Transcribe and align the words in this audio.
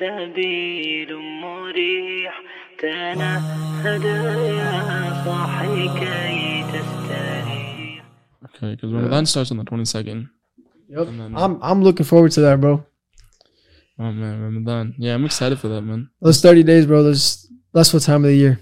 سبيل 0.00 1.16
مريح 1.42 2.42
تنهد 2.78 4.04
يا 4.04 5.24
صاحي 5.24 5.88
كي 6.00 6.62
تستريح 6.72 8.04
Okay, 8.44 8.74
because 8.74 8.92
Ramadan 8.92 9.24
starts 9.26 9.50
on 9.52 9.56
the 9.58 9.64
22nd. 9.64 10.28
Yep. 10.88 11.08
And 11.08 11.20
then- 11.20 11.34
I'm 11.42 11.52
I'm 11.62 11.80
looking 11.82 12.06
forward 12.12 12.32
to 12.36 12.40
that, 12.46 12.60
bro. 12.60 12.84
Oh 13.98 14.12
man, 14.20 14.34
Ramadan. 14.46 14.94
Yeah, 14.98 15.14
I'm 15.14 15.24
excited 15.30 15.58
for 15.58 15.68
that, 15.68 15.82
man. 15.82 16.08
Those 16.20 16.40
30 16.40 16.62
days, 16.64 16.84
bro. 16.86 17.02
Those 17.02 17.46
blissful 17.72 18.00
time 18.00 18.24
of 18.24 18.30
the 18.32 18.36
year. 18.44 18.54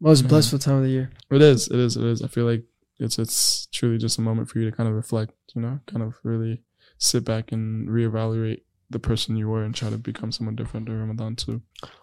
Most 0.00 0.24
Mhm. 0.24 0.28
blissful 0.28 0.58
time 0.58 0.76
of 0.80 0.84
the 0.86 0.90
year. 0.98 1.10
It 1.30 1.42
is, 1.42 1.68
it 1.74 1.78
is, 1.86 1.96
it 1.96 2.04
is. 2.12 2.22
I 2.22 2.28
feel 2.28 2.44
like 2.52 2.62
it's 2.98 3.18
it's 3.18 3.66
truly 3.76 3.98
just 3.98 4.18
a 4.18 4.22
moment 4.28 4.48
for 4.48 4.58
you 4.58 4.64
to 4.70 4.74
kind 4.78 4.88
of 4.90 4.94
reflect, 5.02 5.32
you 5.54 5.62
know, 5.62 5.74
kind 5.92 6.02
of 6.06 6.10
really 6.22 6.54
sit 6.98 7.22
back 7.24 7.44
and 7.54 7.88
reevaluate 7.96 8.60
the 8.89 8.99
person 8.99 9.35
you 9.35 9.47
were 9.47 9.63
and 9.63 9.75
try 9.75 9.89
to 9.89 9.97
become 9.97 10.31
someone 10.31 10.55
different 10.55 10.87
during 10.87 11.01
Ramadan 11.01 11.35
too. 11.35 11.61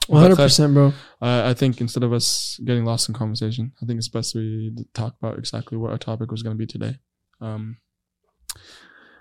100%, 0.09 0.73
bro. 0.73 0.93
I, 1.21 1.51
I 1.51 1.55
think 1.55 1.81
instead 1.81 2.05
of 2.05 2.13
us 2.13 2.61
getting 2.65 2.85
lost 2.85 3.09
in 3.09 3.15
conversation, 3.15 3.73
I 3.83 3.87
think 3.87 3.99
it's 3.99 4.09
best 4.09 4.35
we 4.35 4.73
talk 4.95 5.17
about 5.21 5.39
exactly 5.39 5.77
what 5.77 5.91
our 5.91 5.99
topic 5.99 6.31
was 6.31 6.43
going 6.43 6.57
to 6.57 6.59
be 6.59 6.67
today. 6.67 6.99
Um, 7.41 7.79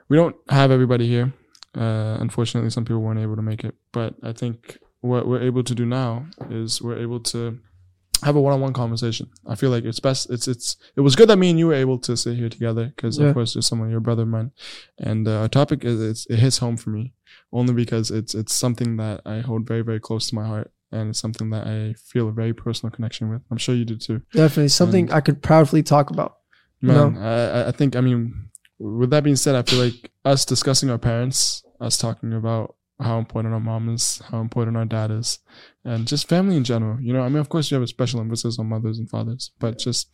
we 0.09 0.17
don't 0.17 0.35
have 0.49 0.71
everybody 0.71 1.07
here. 1.07 1.33
Uh, 1.75 2.17
unfortunately, 2.19 2.69
some 2.69 2.85
people 2.85 3.01
weren't 3.01 3.19
able 3.19 3.35
to 3.35 3.41
make 3.41 3.63
it, 3.63 3.75
but 3.91 4.13
I 4.23 4.31
think 4.31 4.77
what 5.01 5.27
we're 5.27 5.41
able 5.41 5.63
to 5.63 5.75
do 5.75 5.85
now 5.85 6.27
is 6.49 6.81
we're 6.81 6.99
able 6.99 7.19
to 7.19 7.59
have 8.23 8.35
a 8.35 8.41
one-on-one 8.41 8.73
conversation. 8.73 9.29
I 9.45 9.55
feel 9.55 9.69
like 9.69 9.83
it's 9.83 9.99
best. 9.99 10.29
It's 10.29 10.47
it's 10.47 10.77
it 10.95 11.01
was 11.01 11.15
good 11.15 11.29
that 11.29 11.37
me 11.37 11.49
and 11.49 11.59
you 11.59 11.67
were 11.67 11.73
able 11.73 11.99
to 11.99 12.15
sit 12.17 12.37
here 12.37 12.49
together 12.49 12.91
because 12.95 13.17
Yeah. 13.19 13.27
of 13.27 13.33
course 13.33 13.55
you're 13.55 13.61
someone, 13.61 13.89
you're 13.89 13.99
brother 13.99 14.23
of 14.23 14.29
mine, 14.29 14.51
and 14.99 15.27
uh, 15.27 15.41
our 15.41 15.47
topic 15.47 15.83
is 15.83 16.01
it's, 16.01 16.25
it 16.27 16.37
hits 16.39 16.57
home 16.59 16.77
for 16.77 16.89
me 16.91 17.13
only 17.51 17.73
because 17.73 18.11
it's 18.11 18.33
it's 18.35 18.53
something 18.53 18.97
that 18.97 19.21
I 19.25 19.39
hold 19.39 19.67
very 19.67 19.81
very 19.81 19.99
close 19.99 20.27
to 20.29 20.35
my 20.35 20.45
heart 20.45 20.71
and 20.91 21.09
it's 21.09 21.19
something 21.19 21.49
that 21.49 21.67
I 21.67 21.93
feel 21.93 22.29
a 22.29 22.31
very 22.31 22.53
personal 22.53 22.91
connection 22.91 23.29
with. 23.29 23.41
I'm 23.51 23.57
sure 23.57 23.75
you 23.75 23.85
do 23.85 23.97
too. 23.97 24.21
Definitely 24.33 24.69
something 24.69 25.11
I 25.11 25.19
could 25.21 25.41
proudly 25.41 25.83
talk 25.83 26.09
about. 26.09 26.37
You 26.81 26.89
Man, 26.89 27.17
I, 27.17 27.63
I- 27.63 27.67
I 27.69 27.71
think 27.71 27.95
I 27.95 28.01
mean, 28.01 28.49
with 28.79 29.09
that 29.11 29.23
being 29.23 29.35
said, 29.35 29.55
I 29.55 29.63
feel 29.63 29.83
like 29.83 30.11
us 30.23 30.45
discussing 30.45 30.89
our 30.89 30.97
parents, 30.97 31.63
us 31.81 31.97
talking 31.97 32.33
about 32.33 32.75
how 32.99 33.19
important 33.19 33.53
our 33.53 33.59
mom 33.59 33.89
is, 33.89 34.21
how 34.31 34.39
important 34.39 34.77
our 34.77 34.85
dad 34.85 35.11
is, 35.11 35.39
and 35.83 36.07
just 36.07 36.29
family 36.29 36.55
in 36.55 36.63
general. 36.63 36.99
You 36.99 37.13
know, 37.13 37.21
I 37.21 37.29
mean, 37.29 37.39
of 37.39 37.49
course, 37.49 37.69
you 37.69 37.75
have 37.75 37.83
a 37.83 37.87
special 37.87 38.19
emphasis 38.19 38.57
on 38.59 38.67
mothers 38.67 38.99
and 38.99 39.09
fathers, 39.09 39.51
but 39.59 39.77
just 39.77 40.09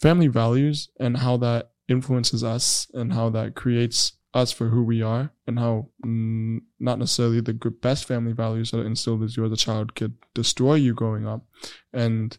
family 0.00 0.28
values 0.28 0.88
and 0.98 1.18
how 1.18 1.36
that 1.38 1.72
influences 1.88 2.42
us 2.42 2.90
and 2.94 3.12
how 3.12 3.28
that 3.30 3.54
creates 3.54 4.12
us 4.32 4.52
for 4.52 4.68
who 4.68 4.84
we 4.84 5.02
are 5.02 5.32
and 5.46 5.58
how 5.58 5.88
mm, 6.06 6.58
not 6.78 6.98
necessarily 6.98 7.40
the 7.40 7.52
good, 7.52 7.80
best 7.80 8.06
family 8.06 8.32
values 8.32 8.70
that 8.70 8.78
are 8.78 8.86
instilled 8.86 9.22
as 9.24 9.36
you 9.36 9.44
as 9.44 9.52
a 9.52 9.56
child 9.56 9.94
could 9.94 10.14
destroy 10.34 10.74
you 10.74 10.94
growing 10.94 11.26
up 11.26 11.44
and 11.92 12.38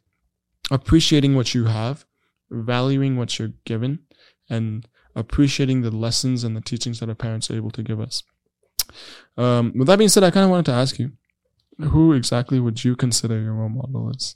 appreciating 0.71 1.35
what 1.35 1.53
you 1.53 1.65
have 1.65 2.05
valuing 2.51 3.15
what 3.15 3.39
you're 3.39 3.53
given 3.65 3.99
and 4.49 4.87
appreciating 5.15 5.81
the 5.81 5.91
lessons 5.91 6.43
and 6.43 6.55
the 6.55 6.61
teachings 6.61 6.99
that 6.99 7.09
our 7.09 7.15
parents 7.15 7.49
are 7.49 7.55
able 7.55 7.71
to 7.71 7.83
give 7.83 7.99
us. 7.99 8.23
Um, 9.37 9.73
with 9.75 9.87
that 9.87 9.97
being 9.97 10.09
said, 10.09 10.23
I 10.23 10.31
kind 10.31 10.43
of 10.43 10.49
wanted 10.49 10.65
to 10.67 10.73
ask 10.73 10.99
you, 10.99 11.11
who 11.79 12.13
exactly 12.13 12.59
would 12.59 12.83
you 12.83 12.95
consider 12.95 13.41
your 13.41 13.53
role 13.53 13.69
model 13.69 14.11
as? 14.15 14.35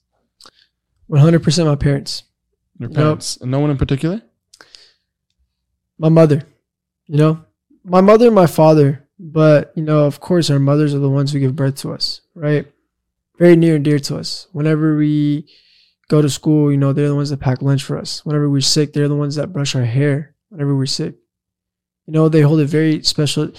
100% 1.10 1.66
my 1.66 1.76
parents. 1.76 2.24
Your 2.80 2.90
parents, 2.90 3.38
and 3.38 3.52
no 3.52 3.60
one 3.60 3.70
in 3.70 3.78
particular. 3.78 4.22
My 5.98 6.10
mother, 6.10 6.44
you 7.08 7.18
know, 7.18 7.46
my 7.84 8.02
mother 8.02 8.26
and 8.28 8.36
my 8.36 8.48
father. 8.48 9.02
But, 9.18 9.72
you 9.76 9.84
know, 9.84 10.04
of 10.04 10.20
course, 10.20 10.50
our 10.50 10.60
mothers 10.60 10.94
are 10.94 11.00
the 11.00 11.10
ones 11.10 11.32
who 11.32 11.40
give 11.40 11.56
birth 11.56 11.76
to 11.78 11.94
us, 11.94 12.20
right? 12.34 12.70
Very 13.38 13.56
near 13.56 13.78
and 13.78 13.86
dear 13.86 13.98
to 14.00 14.18
us. 14.18 14.48
Whenever 14.52 14.98
we 14.98 15.48
go 16.10 16.22
to 16.22 16.30
school, 16.30 16.70
you 16.70 16.78
know, 16.78 16.92
they're 16.92 17.08
the 17.08 17.16
ones 17.16 17.30
that 17.30 17.40
pack 17.40 17.62
lunch 17.62 17.82
for 17.82 17.98
us. 17.98 18.26
Whenever 18.26 18.50
we're 18.50 18.60
sick, 18.60 18.92
they're 18.92 19.08
the 19.08 19.16
ones 19.16 19.36
that 19.36 19.54
brush 19.54 19.74
our 19.74 19.86
hair 19.86 20.36
whenever 20.50 20.76
we're 20.76 20.86
sick. 20.86 21.16
You 22.08 22.14
know, 22.14 22.28
they 22.28 22.42
hold 22.42 22.60
a 22.60 22.66
very 22.66 23.02
special, 23.04 23.52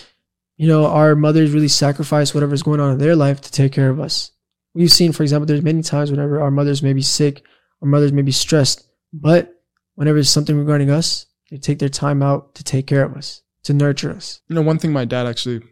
you 0.57 0.67
know, 0.69 0.87
our 0.87 1.15
mothers 1.15 1.51
really 1.53 1.69
sacrifice 1.69 2.35
whatever's 2.35 2.63
going 2.63 2.81
on 2.81 2.93
in 2.93 2.99
their 2.99 3.17
life 3.17 3.41
to 3.43 3.53
take 3.53 3.73
care 3.73 3.91
of 3.91 4.01
us. 4.01 4.33
We've 4.75 4.93
seen, 4.93 5.13
for 5.13 5.23
example, 5.23 5.47
there's 5.47 5.63
many 5.63 5.83
times 5.83 6.11
whenever 6.11 6.41
our 6.41 6.51
mothers 6.51 6.83
may 6.83 6.93
be 6.93 7.03
sick, 7.03 7.43
our 7.83 7.89
mothers 7.89 8.13
may 8.13 8.23
be 8.23 8.33
stressed, 8.33 8.87
but 9.13 9.55
whenever 9.95 10.19
it's 10.19 10.29
something 10.31 10.57
regarding 10.59 10.91
us, 10.91 11.27
they 11.51 11.57
take 11.59 11.79
their 11.79 11.89
time 11.89 12.23
out 12.23 12.55
to 12.57 12.65
take 12.65 12.87
care 12.87 13.05
of 13.05 13.15
us, 13.17 13.43
to 13.65 13.73
nurture 13.75 14.11
us. 14.11 14.41
You 14.49 14.55
know, 14.57 14.63
one 14.63 14.79
thing 14.79 14.93
my 14.93 15.05
dad 15.05 15.27
actually 15.27 15.63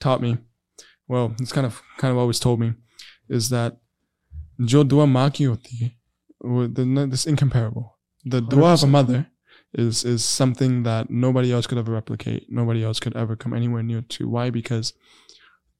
taught 0.00 0.22
me, 0.22 0.38
well, 1.08 1.34
it's 1.40 1.52
kind 1.52 1.66
of 1.66 1.82
kind 1.98 2.12
of 2.12 2.18
always 2.18 2.40
told 2.40 2.60
me, 2.60 2.72
is 3.28 3.48
that 3.50 3.76
jo 4.64 4.84
dua 4.84 5.06
maa 5.06 5.28
hoti 5.28 5.44
hai, 5.80 5.96
wo- 6.40 6.66
the- 6.66 7.06
this 7.10 7.26
incomparable. 7.26 7.98
The 8.24 8.40
dua 8.40 8.72
of 8.72 8.82
a 8.82 8.86
mother 8.86 9.26
is 9.74 10.04
is 10.04 10.24
something 10.24 10.84
that 10.84 11.10
nobody 11.10 11.52
else 11.52 11.66
could 11.66 11.78
ever 11.78 11.92
replicate. 11.92 12.50
Nobody 12.50 12.84
else 12.84 13.00
could 13.00 13.16
ever 13.16 13.36
come 13.36 13.52
anywhere 13.52 13.82
near 13.82 14.02
to. 14.02 14.28
Why? 14.28 14.50
Because 14.50 14.94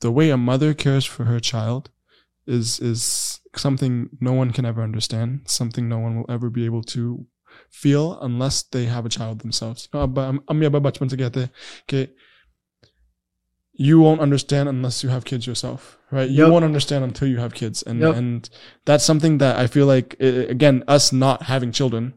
the 0.01 0.11
way 0.11 0.31
a 0.31 0.37
mother 0.37 0.75
cares 0.75 1.05
for 1.05 1.25
her 1.25 1.41
child 1.41 1.91
is 2.47 2.81
is 2.81 3.41
something 3.57 4.11
no 4.21 4.33
one 4.33 4.53
can 4.53 4.65
ever 4.65 4.83
understand. 4.83 5.43
Something 5.47 5.89
no 5.89 5.99
one 5.99 6.17
will 6.17 6.27
ever 6.29 6.51
be 6.51 6.65
able 6.65 6.83
to 6.83 7.27
feel 7.71 8.19
unless 8.21 8.63
they 8.63 8.87
have 8.87 9.07
a 9.07 9.09
child 9.09 9.41
themselves. 9.41 9.89
Okay. 9.95 10.03
Um, 12.03 12.09
you 13.77 14.01
won't 14.01 14.21
understand 14.21 14.69
unless 14.69 15.03
you 15.03 15.11
have 15.11 15.25
kids 15.25 15.47
yourself, 15.47 15.99
right? 16.13 16.31
You 16.31 16.45
yep. 16.45 16.53
won't 16.53 16.65
understand 16.65 17.03
until 17.03 17.27
you 17.27 17.39
have 17.39 17.55
kids, 17.55 17.83
and 17.83 18.01
yep. 18.01 18.15
and 18.15 18.49
that's 18.85 19.05
something 19.05 19.39
that 19.39 19.59
I 19.59 19.67
feel 19.67 19.87
like 19.87 20.15
again 20.21 20.85
us 20.87 21.13
not 21.13 21.43
having 21.43 21.73
children 21.73 22.15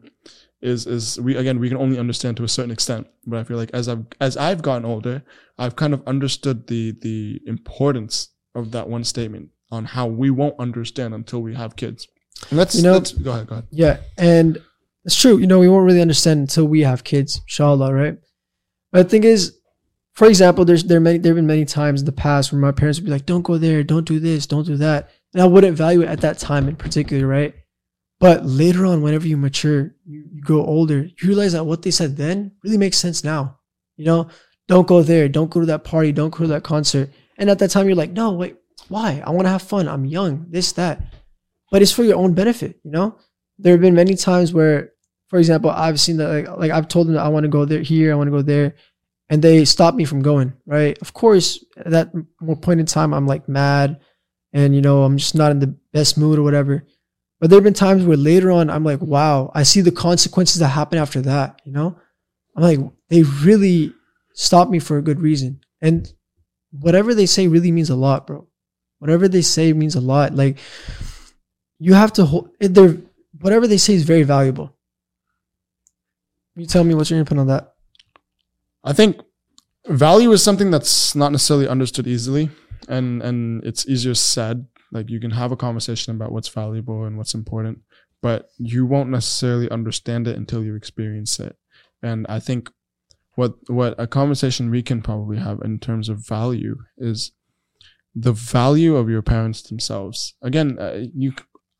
is 0.60 0.86
is 0.86 1.20
we 1.20 1.36
again 1.36 1.60
we 1.60 1.68
can 1.68 1.78
only 1.78 1.98
understand 1.98 2.36
to 2.38 2.44
a 2.44 2.48
certain 2.48 2.70
extent. 2.70 3.06
But 3.26 3.38
I 3.38 3.44
feel 3.44 3.56
like 3.56 3.70
as 3.72 3.88
I've 3.88 4.04
as 4.20 4.36
I've 4.36 4.62
gotten 4.62 4.84
older, 4.84 5.22
I've 5.58 5.76
kind 5.76 5.94
of 5.94 6.02
understood 6.06 6.66
the 6.66 6.92
the 7.00 7.40
importance 7.46 8.30
of 8.54 8.72
that 8.72 8.88
one 8.88 9.04
statement 9.04 9.50
on 9.70 9.84
how 9.84 10.06
we 10.06 10.30
won't 10.30 10.58
understand 10.58 11.14
until 11.14 11.40
we 11.42 11.54
have 11.54 11.76
kids. 11.76 12.08
And 12.50 12.58
let's 12.58 12.74
You 12.74 12.82
know- 12.82 12.92
let's 12.94 13.12
go 13.12 13.32
ahead, 13.32 13.46
go 13.46 13.54
ahead. 13.56 13.66
Yeah, 13.70 13.98
and 14.16 14.58
it's 15.04 15.14
true. 15.14 15.38
You 15.38 15.46
know, 15.46 15.58
we 15.58 15.68
won't 15.68 15.86
really 15.86 16.00
understand 16.00 16.40
until 16.40 16.66
we 16.66 16.80
have 16.82 17.04
kids, 17.04 17.40
inshallah, 17.44 17.92
right? 17.92 18.16
But 18.92 19.04
the 19.04 19.08
thing 19.10 19.24
is, 19.24 19.54
for 20.14 20.26
example, 20.26 20.64
there's 20.64 20.84
there 20.84 20.98
many 21.00 21.18
there 21.18 21.30
have 21.30 21.36
been 21.36 21.46
many 21.46 21.64
times 21.64 22.00
in 22.00 22.06
the 22.06 22.12
past 22.12 22.50
where 22.52 22.60
my 22.60 22.72
parents 22.72 22.98
would 22.98 23.04
be 23.04 23.10
like, 23.12 23.26
"Don't 23.26 23.42
go 23.42 23.58
there, 23.58 23.82
don't 23.84 24.06
do 24.06 24.18
this, 24.18 24.46
don't 24.46 24.66
do 24.66 24.76
that," 24.78 25.10
and 25.34 25.42
I 25.42 25.46
wouldn't 25.46 25.76
value 25.76 26.00
it 26.02 26.08
at 26.08 26.20
that 26.22 26.38
time 26.38 26.66
in 26.68 26.76
particular, 26.76 27.26
right? 27.26 27.54
But 28.20 28.44
later 28.44 28.84
on, 28.84 29.02
whenever 29.02 29.28
you 29.28 29.36
mature, 29.36 29.94
you, 30.04 30.24
you 30.32 30.42
grow 30.42 30.64
older, 30.64 31.04
you 31.04 31.28
realize 31.28 31.52
that 31.52 31.64
what 31.64 31.82
they 31.82 31.92
said 31.92 32.16
then 32.16 32.52
really 32.64 32.78
makes 32.78 32.98
sense 32.98 33.22
now. 33.22 33.58
You 33.96 34.06
know, 34.06 34.28
don't 34.66 34.88
go 34.88 35.02
there, 35.02 35.28
don't 35.28 35.50
go 35.50 35.60
to 35.60 35.66
that 35.66 35.84
party, 35.84 36.12
don't 36.12 36.30
go 36.30 36.38
to 36.38 36.48
that 36.48 36.64
concert. 36.64 37.10
And 37.36 37.48
at 37.48 37.58
that 37.60 37.70
time, 37.70 37.86
you're 37.86 37.94
like, 37.94 38.10
no, 38.10 38.32
wait, 38.32 38.56
why? 38.88 39.22
I 39.24 39.30
want 39.30 39.46
to 39.46 39.50
have 39.50 39.62
fun. 39.62 39.88
I'm 39.88 40.04
young, 40.04 40.46
this, 40.50 40.72
that. 40.72 41.00
But 41.70 41.82
it's 41.82 41.92
for 41.92 42.02
your 42.02 42.16
own 42.16 42.34
benefit, 42.34 42.80
you 42.82 42.90
know? 42.90 43.18
There 43.58 43.72
have 43.72 43.80
been 43.80 43.94
many 43.94 44.14
times 44.14 44.52
where, 44.52 44.92
for 45.28 45.38
example, 45.38 45.70
I've 45.70 46.00
seen 46.00 46.16
that, 46.16 46.28
like, 46.28 46.48
like 46.58 46.70
I've 46.70 46.88
told 46.88 47.06
them 47.06 47.14
that 47.14 47.24
I 47.24 47.28
want 47.28 47.44
to 47.44 47.48
go 47.48 47.64
there, 47.64 47.82
here, 47.82 48.12
I 48.12 48.16
want 48.16 48.28
to 48.28 48.32
go 48.32 48.42
there, 48.42 48.74
and 49.28 49.42
they 49.42 49.64
stop 49.64 49.94
me 49.94 50.04
from 50.04 50.22
going, 50.22 50.54
right? 50.66 50.98
Of 51.00 51.12
course, 51.12 51.64
at 51.76 51.90
that 51.90 52.12
point 52.62 52.80
in 52.80 52.86
time, 52.86 53.12
I'm 53.12 53.26
like 53.26 53.48
mad 53.48 54.00
and, 54.52 54.74
you 54.74 54.80
know, 54.80 55.02
I'm 55.02 55.18
just 55.18 55.34
not 55.34 55.50
in 55.50 55.58
the 55.58 55.76
best 55.92 56.16
mood 56.16 56.38
or 56.38 56.42
whatever. 56.42 56.86
But 57.40 57.50
there 57.50 57.56
have 57.58 57.64
been 57.64 57.74
times 57.74 58.04
where 58.04 58.16
later 58.16 58.50
on, 58.50 58.68
I'm 58.68 58.84
like, 58.84 59.00
wow, 59.00 59.52
I 59.54 59.62
see 59.62 59.80
the 59.80 59.92
consequences 59.92 60.58
that 60.60 60.68
happen 60.68 60.98
after 60.98 61.20
that, 61.22 61.60
you 61.64 61.72
know? 61.72 61.96
I'm 62.56 62.62
like, 62.62 62.80
they 63.08 63.22
really 63.22 63.92
stopped 64.32 64.70
me 64.70 64.80
for 64.80 64.98
a 64.98 65.02
good 65.02 65.20
reason. 65.20 65.60
And 65.80 66.12
whatever 66.72 67.14
they 67.14 67.26
say 67.26 67.46
really 67.46 67.70
means 67.70 67.90
a 67.90 67.96
lot, 67.96 68.26
bro. 68.26 68.48
Whatever 68.98 69.28
they 69.28 69.42
say 69.42 69.72
means 69.72 69.94
a 69.94 70.00
lot. 70.00 70.34
Like, 70.34 70.58
you 71.78 71.94
have 71.94 72.12
to 72.14 72.24
hold, 72.24 72.50
they're, 72.60 72.96
whatever 73.40 73.68
they 73.68 73.78
say 73.78 73.94
is 73.94 74.02
very 74.02 74.24
valuable. 74.24 74.74
You 76.56 76.66
tell 76.66 76.82
me 76.82 76.94
what's 76.94 77.10
your 77.10 77.20
input 77.20 77.38
on 77.38 77.46
that? 77.46 77.74
I 78.82 78.92
think 78.92 79.20
value 79.86 80.32
is 80.32 80.42
something 80.42 80.72
that's 80.72 81.14
not 81.14 81.30
necessarily 81.30 81.68
understood 81.68 82.08
easily, 82.08 82.50
and 82.88 83.22
and 83.22 83.64
it's 83.64 83.86
easier 83.86 84.14
said. 84.14 84.66
Like 84.92 85.10
you 85.10 85.20
can 85.20 85.32
have 85.32 85.52
a 85.52 85.56
conversation 85.56 86.14
about 86.14 86.32
what's 86.32 86.48
valuable 86.48 87.04
and 87.04 87.16
what's 87.16 87.34
important, 87.34 87.80
but 88.22 88.48
you 88.58 88.86
won't 88.86 89.10
necessarily 89.10 89.70
understand 89.70 90.26
it 90.26 90.36
until 90.36 90.64
you 90.64 90.74
experience 90.74 91.38
it. 91.40 91.56
And 92.02 92.26
I 92.28 92.40
think 92.40 92.70
what 93.34 93.54
what 93.68 93.94
a 93.98 94.06
conversation 94.06 94.70
we 94.70 94.82
can 94.82 95.02
probably 95.02 95.38
have 95.38 95.60
in 95.62 95.78
terms 95.78 96.08
of 96.08 96.26
value 96.26 96.76
is 96.96 97.32
the 98.14 98.32
value 98.32 98.96
of 98.96 99.08
your 99.08 99.22
parents 99.22 99.62
themselves. 99.62 100.34
Again, 100.42 100.78
uh, 100.78 101.04
you 101.14 101.34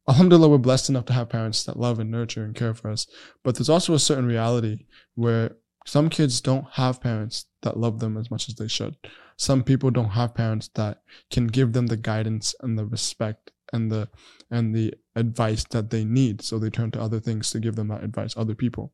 alhamdulillah 0.08 0.48
we're 0.48 0.58
blessed 0.58 0.88
enough 0.88 1.06
to 1.06 1.12
have 1.12 1.28
parents 1.28 1.64
that 1.64 1.78
love 1.78 1.98
and 1.98 2.10
nurture 2.10 2.44
and 2.44 2.54
care 2.54 2.74
for 2.74 2.90
us, 2.90 3.06
but 3.42 3.56
there's 3.56 3.68
also 3.68 3.94
a 3.94 3.98
certain 3.98 4.26
reality 4.26 4.86
where 5.14 5.56
some 5.84 6.10
kids 6.10 6.40
don't 6.40 6.66
have 6.72 7.00
parents 7.00 7.46
that 7.62 7.78
love 7.78 7.98
them 7.98 8.16
as 8.16 8.30
much 8.30 8.48
as 8.48 8.54
they 8.54 8.68
should. 8.68 8.96
Some 9.38 9.62
people 9.62 9.90
don't 9.90 10.10
have 10.10 10.34
parents 10.34 10.68
that 10.74 11.00
can 11.30 11.46
give 11.46 11.72
them 11.72 11.86
the 11.86 11.96
guidance 11.96 12.54
and 12.60 12.78
the 12.78 12.84
respect 12.84 13.52
and 13.72 13.90
the 13.90 14.08
and 14.50 14.74
the 14.74 14.92
advice 15.16 15.64
that 15.70 15.90
they 15.90 16.04
need 16.04 16.42
so 16.42 16.58
they 16.58 16.70
turn 16.70 16.90
to 16.90 17.00
other 17.00 17.20
things 17.20 17.50
to 17.50 17.60
give 17.60 17.76
them 17.76 17.88
that 17.88 18.04
advice 18.04 18.34
other 18.36 18.54
people 18.54 18.92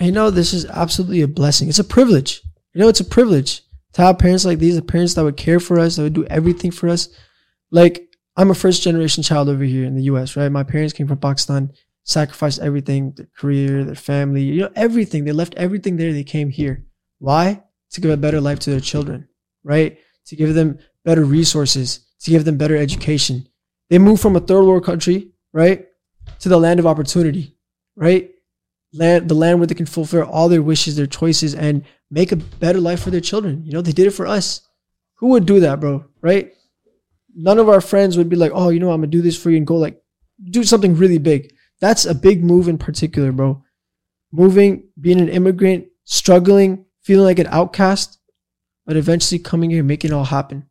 you 0.00 0.12
know, 0.12 0.30
this 0.30 0.52
is 0.52 0.66
absolutely 0.66 1.22
a 1.22 1.28
blessing. 1.28 1.68
It's 1.68 1.78
a 1.78 1.84
privilege. 1.84 2.42
You 2.72 2.80
know, 2.80 2.88
it's 2.88 3.00
a 3.00 3.04
privilege 3.04 3.62
to 3.92 4.02
have 4.02 4.18
parents 4.18 4.44
like 4.44 4.58
these, 4.58 4.80
parents 4.80 5.14
that 5.14 5.24
would 5.24 5.36
care 5.36 5.60
for 5.60 5.78
us, 5.78 5.96
that 5.96 6.02
would 6.02 6.14
do 6.14 6.26
everything 6.26 6.70
for 6.70 6.88
us. 6.88 7.08
Like, 7.70 8.08
I'm 8.36 8.50
a 8.50 8.54
first 8.54 8.82
generation 8.82 9.22
child 9.22 9.48
over 9.48 9.62
here 9.62 9.84
in 9.84 9.94
the 9.94 10.02
US, 10.04 10.36
right? 10.36 10.50
My 10.50 10.64
parents 10.64 10.92
came 10.92 11.06
from 11.06 11.18
Pakistan, 11.18 11.72
sacrificed 12.02 12.60
everything, 12.60 13.12
their 13.12 13.28
career, 13.36 13.84
their 13.84 13.94
family, 13.94 14.42
you 14.42 14.62
know, 14.62 14.72
everything. 14.74 15.24
They 15.24 15.32
left 15.32 15.54
everything 15.54 15.96
there. 15.96 16.12
They 16.12 16.24
came 16.24 16.50
here. 16.50 16.84
Why? 17.18 17.62
To 17.92 18.00
give 18.00 18.10
a 18.10 18.16
better 18.16 18.40
life 18.40 18.58
to 18.60 18.70
their 18.70 18.80
children, 18.80 19.28
right? 19.64 19.98
To 20.26 20.36
give 20.36 20.54
them 20.54 20.78
better 21.04 21.24
resources, 21.24 22.06
to 22.20 22.30
give 22.30 22.44
them 22.44 22.56
better 22.56 22.76
education. 22.76 23.48
They 23.90 23.98
move 23.98 24.20
from 24.20 24.36
a 24.36 24.40
third 24.40 24.64
world 24.64 24.84
country, 24.84 25.32
right? 25.52 25.86
To 26.40 26.48
the 26.48 26.58
land 26.58 26.78
of 26.78 26.86
opportunity, 26.86 27.56
right? 27.96 28.30
land 28.94 29.28
the 29.28 29.34
land 29.34 29.58
where 29.58 29.66
they 29.66 29.74
can 29.74 29.86
fulfill 29.86 30.22
all 30.22 30.48
their 30.48 30.62
wishes, 30.62 30.96
their 30.96 31.06
choices, 31.06 31.54
and 31.54 31.84
make 32.10 32.32
a 32.32 32.36
better 32.36 32.80
life 32.80 33.02
for 33.02 33.10
their 33.10 33.20
children. 33.20 33.62
You 33.64 33.72
know, 33.72 33.82
they 33.82 33.92
did 33.92 34.06
it 34.06 34.12
for 34.12 34.26
us. 34.26 34.62
Who 35.16 35.28
would 35.28 35.46
do 35.46 35.60
that, 35.60 35.80
bro? 35.80 36.04
Right? 36.22 36.52
None 37.34 37.58
of 37.58 37.68
our 37.68 37.80
friends 37.80 38.16
would 38.16 38.28
be 38.28 38.36
like, 38.36 38.52
oh, 38.54 38.68
you 38.70 38.80
know, 38.80 38.92
I'm 38.92 39.00
gonna 39.00 39.08
do 39.08 39.22
this 39.22 39.40
for 39.40 39.50
you 39.50 39.56
and 39.56 39.66
go 39.66 39.76
like 39.76 40.00
do 40.50 40.64
something 40.64 40.94
really 40.94 41.18
big. 41.18 41.52
That's 41.80 42.04
a 42.04 42.14
big 42.14 42.44
move 42.44 42.68
in 42.68 42.78
particular, 42.78 43.32
bro. 43.32 43.62
Moving, 44.32 44.84
being 45.00 45.20
an 45.20 45.28
immigrant, 45.28 45.86
struggling, 46.04 46.86
feeling 47.02 47.24
like 47.24 47.38
an 47.38 47.48
outcast, 47.48 48.18
but 48.86 48.96
eventually 48.96 49.38
coming 49.38 49.70
here, 49.70 49.82
making 49.82 50.10
it 50.10 50.14
all 50.14 50.24
happen. 50.24 50.68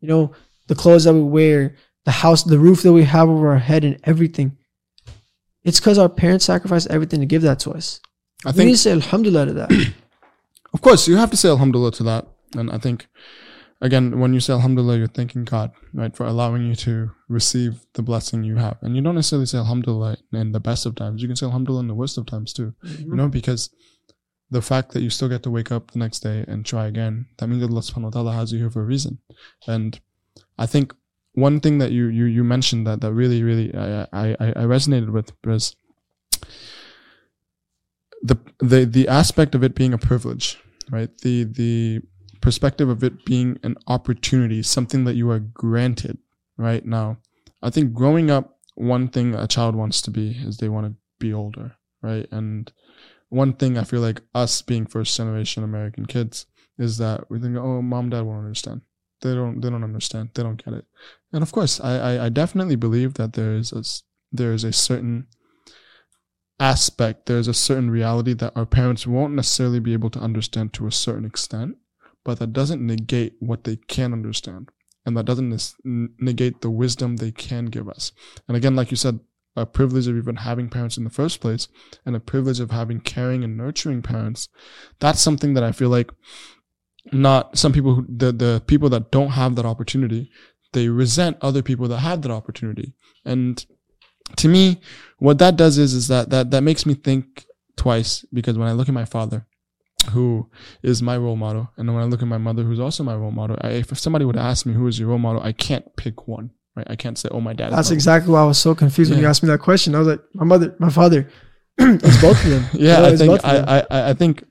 You 0.00 0.08
know, 0.08 0.32
the 0.66 0.74
clothes 0.74 1.04
that 1.04 1.14
we 1.14 1.22
wear, 1.22 1.76
the 2.04 2.10
house, 2.10 2.42
the 2.42 2.58
roof 2.58 2.82
that 2.82 2.92
we 2.92 3.04
have 3.04 3.28
over 3.28 3.48
our 3.50 3.58
head, 3.58 3.84
and 3.84 3.98
everything. 4.04 4.56
It's 5.64 5.80
because 5.80 5.98
our 5.98 6.08
parents 6.08 6.44
sacrificed 6.44 6.88
everything 6.90 7.20
to 7.20 7.26
give 7.26 7.42
that 7.42 7.58
to 7.60 7.72
us. 7.72 8.00
i 8.44 8.50
we 8.50 8.52
need 8.52 8.56
think 8.56 8.70
to 8.70 8.78
say 8.78 8.92
alhamdulillah 8.92 9.46
to 9.46 9.52
that. 9.54 9.70
of 10.74 10.80
course 10.80 11.08
you 11.08 11.16
have 11.16 11.30
to 11.30 11.36
say 11.36 11.48
alhamdulillah 11.48 11.92
to 11.92 12.02
that 12.02 12.26
and 12.54 12.70
i 12.70 12.78
think 12.78 13.06
again 13.80 14.20
when 14.20 14.34
you 14.34 14.40
say 14.40 14.52
alhamdulillah 14.52 14.98
you're 14.98 15.16
thanking 15.18 15.44
god 15.44 15.70
right 15.94 16.14
for 16.14 16.26
allowing 16.26 16.66
you 16.66 16.74
to 16.74 17.10
receive 17.28 17.86
the 17.94 18.02
blessing 18.02 18.44
you 18.44 18.56
have 18.56 18.76
and 18.82 18.94
you 18.94 19.02
don't 19.02 19.14
necessarily 19.14 19.46
say 19.46 19.58
alhamdulillah 19.58 20.16
in 20.32 20.52
the 20.52 20.60
best 20.60 20.84
of 20.86 20.94
times 20.94 21.22
you 21.22 21.28
can 21.28 21.36
say 21.36 21.46
alhamdulillah 21.46 21.80
in 21.80 21.88
the 21.88 21.94
worst 21.94 22.18
of 22.18 22.26
times 22.26 22.52
too 22.52 22.74
you 22.82 22.90
mm-hmm. 22.90 23.16
know 23.16 23.28
because 23.28 23.70
the 24.50 24.62
fact 24.62 24.92
that 24.92 25.02
you 25.02 25.10
still 25.10 25.28
get 25.28 25.42
to 25.42 25.50
wake 25.50 25.72
up 25.72 25.90
the 25.90 25.98
next 25.98 26.20
day 26.20 26.44
and 26.46 26.64
try 26.64 26.86
again 26.86 27.26
that 27.38 27.48
means 27.48 27.62
allah 27.62 27.80
subhanahu 27.80 28.04
wa 28.04 28.10
ta'ala 28.10 28.32
has 28.32 28.52
you 28.52 28.58
here 28.58 28.70
for 28.70 28.82
a 28.82 28.86
reason. 28.86 29.18
And 29.66 29.98
i 30.58 30.66
think 30.66 30.94
one 31.34 31.60
thing 31.60 31.78
that 31.78 31.92
you 31.92 32.06
you, 32.06 32.24
you 32.24 32.44
mentioned 32.44 32.86
that 32.86 33.00
that 33.00 33.12
really 33.12 33.42
really 33.42 33.74
I, 33.74 34.06
I 34.12 34.36
i 34.40 34.64
resonated 34.64 35.10
with 35.10 35.32
was 35.44 35.76
the 38.22 38.38
the 38.60 38.84
the 38.84 39.08
aspect 39.08 39.54
of 39.54 39.62
it 39.62 39.74
being 39.74 39.92
a 39.92 39.98
privilege 39.98 40.58
right? 40.90 41.16
The 41.18 41.44
the 41.44 42.00
perspective 42.40 42.88
of 42.88 43.02
it 43.02 43.24
being 43.24 43.58
an 43.62 43.76
opportunity 43.88 44.62
something 44.62 45.04
that 45.04 45.16
you 45.16 45.30
are 45.30 45.40
granted 45.40 46.18
right 46.56 46.84
now. 46.84 47.18
I 47.62 47.70
think 47.70 47.92
growing 47.92 48.30
up 48.30 48.58
one 48.74 49.08
thing 49.08 49.34
a 49.34 49.46
child 49.46 49.74
wants 49.74 50.02
to 50.02 50.10
be 50.10 50.36
is 50.44 50.58
they 50.58 50.68
want 50.68 50.86
to 50.86 50.94
be 51.18 51.32
older 51.32 51.76
right? 52.02 52.26
And 52.30 52.70
one 53.28 53.52
thing 53.52 53.76
i 53.76 53.84
feel 53.84 54.00
like 54.00 54.20
us 54.34 54.62
being 54.62 54.86
first 54.86 55.16
generation 55.16 55.64
american 55.64 56.06
kids 56.06 56.46
is 56.78 56.98
that 56.98 57.30
we 57.30 57.38
think 57.38 57.56
oh 57.56 57.82
mom 57.82 58.10
dad 58.10 58.22
won't 58.22 58.44
understand. 58.44 58.82
They 59.22 59.34
don't 59.34 59.60
they 59.60 59.70
don't 59.70 59.84
understand. 59.84 60.30
They 60.34 60.42
don't 60.42 60.62
get 60.62 60.74
it. 60.74 60.84
And 61.32 61.42
of 61.42 61.52
course 61.52 61.80
i 61.80 61.96
i, 61.96 62.26
I 62.26 62.28
definitely 62.28 62.76
believe 62.76 63.14
that 63.14 63.32
there 63.32 63.54
is 63.54 63.72
a 63.72 63.82
there 64.32 64.52
is 64.52 64.64
a 64.64 64.72
certain 64.72 65.26
aspect 66.58 67.26
there's 67.26 67.48
a 67.48 67.54
certain 67.54 67.90
reality 67.90 68.32
that 68.32 68.56
our 68.56 68.64
parents 68.64 69.06
won't 69.06 69.34
necessarily 69.34 69.78
be 69.78 69.92
able 69.92 70.08
to 70.08 70.18
understand 70.18 70.72
to 70.72 70.86
a 70.86 70.92
certain 70.92 71.26
extent 71.26 71.76
but 72.24 72.38
that 72.38 72.52
doesn't 72.52 72.84
negate 72.84 73.36
what 73.38 73.62
they 73.62 73.76
can 73.76 74.12
understand. 74.12 74.70
And 75.04 75.16
that 75.16 75.26
doesn't 75.26 75.74
negate 75.84 76.60
the 76.60 76.70
wisdom 76.70 77.14
they 77.16 77.30
can 77.30 77.66
give 77.66 77.88
us. 77.88 78.10
And 78.48 78.56
again 78.56 78.74
like 78.74 78.90
you 78.90 78.96
said 78.96 79.20
a 79.56 79.66
privilege 79.66 80.06
of 80.06 80.16
even 80.16 80.36
having 80.36 80.68
parents 80.68 80.96
in 80.96 81.04
the 81.04 81.10
first 81.10 81.40
place 81.40 81.68
and 82.04 82.14
a 82.14 82.20
privilege 82.20 82.60
of 82.60 82.70
having 82.70 83.00
caring 83.00 83.42
and 83.42 83.56
nurturing 83.56 84.02
parents 84.02 84.48
that's 85.00 85.20
something 85.20 85.54
that 85.54 85.64
i 85.64 85.72
feel 85.72 85.88
like 85.88 86.10
not 87.12 87.56
some 87.56 87.72
people 87.72 87.94
who 87.94 88.06
the, 88.08 88.32
the 88.32 88.62
people 88.66 88.88
that 88.88 89.10
don't 89.10 89.30
have 89.30 89.54
that 89.54 89.64
opportunity 89.64 90.30
they 90.76 90.88
resent 90.88 91.38
other 91.40 91.62
people 91.62 91.88
that 91.88 91.98
have 91.98 92.20
that 92.22 92.30
opportunity. 92.30 92.92
And 93.24 93.64
to 94.36 94.48
me 94.48 94.80
what 95.18 95.38
that 95.38 95.56
does 95.56 95.78
is 95.78 95.94
is 95.94 96.08
that 96.08 96.30
that 96.30 96.50
that 96.50 96.62
makes 96.62 96.84
me 96.84 96.94
think 96.94 97.46
twice 97.76 98.24
because 98.32 98.58
when 98.58 98.66
i 98.66 98.72
look 98.72 98.88
at 98.88 98.94
my 98.94 99.04
father 99.04 99.46
who 100.10 100.50
is 100.82 101.00
my 101.00 101.16
role 101.16 101.36
model 101.36 101.70
and 101.76 101.94
when 101.94 102.02
i 102.02 102.06
look 102.06 102.22
at 102.22 102.28
my 102.28 102.36
mother 102.36 102.64
who's 102.64 102.80
also 102.80 103.04
my 103.04 103.14
role 103.14 103.30
model 103.30 103.56
I, 103.60 103.68
if 103.68 103.96
somebody 103.96 104.24
would 104.24 104.36
ask 104.36 104.66
me 104.66 104.74
who 104.74 104.88
is 104.88 104.98
your 104.98 105.10
role 105.10 105.18
model 105.18 105.40
i 105.44 105.52
can't 105.52 105.94
pick 105.94 106.26
one 106.26 106.50
right 106.76 106.86
i 106.90 106.96
can't 106.96 107.18
say 107.18 107.28
oh 107.32 107.40
my 107.40 107.52
dad 107.52 107.72
That's 107.72 107.90
exactly 107.90 108.32
why 108.32 108.42
I 108.42 108.44
was 108.44 108.58
so 108.58 108.74
confused 108.74 109.10
when 109.10 109.20
you 109.20 109.26
asked 109.26 109.42
me 109.42 109.48
that 109.48 109.60
question. 109.60 109.94
I 109.94 109.98
was 109.98 110.08
like, 110.08 110.20
my 110.34 110.44
mother, 110.44 110.74
my 110.78 110.90
father. 110.90 111.28
it's 111.78 112.22
both 112.22 112.42
of 112.44 112.50
them. 112.50 112.64
yeah, 112.72 113.02
I 113.02 113.16
think. 113.16 113.44
I, 113.44 113.84
I 113.90 114.10
I 114.10 114.14
think 114.14 114.44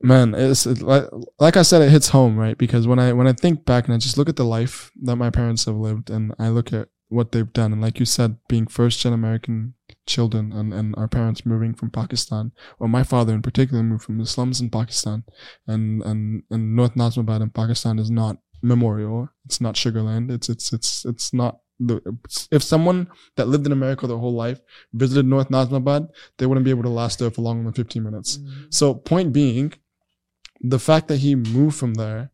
man, 0.00 0.34
it's 0.34 0.66
it, 0.66 0.82
like 0.82 1.04
like 1.38 1.56
I 1.56 1.62
said, 1.62 1.82
it 1.82 1.90
hits 1.90 2.08
home, 2.08 2.36
right? 2.36 2.58
Because 2.58 2.86
when 2.86 2.98
I 2.98 3.12
when 3.12 3.28
I 3.28 3.32
think 3.32 3.64
back 3.64 3.84
and 3.84 3.94
I 3.94 3.98
just 3.98 4.18
look 4.18 4.28
at 4.28 4.36
the 4.36 4.44
life 4.44 4.90
that 5.02 5.16
my 5.16 5.30
parents 5.30 5.66
have 5.66 5.76
lived, 5.76 6.10
and 6.10 6.34
I 6.38 6.48
look 6.48 6.72
at 6.72 6.88
what 7.08 7.32
they've 7.32 7.52
done, 7.52 7.72
and 7.72 7.82
like 7.82 7.98
you 7.98 8.06
said, 8.06 8.36
being 8.48 8.66
first 8.66 9.00
gen 9.00 9.12
American 9.12 9.74
children, 10.06 10.52
and 10.52 10.74
and 10.74 10.94
our 10.96 11.08
parents 11.08 11.46
moving 11.46 11.74
from 11.74 11.90
Pakistan, 11.90 12.52
or 12.78 12.88
my 12.88 13.02
father 13.02 13.34
in 13.34 13.42
particular 13.42 13.82
moved 13.82 14.04
from 14.04 14.18
the 14.18 14.26
slums 14.26 14.60
in 14.60 14.70
Pakistan, 14.70 15.24
and 15.66 16.02
and 16.02 16.42
and 16.50 16.74
North 16.74 16.94
Nazimabad 16.94 17.40
in 17.40 17.50
Pakistan 17.50 17.98
is 17.98 18.10
not 18.10 18.38
memorial. 18.62 19.28
It's 19.44 19.60
not 19.60 19.74
Sugarland. 19.74 20.30
It's 20.30 20.48
it's 20.48 20.72
it's 20.72 21.04
it's 21.04 21.32
not. 21.32 21.60
The, 21.80 22.00
if 22.50 22.64
someone 22.64 23.06
that 23.36 23.46
lived 23.46 23.64
in 23.64 23.70
America 23.70 24.08
their 24.08 24.16
whole 24.16 24.34
life 24.34 24.60
visited 24.92 25.26
North 25.26 25.48
Nazimabad, 25.48 26.08
they 26.36 26.46
wouldn't 26.46 26.64
be 26.64 26.70
able 26.70 26.82
to 26.82 26.88
last 26.88 27.20
there 27.20 27.30
for 27.30 27.42
longer 27.42 27.62
than 27.62 27.72
15 27.72 28.02
minutes. 28.02 28.38
Mm-hmm. 28.38 28.62
So, 28.70 28.94
point 28.94 29.32
being, 29.32 29.74
the 30.60 30.80
fact 30.80 31.06
that 31.06 31.18
he 31.18 31.36
moved 31.36 31.76
from 31.76 31.94
there 31.94 32.32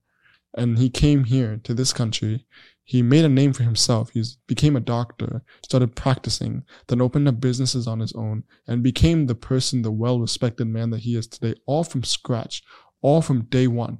and 0.56 0.78
he 0.78 0.88
came 0.88 1.24
here 1.24 1.60
to 1.64 1.74
this 1.74 1.92
country, 1.92 2.46
he 2.84 3.02
made 3.02 3.24
a 3.24 3.28
name 3.28 3.52
for 3.52 3.62
himself. 3.62 4.10
He 4.10 4.22
became 4.46 4.76
a 4.76 4.80
doctor, 4.80 5.42
started 5.62 5.96
practicing, 5.96 6.64
then 6.86 7.00
opened 7.00 7.28
up 7.28 7.40
businesses 7.40 7.86
on 7.86 8.00
his 8.00 8.12
own, 8.12 8.44
and 8.66 8.82
became 8.82 9.26
the 9.26 9.34
person, 9.34 9.82
the 9.82 9.90
well 9.90 10.20
respected 10.20 10.66
man 10.66 10.90
that 10.90 11.00
he 11.00 11.16
is 11.16 11.26
today, 11.26 11.54
all 11.66 11.82
from 11.82 12.04
scratch, 12.04 12.62
all 13.00 13.22
from 13.22 13.42
day 13.42 13.66
one. 13.66 13.98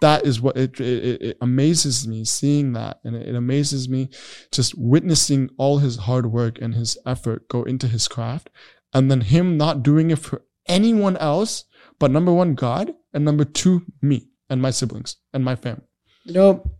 That 0.00 0.24
is 0.24 0.40
what 0.40 0.56
it, 0.56 0.80
it, 0.80 1.22
it 1.22 1.36
amazes 1.40 2.06
me 2.06 2.24
seeing 2.24 2.72
that. 2.74 3.00
And 3.04 3.16
it, 3.16 3.28
it 3.28 3.34
amazes 3.34 3.88
me 3.88 4.10
just 4.52 4.78
witnessing 4.78 5.50
all 5.58 5.78
his 5.78 5.96
hard 5.96 6.30
work 6.32 6.60
and 6.60 6.74
his 6.74 6.96
effort 7.04 7.48
go 7.48 7.64
into 7.64 7.88
his 7.88 8.06
craft. 8.06 8.50
And 8.94 9.10
then 9.10 9.22
him 9.22 9.56
not 9.56 9.82
doing 9.82 10.10
it 10.10 10.18
for 10.18 10.44
anyone 10.66 11.16
else 11.16 11.64
but 11.98 12.10
number 12.10 12.32
one, 12.32 12.54
God, 12.54 12.94
and 13.12 13.24
number 13.24 13.44
two, 13.44 13.82
me 14.00 14.28
and 14.48 14.62
my 14.62 14.70
siblings 14.70 15.16
and 15.32 15.44
my 15.44 15.56
family. 15.56 15.82
You 16.24 16.34
know, 16.34 16.70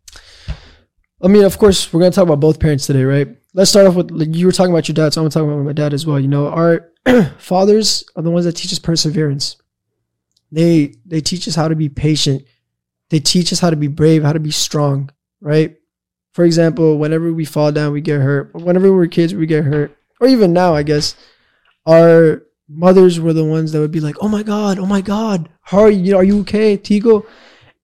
I 1.23 1.29
mean, 1.29 1.45
of 1.45 1.59
course, 1.59 1.93
we're 1.93 2.01
gonna 2.01 2.13
talk 2.13 2.25
about 2.25 2.41
both 2.41 2.61
parents 2.61 2.87
today, 2.87 3.05
right? 3.05 3.29
Let's 3.55 3.71
start 3.71 3.87
off 3.87 3.97
with 3.97 4.11
like, 4.11 4.35
you 4.35 4.47
were 4.47 4.53
talking 4.53 4.73
about 4.73 4.89
your 4.89 4.95
dad, 4.95 5.13
so 5.13 5.21
I'm 5.21 5.25
gonna 5.25 5.31
talk 5.31 5.43
about 5.43 5.65
my 5.65 5.73
dad 5.73 5.93
as 5.93 6.07
well. 6.07 6.21
You 6.21 6.29
know, 6.29 6.49
our 6.49 6.93
fathers 7.39 8.05
are 8.15 8.23
the 8.23 8.31
ones 8.31 8.45
that 8.45 8.53
teach 8.53 8.73
us 8.73 8.79
perseverance. 8.79 9.57
They 10.53 10.95
they 11.05 11.21
teach 11.21 11.49
us 11.49 11.55
how 11.55 11.69
to 11.69 11.77
be 11.77 11.89
patient. 11.89 12.43
They 13.11 13.21
teach 13.21 13.53
us 13.53 13.61
how 13.61 13.71
to 13.71 13.77
be 13.77 13.89
brave, 13.89 14.23
how 14.23 14.33
to 14.33 14.41
be 14.41 14.51
strong, 14.51 15.11
right? 15.41 15.77
For 16.33 16.45
example, 16.45 16.99
whenever 16.99 17.33
we 17.33 17.45
fall 17.45 17.73
down, 17.73 17.93
we 17.93 18.01
get 18.01 18.21
hurt. 18.21 18.55
Whenever 18.55 18.93
we're 18.93 19.07
kids, 19.07 19.35
we 19.35 19.47
get 19.47 19.65
hurt. 19.65 19.97
Or 20.21 20.29
even 20.29 20.53
now, 20.53 20.75
I 20.75 20.83
guess, 20.83 21.17
our 21.87 22.43
mothers 22.69 23.19
were 23.19 23.33
the 23.33 23.45
ones 23.45 23.73
that 23.73 23.81
would 23.81 23.91
be 23.91 24.01
like, 24.01 24.17
"Oh 24.21 24.29
my 24.29 24.43
god, 24.43 24.79
oh 24.79 24.87
my 24.87 25.01
god, 25.01 25.49
how 25.63 25.81
are 25.81 25.91
you? 25.91 26.17
Are 26.17 26.25
you 26.25 26.41
okay, 26.41 26.77
Tigo?" 26.77 27.27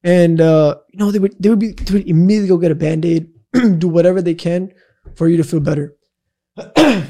And 0.03 0.41
uh, 0.41 0.77
you 0.93 0.99
know, 0.99 1.11
they 1.11 1.19
would 1.19 1.35
they 1.41 1.49
would 1.49 1.59
be 1.59 1.73
they 1.73 1.95
would 1.95 2.09
immediately 2.09 2.49
go 2.49 2.59
get 2.59 2.71
a 2.71 2.75
band-aid, 2.75 3.31
do 3.79 3.89
whatever 3.89 4.21
they 4.21 4.35
can 4.35 4.73
for 5.17 5.29
you 5.29 5.37
to 5.39 5.45
feel 5.45 5.61
better. 5.61 5.97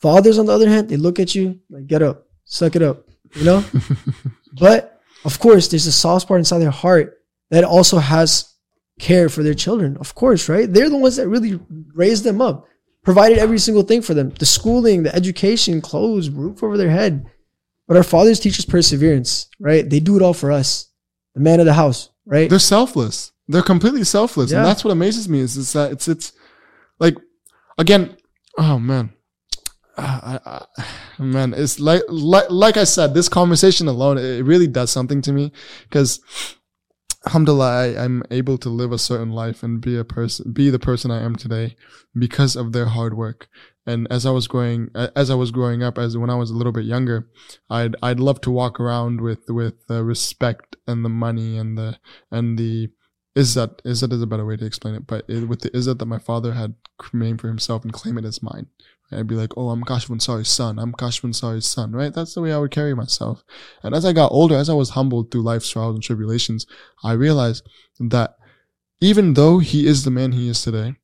Fathers, 0.00 0.38
on 0.38 0.46
the 0.46 0.52
other 0.52 0.68
hand, 0.68 0.88
they 0.88 0.96
look 0.96 1.18
at 1.18 1.34
you 1.34 1.60
like, 1.70 1.86
"Get 1.86 2.02
up, 2.02 2.26
suck 2.44 2.76
it 2.76 2.82
up," 2.82 3.08
you 3.34 3.44
know. 3.44 3.64
but 4.58 5.00
of 5.24 5.38
course, 5.38 5.68
there's 5.68 5.86
a 5.86 5.92
soft 5.92 6.22
spot 6.22 6.38
inside 6.38 6.58
their 6.60 6.70
heart 6.70 7.18
that 7.52 7.64
also 7.64 7.98
has 7.98 8.52
care 8.98 9.28
for 9.28 9.42
their 9.42 9.54
children. 9.54 9.96
Of 10.00 10.14
course, 10.14 10.48
right? 10.48 10.70
They're 10.72 10.90
the 10.90 10.96
ones 10.96 11.16
that 11.16 11.28
really 11.28 11.60
raised 11.94 12.24
them 12.24 12.40
up, 12.40 12.66
provided 13.04 13.38
every 13.38 13.58
single 13.58 13.82
thing 13.84 14.02
for 14.02 14.14
them: 14.14 14.30
the 14.38 14.46
schooling, 14.46 15.02
the 15.04 15.14
education, 15.14 15.80
clothes, 15.80 16.28
roof 16.30 16.62
over 16.62 16.76
their 16.76 16.90
head. 16.90 17.26
But 17.86 17.96
our 17.96 18.02
fathers 18.02 18.40
teach 18.40 18.58
us 18.58 18.64
perseverance, 18.64 19.48
right? 19.60 19.88
They 19.88 20.00
do 20.00 20.16
it 20.16 20.22
all 20.22 20.34
for 20.34 20.50
us. 20.50 20.88
The 21.34 21.40
man 21.40 21.60
of 21.60 21.66
the 21.66 21.74
house, 21.74 22.10
right? 22.26 22.48
they're 22.50 22.58
selfless. 22.58 23.32
They're 23.48 23.62
completely 23.62 24.04
selfless, 24.04 24.50
Yeah. 24.50 24.58
and 24.58 24.66
that's 24.66 24.84
what 24.84 24.92
amazes 24.92 25.28
me. 25.28 25.40
Is, 25.40 25.56
is 25.56 25.72
that 25.74 25.92
it's 25.92 26.08
it's 26.08 26.32
like 26.98 27.16
again, 27.78 28.16
oh 28.56 28.78
man, 28.78 29.12
Ah, 29.98 30.40
I, 30.46 30.64
I, 31.18 31.22
man, 31.22 31.52
it's 31.54 31.78
like 31.80 32.02
like 32.08 32.50
like 32.50 32.76
I 32.76 32.84
said, 32.84 33.12
this 33.14 33.28
conversation 33.28 33.88
alone 33.88 34.16
it 34.18 34.42
really 34.44 34.66
does 34.68 34.90
something 34.90 35.20
to 35.22 35.32
me 35.32 35.52
because. 35.88 36.20
Alhamdulillah, 37.26 37.70
I, 37.70 38.04
I'm 38.04 38.22
able 38.30 38.58
to 38.58 38.68
live 38.68 38.90
a 38.90 38.98
certain 38.98 39.30
life 39.30 39.62
and 39.62 39.80
be 39.80 39.96
a 39.96 40.04
person, 40.04 40.52
be 40.52 40.70
the 40.70 40.78
person 40.78 41.10
I 41.10 41.22
am 41.22 41.36
today 41.36 41.76
because 42.18 42.56
of 42.56 42.72
their 42.72 42.86
hard 42.86 43.14
work. 43.14 43.48
And 43.86 44.08
as 44.10 44.26
I 44.26 44.30
was 44.30 44.48
growing, 44.48 44.90
as 44.94 45.30
I 45.30 45.34
was 45.34 45.50
growing 45.50 45.82
up, 45.82 45.98
as 45.98 46.16
when 46.16 46.30
I 46.30 46.34
was 46.34 46.50
a 46.50 46.54
little 46.54 46.72
bit 46.72 46.84
younger, 46.84 47.28
I'd 47.70 47.96
I'd 48.02 48.20
love 48.20 48.40
to 48.42 48.50
walk 48.50 48.80
around 48.80 49.20
with 49.20 49.48
with 49.48 49.86
the 49.86 50.04
respect 50.04 50.76
and 50.86 51.04
the 51.04 51.08
money 51.08 51.58
and 51.58 51.76
the 51.76 51.98
and 52.30 52.58
the 52.58 52.90
izzat 53.36 53.82
izzat 53.82 54.12
is 54.12 54.22
a 54.22 54.26
better 54.26 54.44
way 54.44 54.56
to 54.56 54.64
explain 54.64 54.94
it, 54.94 55.06
but 55.06 55.24
it, 55.28 55.48
with 55.48 55.60
the 55.60 55.70
izzat 55.70 55.98
that 55.98 56.06
my 56.06 56.18
father 56.18 56.52
had 56.52 56.74
named 57.12 57.40
for 57.40 57.48
himself 57.48 57.84
and 57.84 57.92
claim 57.92 58.18
it 58.18 58.24
as 58.24 58.42
mine. 58.42 58.66
I'd 59.10 59.26
be 59.26 59.34
like, 59.34 59.52
oh, 59.58 59.68
I'm 59.68 59.84
Ansari's 59.84 60.48
son. 60.48 60.78
I'm 60.78 60.94
Ansari's 60.94 61.66
son, 61.66 61.92
right? 61.92 62.14
That's 62.14 62.34
the 62.34 62.40
way 62.40 62.50
I 62.50 62.56
would 62.58 62.70
carry 62.70 62.94
myself. 62.94 63.44
And 63.82 63.94
as 63.94 64.06
I 64.06 64.14
got 64.14 64.32
older, 64.32 64.56
as 64.56 64.70
I 64.70 64.74
was 64.74 64.90
humbled 64.90 65.30
through 65.30 65.42
life's 65.42 65.68
trials 65.68 65.96
and 65.96 66.02
tribulations, 66.02 66.66
I 67.04 67.12
realized 67.12 67.68
that 68.00 68.36
even 69.02 69.34
though 69.34 69.58
he 69.58 69.86
is 69.86 70.04
the 70.04 70.10
man 70.10 70.32
he 70.32 70.48
is 70.48 70.62
today, 70.62 70.94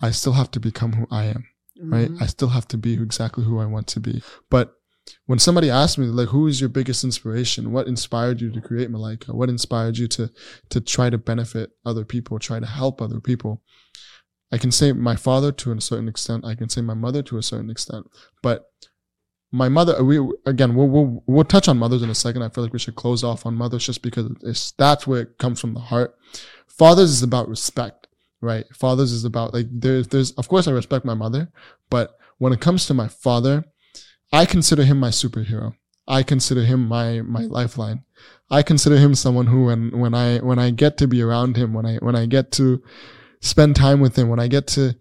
I 0.00 0.10
still 0.10 0.32
have 0.32 0.50
to 0.52 0.60
become 0.60 0.94
who 0.94 1.06
I 1.10 1.24
am 1.24 1.44
right? 1.82 2.10
Mhm. 2.10 2.22
I 2.22 2.26
still 2.26 2.48
have 2.48 2.68
to 2.68 2.78
be 2.78 2.94
exactly 2.94 3.44
who 3.44 3.58
I 3.58 3.66
want 3.66 3.86
to 3.88 4.00
be. 4.00 4.22
But 4.50 4.74
when 5.26 5.38
somebody 5.38 5.70
asked 5.70 5.98
me, 5.98 6.06
like, 6.06 6.28
who 6.28 6.46
is 6.46 6.60
your 6.60 6.68
biggest 6.70 7.04
inspiration? 7.04 7.72
What 7.72 7.86
inspired 7.86 8.40
you 8.40 8.50
to 8.52 8.60
create 8.60 8.90
Malaikah? 8.90 9.34
What 9.34 9.48
inspired 9.48 9.98
you 9.98 10.08
to 10.08 10.30
to 10.70 10.80
try 10.80 11.10
to 11.10 11.18
benefit 11.18 11.70
other 11.84 12.04
people, 12.04 12.38
try 12.38 12.60
to 12.60 12.66
help 12.66 13.00
other 13.00 13.20
people? 13.20 13.62
I 14.52 14.58
can 14.58 14.72
say 14.72 14.92
my 14.92 15.16
father 15.16 15.52
to 15.52 15.72
a 15.72 15.80
certain 15.80 16.08
extent. 16.08 16.44
I 16.44 16.54
can 16.54 16.68
say 16.68 16.80
my 16.80 16.94
mother 16.94 17.22
to 17.22 17.38
a 17.38 17.42
certain 17.42 17.70
extent. 17.70 18.06
But 18.42 18.66
my 19.52 19.68
mother, 19.68 20.02
we 20.02 20.18
again, 20.46 20.74
we'll, 20.74 20.88
we'll 20.88 21.22
we'll 21.26 21.44
touch 21.44 21.68
on 21.68 21.78
mothers 21.78 22.02
in 22.02 22.10
a 22.10 22.14
second. 22.14 22.42
I 22.42 22.48
feel 22.48 22.64
like 22.64 22.72
we 22.72 22.78
should 22.78 22.94
close 22.94 23.24
off 23.24 23.46
on 23.46 23.54
mothers 23.54 23.86
just 23.86 24.02
because 24.02 24.30
it's 24.42 24.72
that's 24.72 25.06
where 25.06 25.22
it 25.22 25.38
comes 25.38 25.60
from 25.60 25.74
the 25.74 25.80
heart. 25.80 26.14
Fathers 26.68 27.10
is 27.10 27.22
about 27.22 27.48
respect, 27.48 28.06
right? 28.40 28.64
Fathers 28.74 29.12
is 29.12 29.24
about 29.24 29.52
like 29.52 29.66
there's 29.70 30.08
there's 30.08 30.32
of 30.32 30.48
course 30.48 30.68
I 30.68 30.72
respect 30.72 31.04
my 31.04 31.14
mother, 31.14 31.50
but 31.88 32.16
when 32.38 32.52
it 32.52 32.60
comes 32.60 32.86
to 32.86 32.94
my 32.94 33.08
father, 33.08 33.64
I 34.32 34.46
consider 34.46 34.84
him 34.84 34.98
my 34.98 35.10
superhero. 35.10 35.74
I 36.06 36.22
consider 36.22 36.64
him 36.64 36.88
my 36.88 37.22
my 37.22 37.42
lifeline. 37.42 38.04
I 38.50 38.62
consider 38.62 38.96
him 38.96 39.14
someone 39.14 39.46
who 39.46 39.66
when 39.66 39.98
when 39.98 40.14
I 40.14 40.38
when 40.38 40.58
I 40.58 40.70
get 40.70 40.96
to 40.98 41.06
be 41.06 41.22
around 41.22 41.56
him, 41.56 41.72
when 41.72 41.86
I 41.86 41.96
when 41.96 42.16
I 42.16 42.26
get 42.26 42.50
to 42.52 42.82
spend 43.40 43.76
time 43.76 44.00
with 44.00 44.16
him, 44.16 44.28
when 44.28 44.40
I 44.40 44.48
get 44.48 44.66
to 44.68 44.96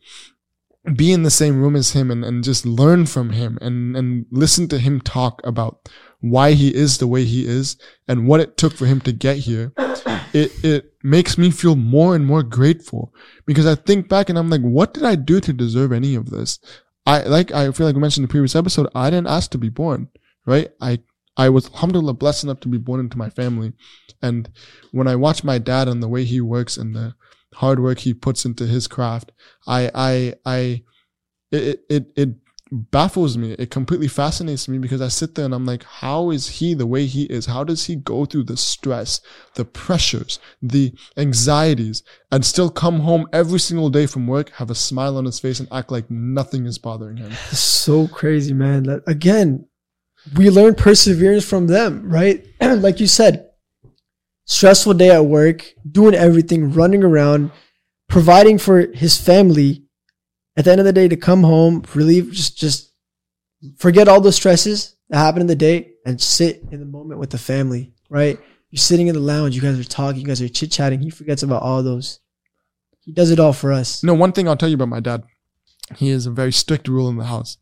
be 0.96 1.12
in 1.12 1.24
the 1.24 1.32
same 1.32 1.62
room 1.62 1.76
as 1.76 1.92
him 1.92 2.10
and, 2.10 2.24
and 2.24 2.44
just 2.44 2.66
learn 2.66 3.06
from 3.06 3.32
him 3.32 3.58
and, 3.62 3.96
and 3.98 4.26
listen 4.32 4.68
to 4.70 4.80
him 4.80 5.02
talk 5.02 5.42
about 5.44 5.90
why 6.22 6.54
he 6.54 6.74
is 6.74 6.98
the 6.98 7.08
way 7.08 7.26
he 7.26 7.46
is 7.46 7.78
and 8.08 8.28
what 8.28 8.40
it 8.40 8.58
took 8.58 8.74
for 8.74 8.86
him 8.86 9.00
to 9.02 9.12
get 9.12 9.38
here, 9.38 9.74
it, 10.34 10.52
it 10.64 10.94
makes 11.04 11.38
me 11.38 11.52
feel 11.52 11.76
more 11.76 12.16
and 12.16 12.26
more 12.26 12.44
grateful 12.44 13.14
because 13.46 13.66
I 13.66 13.76
think 13.76 14.10
back 14.10 14.30
and 14.30 14.38
I'm 14.38 14.50
like, 14.50 14.62
what 14.62 14.94
did 14.94 15.04
I 15.04 15.16
do 15.16 15.40
to 15.42 15.54
deserve 15.54 15.92
any 15.92 16.16
of 16.16 16.30
this? 16.30 16.60
I, 17.06 17.24
like, 17.24 17.52
I 17.52 17.72
feel 17.72 17.88
like 17.88 17.96
we 17.96 18.02
mentioned 18.02 18.24
in 18.24 18.28
the 18.28 18.32
previous 18.32 18.56
episode, 18.56 18.88
I 18.94 19.10
didn't 19.10 19.28
ask 19.28 19.52
to 19.52 19.58
be 19.58 19.70
born, 19.70 20.10
right? 20.46 20.70
I, 20.80 21.00
I 21.38 21.50
was 21.50 21.68
alhamdulillah 21.68 22.14
blessed 22.14 22.44
enough 22.44 22.60
to 22.62 22.68
be 22.68 22.78
born 22.78 23.00
into 23.00 23.18
my 23.18 23.30
family. 23.30 23.74
And 24.22 24.50
when 24.92 25.08
I 25.08 25.16
watch 25.16 25.44
my 25.44 25.58
dad 25.58 25.88
and 25.88 26.04
the 26.04 26.08
way 26.08 26.26
he 26.26 26.42
works 26.42 26.78
and 26.78 26.96
the 26.96 27.16
hard 27.56 27.80
work 27.80 28.00
he 28.00 28.14
puts 28.14 28.46
into 28.46 28.68
his 28.68 28.88
craft, 28.88 29.32
I, 29.68 29.90
I, 29.96 30.34
I, 30.46 30.84
it, 31.52 31.82
it, 31.90 32.12
it 32.16 32.30
baffles 32.72 33.38
me. 33.38 33.54
It 33.54 33.72
completely 33.72 34.08
fascinates 34.08 34.68
me 34.68 34.78
because 34.78 35.02
I 35.02 35.08
sit 35.08 35.36
there 35.36 35.46
and 35.46 35.54
I'm 35.54 35.66
like, 35.66 35.84
how 35.84 36.30
is 36.32 36.48
he 36.48 36.74
the 36.74 36.86
way 36.86 37.06
he 37.06 37.24
is? 37.24 37.46
How 37.46 37.64
does 37.64 37.86
he 37.86 37.96
go 37.96 38.26
through 38.26 38.44
the 38.44 38.58
stress, 38.58 39.22
the 39.56 39.66
pressures, 39.66 40.40
the 40.62 40.94
anxieties 41.18 42.04
and 42.32 42.46
still 42.46 42.70
come 42.70 43.02
home 43.02 43.28
every 43.34 43.60
single 43.60 43.90
day 43.90 44.06
from 44.06 44.28
work, 44.28 44.50
have 44.52 44.70
a 44.70 44.76
smile 44.76 45.18
on 45.18 45.26
his 45.26 45.40
face 45.40 45.60
and 45.60 45.70
act 45.72 45.92
like 45.92 46.10
nothing 46.10 46.66
is 46.66 46.78
bothering 46.78 47.18
him? 47.18 47.32
It's 47.32 47.60
so 47.80 48.08
crazy, 48.08 48.54
man. 48.54 48.84
That, 48.84 49.02
again, 49.08 49.68
we 50.36 50.50
learn 50.50 50.76
perseverance 50.76 51.46
from 51.46 51.68
them, 51.68 52.10
right? 52.10 52.46
like 52.62 53.00
you 53.00 53.08
said, 53.08 53.50
stressful 54.46 54.96
day 54.96 55.12
at 55.12 55.26
work, 55.26 55.74
doing 55.90 56.16
everything, 56.16 56.72
running 56.72 57.04
around, 57.04 57.52
providing 58.08 58.58
for 58.58 58.88
his 58.94 59.18
family. 59.18 59.86
At 60.60 60.66
the 60.66 60.72
end 60.72 60.82
of 60.82 60.86
the 60.86 60.92
day, 60.92 61.08
to 61.08 61.16
come 61.16 61.42
home, 61.42 61.86
relieve, 61.96 62.34
just 62.34 62.58
just 62.58 62.92
forget 63.78 64.10
all 64.10 64.20
the 64.20 64.34
stresses 64.34 64.98
that 65.08 65.18
happen 65.18 65.40
in 65.40 65.48
the 65.48 65.56
day 65.56 65.92
and 66.06 66.20
sit 66.20 66.62
in 66.70 66.82
the 66.82 66.86
moment 66.86 67.18
with 67.18 67.30
the 67.30 67.38
family, 67.38 67.94
right? 68.10 68.38
You're 68.70 68.78
sitting 68.78 69.08
in 69.08 69.16
the 69.16 69.22
lounge, 69.22 69.56
you 69.56 69.62
guys 69.62 69.80
are 69.80 69.86
talking, 69.86 70.20
you 70.20 70.28
guys 70.28 70.42
are 70.42 70.50
chit 70.50 70.70
chatting. 70.70 71.00
He 71.00 71.12
forgets 71.12 71.44
about 71.44 71.64
all 71.64 71.82
those. 71.82 72.20
He 73.00 73.14
does 73.14 73.32
it 73.32 73.40
all 73.40 73.54
for 73.54 73.72
us. 73.72 74.04
No, 74.04 74.14
one 74.14 74.34
thing 74.34 74.50
I'll 74.50 74.58
tell 74.58 74.68
you 74.68 74.76
about 74.76 74.90
my 74.90 75.00
dad. 75.00 75.24
He 75.96 76.10
has 76.10 76.26
a 76.26 76.32
very 76.32 76.52
strict 76.52 76.90
rule 76.90 77.08
in 77.08 77.16
the 77.16 77.24
house. 77.24 77.58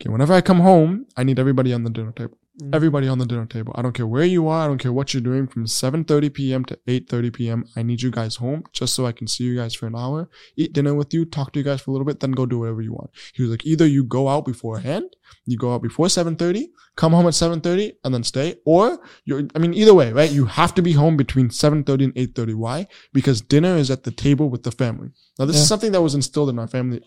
Okay, 0.00 0.10
whenever 0.10 0.34
I 0.34 0.40
come 0.40 0.58
home, 0.58 1.06
I 1.16 1.22
need 1.22 1.38
everybody 1.38 1.72
on 1.72 1.84
the 1.84 1.90
dinner 1.90 2.10
table. 2.10 2.36
Mm. 2.60 2.74
Everybody 2.74 3.08
on 3.08 3.18
the 3.18 3.26
dinner 3.26 3.46
table. 3.46 3.72
I 3.76 3.82
don't 3.82 3.92
care 3.92 4.06
where 4.06 4.24
you 4.24 4.48
are. 4.48 4.64
I 4.64 4.66
don't 4.66 4.78
care 4.78 4.92
what 4.92 5.12
you're 5.14 5.22
doing. 5.22 5.46
From 5.46 5.64
7:30 5.66 6.34
p.m. 6.34 6.64
to 6.66 6.78
8:30 6.88 7.32
p.m. 7.32 7.64
I 7.76 7.82
need 7.82 8.02
you 8.02 8.10
guys 8.10 8.36
home 8.36 8.64
just 8.72 8.94
so 8.94 9.06
I 9.06 9.12
can 9.12 9.26
see 9.26 9.44
you 9.44 9.56
guys 9.56 9.74
for 9.74 9.86
an 9.86 9.96
hour, 9.96 10.28
eat 10.56 10.72
dinner 10.72 10.94
with 10.94 11.14
you, 11.14 11.24
talk 11.24 11.52
to 11.52 11.58
you 11.60 11.64
guys 11.64 11.80
for 11.80 11.90
a 11.90 11.92
little 11.94 12.04
bit, 12.06 12.20
then 12.20 12.32
go 12.32 12.46
do 12.46 12.58
whatever 12.60 12.82
you 12.82 12.92
want. 12.92 13.10
He 13.34 13.42
was 13.42 13.50
like, 13.50 13.64
either 13.66 13.86
you 13.86 14.04
go 14.04 14.28
out 14.28 14.44
beforehand, 14.44 15.04
you 15.46 15.56
go 15.56 15.72
out 15.74 15.82
before 15.82 16.06
7:30, 16.06 16.66
come 16.96 17.12
home 17.12 17.26
at 17.26 17.34
7:30, 17.34 17.92
and 18.04 18.12
then 18.14 18.24
stay, 18.24 18.56
or 18.64 19.00
you're. 19.24 19.42
I 19.54 19.58
mean, 19.58 19.74
either 19.74 19.94
way, 19.94 20.12
right? 20.12 20.30
You 20.30 20.46
have 20.46 20.74
to 20.74 20.82
be 20.82 20.92
home 20.92 21.16
between 21.16 21.48
7:30 21.48 22.04
and 22.04 22.14
8:30. 22.14 22.54
Why? 22.54 22.86
Because 23.12 23.40
dinner 23.40 23.76
is 23.76 23.90
at 23.90 24.04
the 24.04 24.10
table 24.10 24.50
with 24.50 24.62
the 24.64 24.72
family. 24.72 25.10
Now, 25.38 25.46
this 25.46 25.56
Yeah. 25.56 25.62
is 25.62 25.68
something 25.68 25.92
that 25.92 26.02
was 26.02 26.14
instilled 26.14 26.50
in 26.50 26.58
our 26.58 26.68
family 26.68 27.00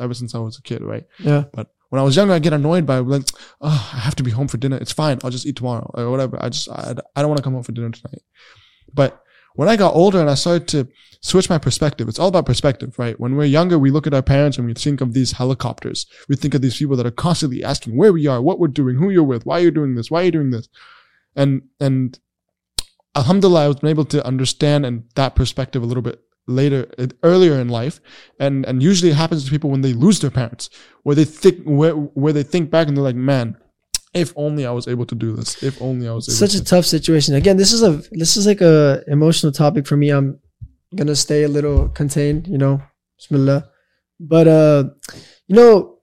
ever 0.00 0.14
since 0.14 0.34
I 0.34 0.38
was 0.38 0.58
a 0.58 0.62
kid, 0.62 0.82
right? 0.82 1.04
Yeah. 1.18 1.44
But 1.52 1.68
when 1.88 2.00
I 2.00 2.04
was 2.04 2.16
younger, 2.16 2.34
I 2.34 2.38
get 2.38 2.52
annoyed 2.52 2.86
by 2.86 2.98
like, 2.98 3.28
oh, 3.60 3.90
I 3.94 3.98
have 3.98 4.16
to 4.16 4.22
be 4.22 4.30
home 4.30 4.48
for 4.48 4.56
dinner. 4.56 4.76
It's 4.76 4.92
fine. 4.92 5.18
I'll 5.22 5.30
just 5.30 5.46
eat 5.46 5.56
tomorrow 5.56 5.90
or 5.94 6.10
whatever. 6.10 6.38
I 6.42 6.48
just, 6.48 6.68
I, 6.68 6.94
I 7.14 7.20
don't 7.20 7.28
want 7.28 7.38
to 7.38 7.44
come 7.44 7.54
home 7.54 7.62
for 7.62 7.72
dinner 7.72 7.90
tonight. 7.90 8.22
But 8.92 9.22
when 9.54 9.68
I 9.68 9.76
got 9.76 9.94
older 9.94 10.20
and 10.20 10.28
I 10.28 10.34
started 10.34 10.68
to 10.68 10.88
switch 11.22 11.48
my 11.48 11.58
perspective, 11.58 12.08
it's 12.08 12.18
all 12.18 12.28
about 12.28 12.46
perspective, 12.46 12.98
right? 12.98 13.18
When 13.18 13.36
we're 13.36 13.44
younger, 13.44 13.78
we 13.78 13.90
look 13.90 14.06
at 14.06 14.14
our 14.14 14.22
parents 14.22 14.58
and 14.58 14.66
we 14.66 14.74
think 14.74 15.00
of 15.00 15.14
these 15.14 15.32
helicopters. 15.32 16.06
We 16.28 16.36
think 16.36 16.54
of 16.54 16.62
these 16.62 16.76
people 16.76 16.96
that 16.96 17.06
are 17.06 17.10
constantly 17.12 17.64
asking 17.64 17.96
where 17.96 18.12
we 18.12 18.26
are, 18.26 18.42
what 18.42 18.58
we're 18.58 18.68
doing, 18.68 18.96
who 18.96 19.10
you're 19.10 19.22
with, 19.22 19.46
why 19.46 19.60
you're 19.60 19.70
doing 19.70 19.94
this, 19.94 20.10
why 20.10 20.22
you're 20.22 20.32
doing 20.32 20.50
this. 20.50 20.68
And, 21.34 21.62
and 21.80 22.18
alhamdulillah, 23.14 23.64
I 23.64 23.68
was 23.68 23.84
able 23.84 24.04
to 24.06 24.26
understand 24.26 24.84
and 24.84 25.04
that 25.14 25.36
perspective 25.36 25.82
a 25.82 25.86
little 25.86 26.02
bit 26.02 26.20
later, 26.46 26.86
earlier 27.22 27.54
in 27.54 27.68
life. 27.68 28.00
And, 28.40 28.64
and 28.66 28.82
usually 28.82 29.10
it 29.10 29.16
happens 29.16 29.44
to 29.44 29.50
people 29.50 29.70
when 29.70 29.82
they 29.82 29.92
lose 29.92 30.20
their 30.20 30.30
parents, 30.30 30.70
where 31.02 31.14
they 31.14 31.24
think, 31.24 31.62
where, 31.64 31.92
where 31.92 32.32
they 32.32 32.42
think 32.42 32.70
back 32.70 32.88
and 32.88 32.96
they're 32.96 33.04
like, 33.04 33.16
man, 33.16 33.56
if 34.16 34.32
only 34.34 34.64
I 34.64 34.70
was 34.70 34.88
able 34.88 35.04
to 35.06 35.14
do 35.14 35.36
this. 35.36 35.62
If 35.62 35.80
only 35.80 36.08
I 36.08 36.12
was 36.12 36.28
able 36.28 36.36
such 36.36 36.52
to. 36.52 36.62
a 36.62 36.64
tough 36.64 36.86
situation. 36.86 37.34
Again, 37.34 37.58
this 37.58 37.72
is 37.72 37.82
a 37.82 38.02
this 38.12 38.36
is 38.36 38.46
like 38.46 38.62
a 38.62 39.02
emotional 39.08 39.52
topic 39.52 39.86
for 39.86 39.96
me. 39.96 40.08
I'm 40.08 40.40
gonna 40.94 41.14
stay 41.14 41.42
a 41.42 41.48
little 41.48 41.90
contained, 41.90 42.46
you 42.46 42.56
know. 42.56 42.80
Bismillah. 43.18 43.68
But 44.18 44.48
uh, 44.48 44.84
you 45.48 45.56
know, 45.56 45.98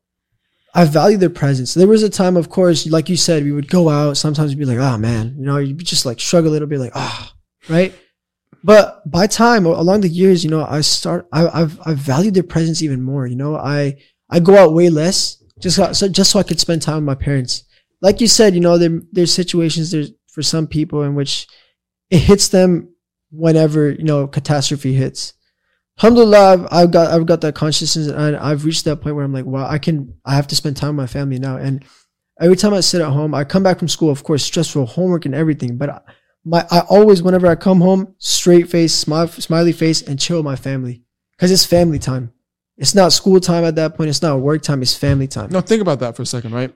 I 0.76 0.86
value 0.86 1.18
their 1.18 1.32
presence. 1.32 1.74
There 1.74 1.88
was 1.88 2.04
a 2.04 2.10
time, 2.10 2.38
of 2.38 2.50
course, 2.50 2.86
like 2.86 3.10
you 3.10 3.18
said, 3.18 3.44
we 3.44 3.52
would 3.52 3.68
go 3.68 3.90
out. 3.90 4.18
Sometimes 4.18 4.52
we'd 4.52 4.60
be 4.60 4.66
like, 4.66 4.78
oh 4.78 4.98
man, 4.98 5.36
you 5.38 5.46
know, 5.46 5.58
you'd 5.58 5.80
just 5.80 6.06
like 6.06 6.20
struggle 6.20 6.52
a 6.52 6.54
little 6.54 6.68
bit, 6.68 6.80
like, 6.80 6.96
ah, 6.96 7.34
right. 7.68 7.94
But 8.64 9.10
by 9.10 9.28
time 9.28 9.66
along 9.66 10.02
the 10.02 10.08
years, 10.08 10.44
you 10.44 10.50
know, 10.50 10.66
I 10.66 10.82
start, 10.82 11.28
I, 11.34 11.48
I've, 11.48 11.80
I've 11.86 11.98
valued 11.98 12.34
their 12.34 12.44
presence 12.44 12.82
even 12.82 13.02
more. 13.02 13.28
You 13.28 13.36
know, 13.36 13.56
I, 13.58 13.98
I 14.30 14.40
go 14.40 14.58
out 14.58 14.74
way 14.74 14.90
less 14.90 15.44
just 15.60 15.76
so, 15.76 15.92
so 15.94 16.08
just 16.08 16.32
so 16.32 16.40
I 16.40 16.44
could 16.44 16.60
spend 16.60 16.82
time 16.82 16.96
with 16.96 17.04
my 17.04 17.16
parents. 17.16 17.66
Like 18.02 18.22
you 18.22 18.28
said, 18.28 18.54
you 18.54 18.62
know, 18.62 18.78
there, 18.78 19.02
there's 19.12 19.34
situations 19.34 19.92
there's 19.92 20.12
for 20.28 20.42
some 20.42 20.66
people 20.66 21.04
in 21.04 21.14
which 21.14 21.48
it 22.10 22.18
hits 22.20 22.48
them 22.48 22.94
whenever 23.32 23.92
you 23.92 24.04
know 24.04 24.28
catastrophe 24.28 24.94
hits. 24.94 25.34
Alhamdulillah, 26.00 26.54
I've, 26.54 26.68
I've 26.72 26.92
got 26.92 27.12
I've 27.12 27.26
got 27.26 27.42
that 27.42 27.56
consciousness 27.56 28.08
and 28.08 28.36
I've 28.36 28.66
reached 28.66 28.86
that 28.86 29.02
point 29.02 29.16
where 29.16 29.24
I'm 29.24 29.34
like, 29.34 29.46
wow, 29.46 29.68
I 29.68 29.78
can 29.78 30.16
I 30.26 30.36
have 30.36 30.48
to 30.48 30.56
spend 30.56 30.76
time 30.76 30.98
with 30.98 31.04
my 31.04 31.08
family 31.08 31.40
now. 31.40 31.58
And 31.58 31.86
every 32.42 32.56
time 32.56 32.74
I 32.74 32.80
sit 32.80 33.02
at 33.02 33.10
home, 33.10 33.36
I 33.36 33.44
come 33.44 33.64
back 33.64 33.80
from 33.80 33.88
school, 33.88 34.10
of 34.10 34.24
course, 34.24 34.44
stressful 34.44 34.86
homework 34.86 35.26
and 35.26 35.36
everything, 35.36 35.78
but 35.78 35.90
I, 35.90 36.02
my 36.46 36.66
I 36.70 36.82
always 36.82 37.22
whenever 37.22 37.48
I 37.48 37.56
come 37.56 37.82
home, 37.82 38.16
straight 38.18 38.70
face, 38.70 38.94
smile, 38.94 39.28
smiley 39.28 39.72
face, 39.72 40.02
and 40.02 40.20
chill 40.20 40.38
with 40.38 40.46
my 40.46 40.56
family 40.56 41.04
because 41.32 41.52
it's 41.52 41.66
family 41.66 42.00
time. 42.00 42.34
It's 42.78 42.96
not 42.96 43.14
school 43.14 43.40
time 43.40 43.64
at 43.64 43.76
that 43.76 43.96
point. 43.96 44.10
It's 44.10 44.22
not 44.22 44.40
work 44.40 44.62
time. 44.62 44.82
It's 44.82 44.96
family 44.96 45.28
time. 45.28 45.52
No, 45.52 45.62
think 45.62 45.82
about 45.82 46.00
that 46.00 46.16
for 46.16 46.24
a 46.24 46.26
second, 46.26 46.54
right? 46.54 46.74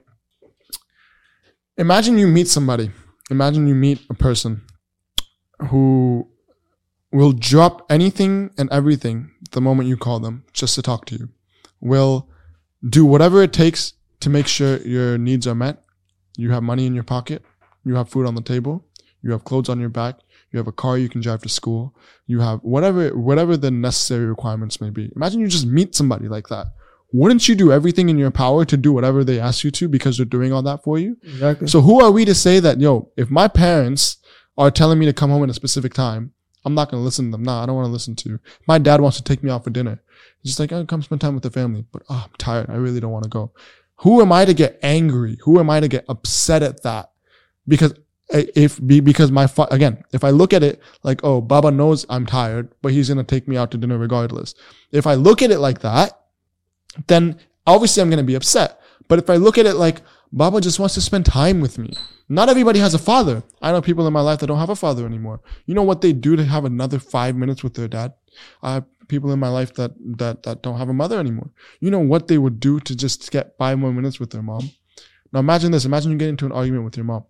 Imagine 1.77 2.17
you 2.17 2.27
meet 2.27 2.47
somebody. 2.47 2.91
Imagine 3.29 3.67
you 3.67 3.75
meet 3.75 4.01
a 4.09 4.13
person 4.13 4.61
who 5.69 6.27
will 7.11 7.31
drop 7.31 7.85
anything 7.89 8.51
and 8.57 8.69
everything 8.71 9.31
the 9.51 9.61
moment 9.61 9.89
you 9.89 9.97
call 9.97 10.19
them 10.19 10.43
just 10.53 10.75
to 10.75 10.81
talk 10.81 11.05
to 11.05 11.15
you. 11.15 11.29
Will 11.79 12.29
do 12.87 13.05
whatever 13.05 13.41
it 13.41 13.53
takes 13.53 13.93
to 14.19 14.29
make 14.29 14.47
sure 14.47 14.77
your 14.77 15.17
needs 15.17 15.47
are 15.47 15.55
met. 15.55 15.83
You 16.37 16.51
have 16.51 16.63
money 16.63 16.85
in 16.85 16.93
your 16.93 17.03
pocket. 17.03 17.43
You 17.83 17.95
have 17.95 18.09
food 18.09 18.25
on 18.25 18.35
the 18.35 18.41
table. 18.41 18.85
You 19.27 19.33
have 19.33 19.43
clothes 19.43 19.67
on 19.67 19.79
your 19.79 19.89
back. 19.89 20.15
You 20.51 20.57
have 20.57 20.67
a 20.67 20.71
car 20.71 20.97
you 20.97 21.09
can 21.09 21.19
drive 21.19 21.41
to 21.41 21.49
school. 21.49 21.93
You 22.27 22.39
have 22.39 22.61
whatever, 22.61 23.09
whatever 23.09 23.57
the 23.57 23.69
necessary 23.69 24.25
requirements 24.25 24.79
may 24.79 24.89
be. 24.89 25.11
Imagine 25.17 25.41
you 25.41 25.47
just 25.47 25.67
meet 25.67 25.95
somebody 25.95 26.29
like 26.29 26.47
that. 26.47 26.67
Wouldn't 27.11 27.49
you 27.49 27.55
do 27.55 27.73
everything 27.73 28.07
in 28.07 28.17
your 28.17 28.31
power 28.31 28.63
to 28.63 28.77
do 28.77 28.93
whatever 28.93 29.25
they 29.25 29.37
ask 29.37 29.65
you 29.65 29.71
to 29.71 29.89
because 29.89 30.15
they're 30.15 30.25
doing 30.25 30.53
all 30.53 30.61
that 30.61 30.81
for 30.81 30.97
you? 30.97 31.17
Exactly. 31.23 31.67
So 31.67 31.81
who 31.81 32.01
are 32.01 32.09
we 32.09 32.23
to 32.23 32.33
say 32.33 32.61
that, 32.61 32.79
yo, 32.79 33.11
if 33.17 33.29
my 33.29 33.49
parents 33.49 34.17
are 34.57 34.71
telling 34.71 34.97
me 34.97 35.05
to 35.05 35.13
come 35.13 35.29
home 35.29 35.43
at 35.43 35.49
a 35.49 35.53
specific 35.53 35.93
time, 35.93 36.31
I'm 36.63 36.73
not 36.73 36.89
going 36.89 37.01
to 37.01 37.05
listen 37.05 37.25
to 37.25 37.31
them. 37.31 37.43
Nah, 37.43 37.63
I 37.63 37.65
don't 37.65 37.75
want 37.75 37.87
to 37.87 37.91
listen 37.91 38.15
to 38.15 38.29
you. 38.29 38.39
My 38.65 38.77
dad 38.77 39.01
wants 39.01 39.17
to 39.17 39.23
take 39.23 39.43
me 39.43 39.51
out 39.51 39.65
for 39.65 39.69
dinner. 39.69 40.01
He's 40.41 40.51
just 40.51 40.59
like, 40.59 40.71
oh, 40.71 40.85
come 40.85 41.01
spend 41.01 41.19
time 41.19 41.33
with 41.33 41.43
the 41.43 41.51
family. 41.51 41.83
But 41.91 42.03
oh, 42.09 42.23
I'm 42.25 42.33
tired. 42.37 42.69
I 42.69 42.75
really 42.75 43.01
don't 43.01 43.11
want 43.11 43.23
to 43.23 43.29
go. 43.29 43.51
Who 43.97 44.21
am 44.21 44.31
I 44.31 44.45
to 44.45 44.53
get 44.53 44.79
angry? 44.81 45.37
Who 45.43 45.59
am 45.59 45.69
I 45.69 45.81
to 45.81 45.87
get 45.87 46.05
upset 46.07 46.63
at 46.63 46.83
that? 46.83 47.11
Because 47.67 47.93
if 48.29 48.79
because 48.85 49.31
my 49.31 49.49
again, 49.71 50.03
if 50.11 50.23
I 50.23 50.31
look 50.31 50.53
at 50.53 50.63
it 50.63 50.81
like, 51.03 51.21
oh, 51.23 51.41
Baba 51.41 51.71
knows 51.71 52.05
I'm 52.09 52.25
tired, 52.25 52.69
but 52.81 52.91
he's 52.91 53.09
gonna 53.09 53.23
take 53.23 53.47
me 53.47 53.57
out 53.57 53.71
to 53.71 53.77
dinner 53.77 53.97
regardless. 53.97 54.53
If 54.91 55.07
I 55.07 55.15
look 55.15 55.41
at 55.41 55.51
it 55.51 55.59
like 55.59 55.79
that, 55.79 56.19
then 57.07 57.39
obviously 57.65 58.01
I'm 58.01 58.09
gonna 58.09 58.23
be 58.23 58.35
upset. 58.35 58.81
But 59.07 59.19
if 59.19 59.29
I 59.29 59.37
look 59.37 59.57
at 59.57 59.65
it 59.65 59.75
like 59.75 60.01
Baba 60.31 60.59
just 60.59 60.79
wants 60.79 60.95
to 60.95 61.01
spend 61.01 61.25
time 61.25 61.61
with 61.61 61.77
me, 61.77 61.93
not 62.27 62.49
everybody 62.49 62.79
has 62.79 62.93
a 62.93 62.99
father. 62.99 63.43
I 63.61 63.71
know 63.71 63.81
people 63.81 64.05
in 64.05 64.13
my 64.13 64.21
life 64.21 64.39
that 64.39 64.47
don't 64.47 64.59
have 64.59 64.69
a 64.69 64.75
father 64.75 65.05
anymore. 65.05 65.39
You 65.65 65.73
know 65.73 65.83
what 65.83 66.01
they 66.01 66.11
do 66.11 66.35
to 66.35 66.43
have 66.43 66.65
another 66.65 66.99
five 66.99 67.35
minutes 67.35 67.63
with 67.63 67.75
their 67.75 67.87
dad? 67.87 68.13
I 68.61 68.73
have 68.73 68.85
people 69.07 69.31
in 69.31 69.39
my 69.39 69.47
life 69.47 69.73
that 69.75 69.93
that 70.17 70.43
that 70.43 70.61
don't 70.61 70.77
have 70.77 70.89
a 70.89 70.93
mother 70.93 71.17
anymore. 71.17 71.51
You 71.79 71.91
know 71.91 71.99
what 71.99 72.27
they 72.27 72.37
would 72.37 72.59
do 72.59 72.81
to 72.81 72.93
just 72.93 73.31
get 73.31 73.55
five 73.57 73.79
more 73.79 73.93
minutes 73.93 74.19
with 74.19 74.31
their 74.31 74.41
mom. 74.41 74.69
Now 75.31 75.39
imagine 75.39 75.71
this. 75.71 75.85
Imagine 75.85 76.11
you 76.11 76.17
get 76.17 76.27
into 76.27 76.45
an 76.45 76.51
argument 76.51 76.83
with 76.83 76.97
your 76.97 77.05
mom 77.05 77.23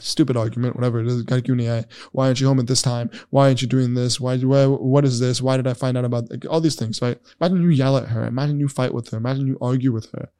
stupid 0.00 0.36
argument, 0.36 0.76
whatever 0.76 1.00
it 1.00 1.06
is. 1.06 1.24
Eh? 1.30 1.82
Why 2.12 2.26
aren't 2.26 2.40
you 2.40 2.46
home 2.46 2.60
at 2.60 2.66
this 2.66 2.82
time? 2.82 3.10
Why 3.30 3.46
aren't 3.46 3.62
you 3.62 3.68
doing 3.68 3.94
this? 3.94 4.20
Why, 4.20 4.38
why 4.38 4.66
what 4.66 5.04
is 5.04 5.20
this? 5.20 5.42
Why 5.42 5.56
did 5.56 5.66
I 5.66 5.74
find 5.74 5.98
out 5.98 6.04
about 6.04 6.30
like, 6.30 6.46
all 6.48 6.60
these 6.60 6.76
things, 6.76 7.02
right? 7.02 7.18
Imagine 7.40 7.62
you 7.62 7.70
yell 7.70 7.96
at 7.96 8.08
her. 8.08 8.24
Imagine 8.24 8.60
you 8.60 8.68
fight 8.68 8.94
with 8.94 9.10
her. 9.10 9.18
Imagine 9.18 9.46
you 9.46 9.58
argue 9.60 9.92
with 9.92 10.10
her. 10.12 10.30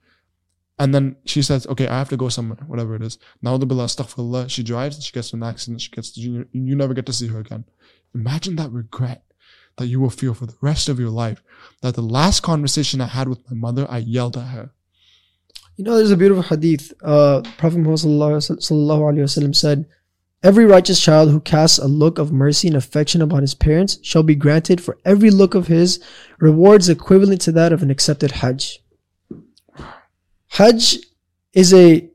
And 0.79 0.95
then 0.95 1.17
she 1.27 1.43
says, 1.43 1.67
okay, 1.67 1.87
I 1.89 1.99
have 1.99 2.09
to 2.09 2.17
go 2.17 2.31
somewhere, 2.31 2.59
whatever 2.67 2.95
it 2.95 3.03
is. 3.03 3.19
Now 3.43 3.59
the 3.59 3.67
billah, 3.67 3.85
astaghfirullah. 3.85 4.49
She 4.49 4.63
drives 4.63 4.97
and 4.97 5.05
she 5.05 5.13
gets 5.13 5.33
an 5.35 5.43
accident. 5.43 5.83
She 5.83 5.91
gets, 5.91 6.17
you, 6.17 6.47
you 6.53 6.75
never 6.75 6.95
get 6.95 7.05
to 7.07 7.13
see 7.13 7.27
her 7.27 7.41
again. 7.41 7.65
Imagine 8.15 8.57
that 8.57 8.73
regret 8.73 9.23
that 9.77 9.87
you 9.87 10.01
will 10.01 10.11
feel 10.11 10.35
for 10.35 10.47
the 10.47 10.57
rest 10.63 10.89
of 10.89 10.99
your 10.99 11.11
life. 11.11 11.43
That 11.83 11.95
the 11.97 12.03
last 12.03 12.41
conversation 12.43 13.01
I 13.01 13.07
had 13.07 13.29
with 13.29 13.51
my 13.51 13.57
mother, 13.57 13.87
I 13.91 13.99
yelled 13.99 14.37
at 14.37 14.49
her. 14.49 14.73
You 15.81 15.85
know, 15.85 15.97
there's 15.97 16.11
a 16.11 16.17
beautiful 16.19 16.43
hadith. 16.43 16.93
Uh, 17.03 17.41
Prophet 17.57 17.79
Muhammad 17.79 18.05
wasallam 18.05 19.57
said, 19.57 19.87
"Every 20.43 20.67
righteous 20.67 21.01
child 21.01 21.31
who 21.31 21.41
casts 21.41 21.79
a 21.79 21.89
look 21.89 22.19
of 22.19 22.31
mercy 22.31 22.69
and 22.69 22.77
affection 22.77 23.23
upon 23.23 23.41
his 23.41 23.55
parents 23.55 23.99
shall 24.03 24.23
be 24.23 24.35
granted 24.35 24.83
for 24.83 24.99
every 25.07 25.31
look 25.31 25.55
of 25.55 25.69
his 25.69 25.99
rewards 26.39 26.91
equivalent 26.91 27.41
to 27.41 27.53
that 27.53 27.73
of 27.73 27.83
an 27.83 27.91
accepted 27.91 28.31
Hajj." 28.31 28.85
Hajj 30.49 30.99
is 31.55 31.73
a, 31.73 32.11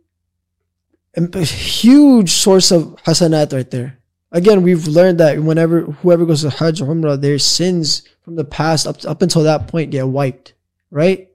a 1.18 1.44
huge 1.44 2.30
source 2.30 2.70
of 2.70 2.96
hasanat 3.08 3.52
right 3.52 3.72
there. 3.72 3.98
Again, 4.32 4.62
we've 4.62 4.86
learned 4.86 5.20
that 5.22 5.42
whenever 5.42 5.82
whoever 5.82 6.28
goes 6.28 6.44
to 6.44 6.52
Hajj 6.52 6.82
or 6.82 6.94
Umrah, 6.94 7.20
their 7.20 7.40
sins 7.40 8.04
from 8.22 8.36
the 8.36 8.46
past 8.46 8.86
up, 8.86 9.04
up 9.06 9.24
until 9.24 9.42
that 9.42 9.68
point 9.68 9.90
get 9.90 10.08
wiped, 10.08 10.54
right? 10.92 11.32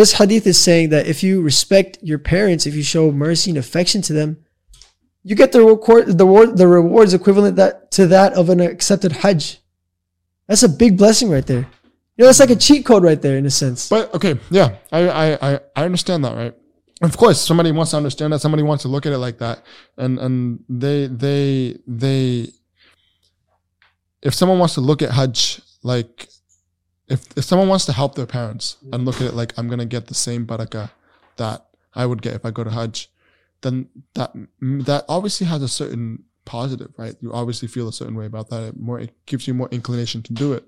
This 0.00 0.14
hadith 0.14 0.46
is 0.46 0.58
saying 0.58 0.88
that 0.90 1.06
if 1.06 1.22
you 1.22 1.42
respect 1.42 1.98
your 2.00 2.18
parents, 2.18 2.64
if 2.64 2.74
you 2.74 2.82
show 2.82 3.12
mercy 3.12 3.50
and 3.50 3.58
affection 3.58 4.00
to 4.00 4.14
them, 4.14 4.38
you 5.22 5.36
get 5.36 5.52
the 5.52 5.60
reward, 5.60 6.16
the 6.16 6.24
reward, 6.24 6.56
the 6.56 6.66
rewards 6.66 7.12
equivalent 7.12 7.56
that 7.56 7.90
to 7.90 8.06
that 8.06 8.32
of 8.32 8.48
an 8.48 8.60
accepted 8.60 9.12
Hajj. 9.12 9.58
That's 10.48 10.62
a 10.62 10.70
big 10.70 10.96
blessing 10.96 11.28
right 11.28 11.46
there. 11.46 11.68
You 12.16 12.22
know, 12.24 12.26
that's 12.28 12.40
like 12.40 12.48
a 12.48 12.56
cheat 12.56 12.86
code 12.86 13.04
right 13.04 13.20
there 13.20 13.36
in 13.36 13.44
a 13.44 13.50
sense. 13.50 13.90
But 13.90 14.14
okay, 14.14 14.40
yeah, 14.48 14.76
I 14.90 15.00
I 15.10 15.52
I, 15.52 15.60
I 15.76 15.84
understand 15.84 16.24
that, 16.24 16.34
right? 16.34 16.54
Of 17.02 17.18
course, 17.18 17.38
somebody 17.38 17.70
wants 17.70 17.90
to 17.90 17.98
understand 17.98 18.32
that. 18.32 18.40
Somebody 18.40 18.62
wants 18.62 18.84
to 18.84 18.88
look 18.88 19.04
at 19.04 19.12
it 19.12 19.18
like 19.18 19.36
that, 19.40 19.66
and 19.98 20.18
and 20.18 20.64
they 20.66 21.08
they 21.08 21.76
they. 21.86 22.48
If 24.22 24.32
someone 24.32 24.58
wants 24.58 24.72
to 24.76 24.80
look 24.80 25.02
at 25.02 25.10
Hajj 25.10 25.60
like 25.82 26.26
if 27.10 27.26
if 27.36 27.44
someone 27.44 27.68
wants 27.68 27.84
to 27.86 27.92
help 27.92 28.14
their 28.14 28.26
parents 28.26 28.76
and 28.92 29.04
look 29.04 29.16
at 29.16 29.22
it 29.22 29.34
like 29.34 29.52
I'm 29.58 29.68
gonna 29.68 29.84
get 29.84 30.06
the 30.06 30.14
same 30.14 30.46
barakah 30.46 30.90
that 31.36 31.66
I 31.94 32.06
would 32.06 32.22
get 32.22 32.34
if 32.34 32.44
I 32.46 32.50
go 32.50 32.64
to 32.64 32.70
Hajj, 32.70 33.10
then 33.62 33.88
that 34.14 34.34
mm, 34.34 34.84
that 34.86 35.04
obviously 35.08 35.46
has 35.48 35.60
a 35.62 35.68
certain 35.68 36.24
positive, 36.44 36.92
right? 36.96 37.14
You 37.20 37.32
obviously 37.32 37.68
feel 37.68 37.88
a 37.88 37.92
certain 37.92 38.14
way 38.14 38.26
about 38.26 38.48
that. 38.50 38.62
It 38.62 38.80
more 38.80 39.00
it 39.00 39.14
gives 39.26 39.46
you 39.46 39.54
more 39.54 39.68
inclination 39.70 40.22
to 40.22 40.32
do 40.32 40.52
it. 40.52 40.64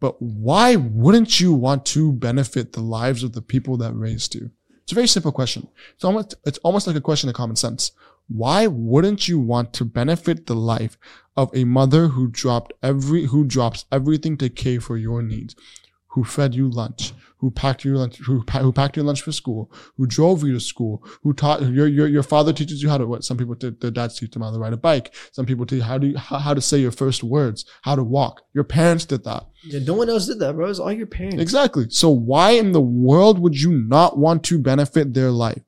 But 0.00 0.20
why 0.20 0.76
wouldn't 0.76 1.40
you 1.40 1.52
want 1.52 1.86
to 1.86 2.12
benefit 2.12 2.72
the 2.72 2.80
lives 2.80 3.22
of 3.22 3.32
the 3.32 3.42
people 3.42 3.76
that 3.78 3.92
raised 3.94 4.34
you? 4.34 4.50
It's 4.82 4.92
a 4.92 4.94
very 4.94 5.06
simple 5.06 5.32
question. 5.32 5.68
It's 5.94 6.04
almost 6.04 6.34
it's 6.44 6.58
almost 6.58 6.86
like 6.86 6.96
a 6.96 7.00
question 7.00 7.28
of 7.28 7.34
common 7.34 7.56
sense. 7.56 7.92
Why 8.28 8.66
wouldn't 8.66 9.28
you 9.28 9.38
want 9.38 9.72
to 9.74 9.84
benefit 9.84 10.46
the 10.46 10.54
life 10.54 10.96
of 11.36 11.50
a 11.54 11.64
mother 11.64 12.08
who 12.08 12.28
dropped 12.28 12.72
every 12.82 13.26
who 13.26 13.44
drops 13.44 13.84
everything 13.92 14.36
to 14.38 14.48
care 14.48 14.80
for 14.80 14.96
your 14.96 15.22
needs, 15.22 15.54
who 16.08 16.24
fed 16.24 16.54
you 16.54 16.70
lunch, 16.70 17.12
who 17.38 17.50
packed 17.50 17.84
your 17.84 17.96
lunch, 17.96 18.18
who, 18.18 18.40
who 18.40 18.72
packed 18.72 18.96
your 18.96 19.04
lunch 19.04 19.20
for 19.20 19.32
school, 19.32 19.70
who 19.98 20.06
drove 20.06 20.42
you 20.42 20.54
to 20.54 20.60
school, 20.60 21.04
who 21.22 21.34
taught 21.34 21.60
your 21.62 21.86
your, 21.86 22.06
your 22.06 22.22
father 22.22 22.52
teaches 22.52 22.82
you 22.82 22.88
how 22.88 22.96
to 22.96 23.06
what? 23.06 23.24
Some 23.24 23.36
people 23.36 23.56
their 23.58 23.90
dads 23.90 24.18
teach 24.18 24.30
them 24.30 24.42
how 24.42 24.50
to 24.50 24.58
ride 24.58 24.72
a 24.72 24.78
bike. 24.78 25.14
Some 25.32 25.44
people 25.44 25.66
teach 25.66 25.78
you 25.78 25.82
how 25.82 25.98
to 25.98 26.14
how, 26.14 26.38
how 26.38 26.54
to 26.54 26.62
say 26.62 26.78
your 26.78 26.92
first 26.92 27.22
words, 27.22 27.66
how 27.82 27.94
to 27.94 28.02
walk. 28.02 28.42
Your 28.54 28.64
parents 28.64 29.04
did 29.04 29.24
that. 29.24 29.44
Yeah, 29.64 29.80
no 29.80 29.94
one 29.94 30.08
else 30.08 30.26
did 30.26 30.38
that, 30.38 30.54
bro. 30.54 30.70
It's 30.70 30.78
all 30.78 30.92
your 30.92 31.06
parents. 31.06 31.42
Exactly. 31.42 31.90
So 31.90 32.08
why 32.08 32.52
in 32.52 32.72
the 32.72 32.80
world 32.80 33.38
would 33.38 33.60
you 33.60 33.72
not 33.72 34.16
want 34.16 34.44
to 34.44 34.58
benefit 34.58 35.12
their 35.12 35.30
life? 35.30 35.62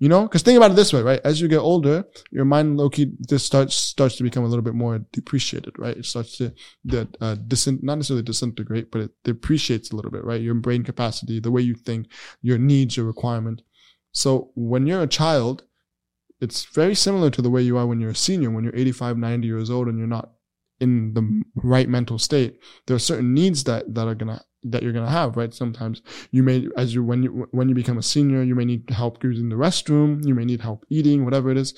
You 0.00 0.08
know, 0.08 0.22
because 0.22 0.40
think 0.42 0.56
about 0.56 0.70
it 0.70 0.76
this 0.76 0.94
way, 0.94 1.02
right? 1.02 1.20
As 1.24 1.42
you 1.42 1.46
get 1.46 1.58
older, 1.58 2.06
your 2.30 2.46
mind 2.46 2.78
low 2.78 2.88
key 2.88 3.12
just 3.28 3.44
starts 3.44 3.76
starts 3.76 4.16
to 4.16 4.22
become 4.22 4.44
a 4.44 4.46
little 4.46 4.62
bit 4.62 4.74
more 4.74 4.98
depreciated, 5.12 5.78
right? 5.78 5.94
It 5.94 6.06
starts 6.06 6.38
to 6.38 6.54
that 6.86 7.14
uh, 7.20 7.36
disin- 7.36 7.82
not 7.82 7.96
necessarily 7.96 8.22
disintegrate, 8.22 8.90
but 8.90 9.02
it 9.02 9.10
depreciates 9.24 9.90
a 9.90 9.96
little 9.96 10.10
bit, 10.10 10.24
right? 10.24 10.40
Your 10.40 10.54
brain 10.54 10.84
capacity, 10.84 11.38
the 11.38 11.50
way 11.50 11.60
you 11.60 11.74
think, 11.74 12.06
your 12.40 12.56
needs, 12.56 12.96
your 12.96 13.04
requirement. 13.04 13.60
So 14.12 14.52
when 14.54 14.86
you're 14.86 15.02
a 15.02 15.06
child, 15.06 15.64
it's 16.40 16.64
very 16.64 16.94
similar 16.94 17.28
to 17.28 17.42
the 17.42 17.50
way 17.50 17.60
you 17.60 17.76
are 17.76 17.86
when 17.86 18.00
you're 18.00 18.10
a 18.12 18.16
senior, 18.16 18.50
when 18.50 18.64
you're 18.64 18.74
85, 18.74 19.18
90 19.18 19.46
years 19.46 19.68
old 19.68 19.86
and 19.86 19.98
you're 19.98 20.06
not 20.06 20.30
in 20.80 21.12
the 21.12 21.42
right 21.56 21.90
mental 21.90 22.18
state. 22.18 22.58
There 22.86 22.96
are 22.96 23.00
certain 23.00 23.34
needs 23.34 23.64
that 23.64 23.94
that 23.94 24.08
are 24.08 24.14
gonna 24.14 24.40
that 24.64 24.82
you're 24.82 24.92
gonna 24.92 25.10
have, 25.10 25.36
right? 25.36 25.52
Sometimes 25.54 26.02
you 26.30 26.42
may, 26.42 26.68
as 26.76 26.94
you 26.94 27.02
when 27.02 27.22
you 27.22 27.48
when 27.50 27.68
you 27.68 27.74
become 27.74 27.98
a 27.98 28.02
senior, 28.02 28.42
you 28.42 28.54
may 28.54 28.64
need 28.64 28.88
help 28.90 29.22
using 29.24 29.48
the 29.48 29.56
restroom, 29.56 30.26
you 30.26 30.34
may 30.34 30.44
need 30.44 30.60
help 30.60 30.84
eating, 30.90 31.24
whatever 31.24 31.50
it 31.50 31.56
is. 31.56 31.74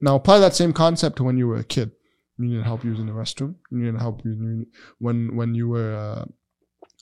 Now 0.00 0.14
apply 0.14 0.38
that 0.38 0.54
same 0.54 0.72
concept 0.72 1.16
to 1.16 1.24
when 1.24 1.36
you 1.36 1.46
were 1.46 1.56
a 1.56 1.64
kid. 1.64 1.92
You 2.38 2.46
needed 2.46 2.64
help 2.64 2.84
using 2.84 3.06
the 3.06 3.12
restroom. 3.12 3.56
You 3.70 3.78
needed 3.78 4.00
help 4.00 4.24
using 4.24 4.66
when 4.98 5.36
when 5.36 5.54
you 5.54 5.68
were 5.68 5.94
uh, 5.94 6.24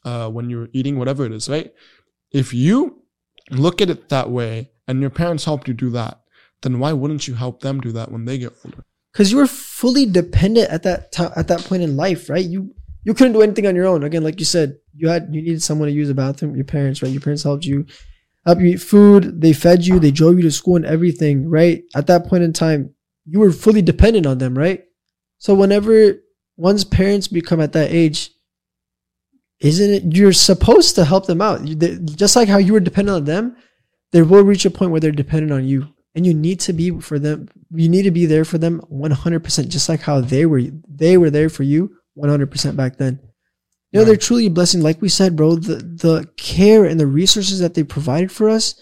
uh, 0.09 0.31
when 0.31 0.51
you 0.51 0.59
were 0.59 0.69
eating, 0.73 0.99
whatever 0.99 1.25
it 1.25 1.33
is, 1.33 1.49
right? 1.49 1.73
If 2.33 2.53
you 2.53 3.03
look 3.51 3.81
at 3.81 3.91
it 3.91 4.09
that 4.09 4.31
way, 4.31 4.71
and 4.87 5.01
your 5.01 5.11
parents 5.11 5.45
helped 5.45 5.69
you 5.69 5.75
do 5.75 5.91
that, 5.91 6.21
then 6.63 6.79
why 6.79 6.93
wouldn't 6.93 7.29
you 7.29 7.35
help 7.35 7.61
them 7.61 7.81
do 7.81 7.93
that 7.93 8.11
when 8.11 8.25
they 8.25 8.39
get 8.39 8.53
older? 8.65 8.85
Because 9.13 9.31
you 9.31 9.37
were 9.37 9.47
fully 9.47 10.07
dependent 10.07 10.71
at 10.71 10.83
that 10.83 11.13
time, 11.13 11.33
at 11.37 11.49
that 11.49 11.61
point 11.61 11.83
in 11.83 11.97
life, 11.97 12.29
right? 12.29 12.45
You 12.45 12.75
you 13.05 13.15
couldn't 13.15 13.33
do 13.33 13.43
anything 13.43 13.67
on 13.67 13.77
your 13.77 13.87
own. 13.87 14.03
Again, 14.03 14.25
like 14.25 14.39
you 14.39 14.45
said, 14.45 14.77
you 14.99 15.09
had 15.09 15.29
you 15.31 15.43
needed 15.43 15.63
someone 15.63 15.89
to 15.89 15.95
use 15.95 16.09
the 16.09 16.15
bathroom. 16.15 16.57
Your 16.57 16.65
parents, 16.65 17.03
right? 17.03 17.13
Your 17.13 17.21
parents 17.21 17.45
helped 17.45 17.65
you, 17.65 17.87
help 18.45 18.59
you 18.59 18.67
eat 18.67 18.83
food. 18.83 19.41
They 19.41 19.53
fed 19.53 19.87
you. 19.87 20.01
They 20.01 20.11
drove 20.11 20.37
you 20.37 20.43
to 20.43 20.51
school 20.51 20.77
and 20.77 20.85
everything, 20.85 21.49
right? 21.49 21.83
At 21.95 22.09
that 22.09 22.27
point 22.27 22.43
in 22.43 22.53
time, 22.53 22.95
you 23.25 23.39
were 23.39 23.53
fully 23.53 23.83
dependent 23.83 24.27
on 24.27 24.39
them, 24.39 24.59
right? 24.59 24.85
So 25.39 25.55
whenever 25.55 26.15
one's 26.57 26.85
parents 26.85 27.29
become 27.29 27.61
at 27.61 27.73
that 27.73 27.93
age, 27.93 28.31
isn't 29.61 29.91
it 29.91 30.17
you're 30.17 30.33
supposed 30.33 30.97
to 30.97 31.05
help 31.05 31.27
them 31.27 31.41
out? 31.41 31.65
just 31.65 32.37
like 32.37 32.49
how 32.49 32.59
you 32.59 32.73
were 32.73 32.81
dependent 32.81 33.17
on 33.17 33.25
them, 33.25 33.57
they 34.13 34.23
will 34.23 34.43
reach 34.43 34.65
a 34.65 34.71
point 34.71 34.91
where 34.91 35.01
they're 35.01 35.13
dependent 35.13 35.53
on 35.53 35.67
you, 35.67 35.89
and 36.15 36.27
you 36.27 36.35
need 36.35 36.61
to 36.61 36.73
be 36.73 36.99
for 37.01 37.19
them. 37.19 37.49
You 37.71 37.89
need 37.89 38.03
to 38.03 38.11
be 38.11 38.27
there 38.27 38.45
for 38.45 38.59
them 38.59 38.81
100%, 38.91 39.69
just 39.69 39.89
like 39.89 40.01
how 40.01 40.21
they 40.21 40.47
were. 40.47 40.63
They 40.89 41.19
were 41.19 41.31
there 41.31 41.49
for 41.49 41.63
you 41.63 41.97
100% 42.17 42.77
back 42.77 42.97
then. 42.97 43.21
You 43.91 44.01
know, 44.01 44.05
they're 44.05 44.17
truly 44.17 44.47
a 44.47 44.51
blessing. 44.51 44.83
Like 44.83 45.01
we 45.01 45.09
said, 45.09 45.35
bro, 45.35 45.57
the, 45.57 45.77
the 45.77 46.29
care 46.37 46.85
and 46.85 47.01
the 47.01 47.07
resources 47.07 47.61
that 47.61 47.75
they 47.75 47.83
provided 47.83 48.31
for 48.31 48.51
us 48.51 48.81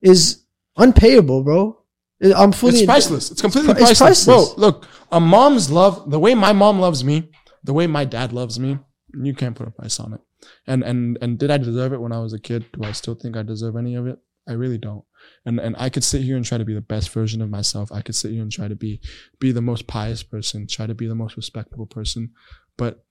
is 0.00 0.44
unpayable, 0.76 1.42
bro. 1.42 1.78
I'm 2.22 2.52
fully. 2.52 2.74
It's 2.74 2.86
priceless. 2.86 3.30
It's 3.30 3.40
completely 3.42 3.72
it's 3.72 3.80
priceless. 3.80 4.24
Priceless. 4.24 4.54
Bro, 4.54 4.64
look, 4.64 4.88
a 5.10 5.20
mom's 5.20 5.70
love, 5.70 6.08
the 6.10 6.20
way 6.20 6.34
my 6.34 6.52
mom 6.52 6.78
loves 6.78 7.04
me, 7.04 7.30
the 7.64 7.72
way 7.72 7.86
my 7.86 8.04
dad 8.04 8.32
loves 8.32 8.58
me, 8.58 8.78
you 9.12 9.34
can't 9.34 9.56
put 9.56 9.68
a 9.68 9.70
price 9.70 9.98
on 9.98 10.14
it. 10.14 10.20
And 10.66 10.82
and 10.84 11.18
and 11.20 11.38
did 11.38 11.50
I 11.50 11.58
deserve 11.58 11.92
it 11.92 12.00
when 12.00 12.12
I 12.12 12.20
was 12.20 12.32
a 12.32 12.38
kid? 12.38 12.66
Do 12.72 12.84
I 12.84 12.92
still 12.92 13.14
think 13.14 13.36
I 13.36 13.42
deserve 13.42 13.76
any 13.76 13.96
of 13.96 14.06
it? 14.06 14.18
I 14.48 14.52
really 14.52 14.78
don't. 14.78 15.04
And 15.44 15.58
and 15.58 15.74
I 15.78 15.88
could 15.88 16.04
sit 16.04 16.22
here 16.22 16.36
and 16.36 16.44
try 16.44 16.58
to 16.58 16.64
be 16.64 16.74
the 16.74 16.80
best 16.80 17.10
version 17.10 17.42
of 17.42 17.50
myself. 17.50 17.90
I 17.90 18.02
could 18.02 18.14
sit 18.14 18.30
here 18.30 18.42
and 18.42 18.52
try 18.52 18.68
to 18.68 18.76
be 18.76 19.00
be 19.40 19.52
the 19.52 19.62
most 19.62 19.86
pious 19.86 20.22
person, 20.22 20.66
try 20.66 20.86
to 20.86 20.94
be 20.94 21.06
the 21.06 21.14
most 21.14 21.36
respectable 21.36 21.86
person, 21.86 22.30
but 22.76 23.04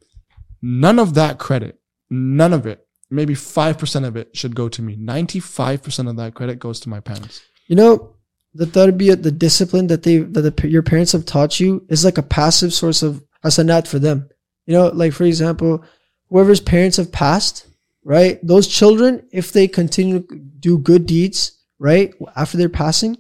none 0.64 0.98
of 0.98 1.14
that 1.14 1.38
credit, 1.38 1.80
none 2.10 2.54
of 2.54 2.66
it, 2.66 2.88
maybe 3.12 3.36
5% 3.36 4.08
of 4.08 4.16
it 4.16 4.36
should 4.36 4.56
go 4.56 4.70
to 4.70 4.82
me. 4.82 4.96
95% 4.96 6.10
of 6.10 6.16
that 6.16 6.34
credit 6.34 6.58
goes 6.58 6.80
to 6.80 6.90
my 6.90 7.02
parents. 7.02 7.42
You 7.68 7.76
know, 7.76 8.16
the 8.56 8.66
tarbiyat, 8.66 9.24
the 9.24 9.32
discipline 9.32 9.88
that 9.88 10.04
they 10.04 10.18
that 10.20 10.42
the, 10.42 10.70
your 10.70 10.84
parents 10.84 11.12
have 11.12 11.26
taught 11.26 11.60
you 11.60 11.86
is 11.90 12.06
like 12.06 12.18
a 12.18 12.24
passive 12.24 12.74
source 12.74 13.04
of 13.04 13.24
hasanat 13.44 13.88
for 13.88 14.00
them. 14.00 14.30
You 14.66 14.74
know, 14.74 14.88
like 14.88 15.14
for 15.14 15.26
example, 15.26 15.84
whoever's 16.30 16.62
parents 16.62 16.98
have 16.98 17.12
passed, 17.12 17.68
right? 18.04 18.40
Those 18.46 18.68
children, 18.68 19.28
if 19.32 19.52
they 19.52 19.68
continue 19.68 20.22
to 20.22 20.40
do 20.60 20.78
good 20.78 21.06
deeds, 21.06 21.60
right, 21.80 22.14
after 22.36 22.58
their 22.58 22.70
passing, 22.70 23.18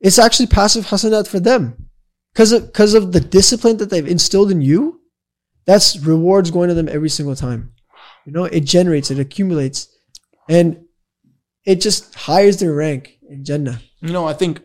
it's 0.00 0.18
actually 0.18 0.46
passive 0.46 0.86
hasanat 0.86 1.26
for 1.26 1.40
them. 1.40 1.88
Because 2.32 2.52
of, 2.52 2.72
cause 2.74 2.92
of 2.92 3.12
the 3.12 3.20
discipline 3.20 3.78
that 3.78 3.88
they've 3.88 4.06
instilled 4.06 4.50
in 4.50 4.60
you, 4.60 5.00
that's 5.66 5.98
rewards 5.98 6.50
going 6.50 6.68
to 6.68 6.74
them 6.74 6.88
every 6.88 7.08
single 7.08 7.36
time. 7.36 7.72
You 8.24 8.32
know, 8.32 8.44
it 8.44 8.60
generates, 8.64 9.10
it 9.10 9.18
accumulates, 9.18 9.88
and 10.48 10.84
it 11.64 11.80
just 11.80 12.14
hires 12.14 12.58
their 12.58 12.72
rank 12.74 13.18
in 13.28 13.44
Jannah. 13.44 13.80
You 14.00 14.12
know, 14.12 14.26
I 14.26 14.32
think 14.34 14.60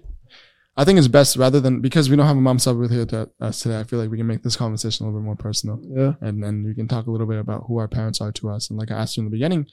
I 0.78 0.86
think 0.86 0.98
it's 1.00 1.08
best 1.08 1.36
rather 1.36 1.60
than 1.60 1.82
because 1.82 2.10
we 2.10 2.16
don't 2.16 2.26
have 2.28 2.38
a 2.38 2.42
mom 2.42 2.60
sub 2.60 2.78
with 2.78 2.92
here 2.92 3.06
to 3.08 3.30
us 3.40 3.60
today. 3.62 3.80
I 3.80 3.84
feel 3.84 4.00
like 4.00 4.10
we 4.10 4.18
can 4.18 4.28
make 4.28 4.42
this 4.44 4.56
conversation 4.56 5.06
a 5.06 5.10
little 5.10 5.22
bit 5.22 5.26
more 5.26 5.36
personal, 5.36 5.80
Yeah. 5.84 6.14
and 6.22 6.44
and 6.44 6.66
we 6.66 6.74
can 6.76 6.88
talk 6.88 7.08
a 7.08 7.12
little 7.12 7.28
bit 7.28 7.40
about 7.40 7.66
who 7.68 7.78
our 7.78 7.88
parents 7.88 8.22
are 8.22 8.32
to 8.34 8.50
us. 8.50 8.70
And 8.70 8.80
like 8.80 8.92
I 8.92 8.96
asked 8.96 9.18
you 9.18 9.22
in 9.22 9.26
the 9.26 9.32
beginning, 9.36 9.68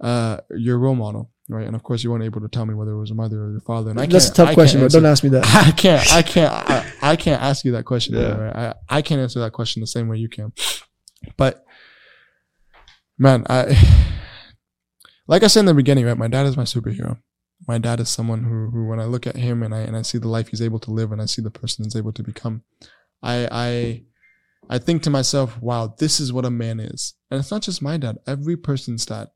uh, 0.00 0.38
your 0.50 0.78
role 0.78 0.94
model, 0.94 1.30
right? 1.48 1.66
And 1.66 1.74
of 1.76 1.82
course, 1.82 2.02
you 2.02 2.10
weren't 2.10 2.24
able 2.24 2.40
to 2.40 2.48
tell 2.48 2.66
me 2.66 2.74
whether 2.74 2.92
it 2.92 2.98
was 2.98 3.10
your 3.10 3.16
mother 3.16 3.42
or 3.44 3.50
your 3.50 3.60
father. 3.60 3.90
And 3.90 4.00
I 4.00 4.06
That's 4.06 4.26
a 4.26 4.28
can't- 4.28 4.36
tough 4.36 4.48
I 4.50 4.54
question, 4.54 4.80
but 4.80 4.92
don't 4.92 5.06
ask 5.06 5.22
me 5.22 5.30
that. 5.30 5.44
I 5.54 5.70
can't, 5.72 6.12
I 6.12 6.22
can't, 6.22 6.52
I, 6.52 6.92
I 7.12 7.16
can't 7.16 7.42
ask 7.42 7.64
you 7.64 7.72
that 7.72 7.84
question. 7.84 8.14
Yeah. 8.16 8.36
Right? 8.36 8.56
I, 8.88 8.98
I 8.98 9.02
can't 9.02 9.20
answer 9.20 9.40
that 9.40 9.52
question 9.52 9.80
the 9.80 9.86
same 9.86 10.08
way 10.08 10.16
you 10.18 10.28
can. 10.28 10.52
But 11.36 11.64
man, 13.18 13.44
I, 13.48 13.76
like 15.26 15.42
I 15.42 15.46
said 15.46 15.60
in 15.60 15.66
the 15.66 15.74
beginning, 15.74 16.04
right? 16.06 16.18
My 16.18 16.28
dad 16.28 16.46
is 16.46 16.56
my 16.56 16.64
superhero. 16.64 17.18
My 17.66 17.78
dad 17.78 18.00
is 18.00 18.08
someone 18.08 18.44
who, 18.44 18.70
who 18.70 18.86
when 18.86 19.00
I 19.00 19.04
look 19.04 19.26
at 19.26 19.36
him 19.36 19.62
and 19.62 19.74
I, 19.74 19.80
and 19.80 19.96
I 19.96 20.02
see 20.02 20.18
the 20.18 20.28
life 20.28 20.48
he's 20.48 20.60
able 20.62 20.78
to 20.80 20.90
live 20.90 21.10
and 21.10 21.22
I 21.22 21.24
see 21.24 21.42
the 21.42 21.50
person 21.50 21.84
he's 21.84 21.96
able 21.96 22.12
to 22.12 22.22
become, 22.22 22.62
I, 23.22 23.48
I, 23.50 24.02
I 24.68 24.78
think 24.78 25.02
to 25.04 25.10
myself, 25.10 25.60
wow, 25.62 25.94
this 25.98 26.20
is 26.20 26.32
what 26.32 26.44
a 26.44 26.50
man 26.50 26.80
is. 26.80 27.14
And 27.30 27.40
it's 27.40 27.50
not 27.50 27.62
just 27.62 27.80
my 27.80 27.96
dad. 27.96 28.18
Every 28.26 28.56
person's 28.56 29.06
dad, 29.06 29.28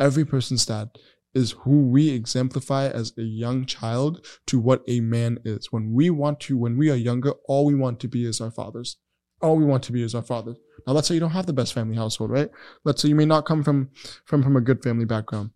every 0.00 0.24
person's 0.24 0.66
dad 0.66 0.90
is 1.34 1.52
who 1.60 1.82
we 1.82 2.10
exemplify 2.10 2.88
as 2.88 3.12
a 3.18 3.22
young 3.22 3.66
child 3.66 4.26
to 4.46 4.58
what 4.58 4.82
a 4.88 5.00
man 5.00 5.38
is. 5.44 5.70
When 5.70 5.92
we 5.92 6.10
want 6.10 6.40
to, 6.40 6.56
when 6.56 6.76
we 6.76 6.90
are 6.90 6.96
younger, 6.96 7.32
all 7.46 7.66
we 7.66 7.74
want 7.74 8.00
to 8.00 8.08
be 8.08 8.24
is 8.24 8.40
our 8.40 8.50
fathers. 8.50 8.96
All 9.40 9.56
we 9.56 9.64
want 9.64 9.84
to 9.84 9.92
be 9.92 10.02
is 10.02 10.14
our 10.14 10.22
fathers. 10.22 10.56
Now, 10.86 10.94
let's 10.94 11.06
say 11.06 11.14
you 11.14 11.20
don't 11.20 11.30
have 11.30 11.46
the 11.46 11.52
best 11.52 11.72
family 11.72 11.96
household, 11.96 12.30
right? 12.30 12.50
Let's 12.84 13.02
say 13.02 13.08
you 13.08 13.14
may 13.14 13.24
not 13.24 13.44
come 13.44 13.62
from, 13.62 13.90
from, 14.24 14.42
from 14.42 14.56
a 14.56 14.60
good 14.60 14.82
family 14.82 15.04
background 15.04 15.50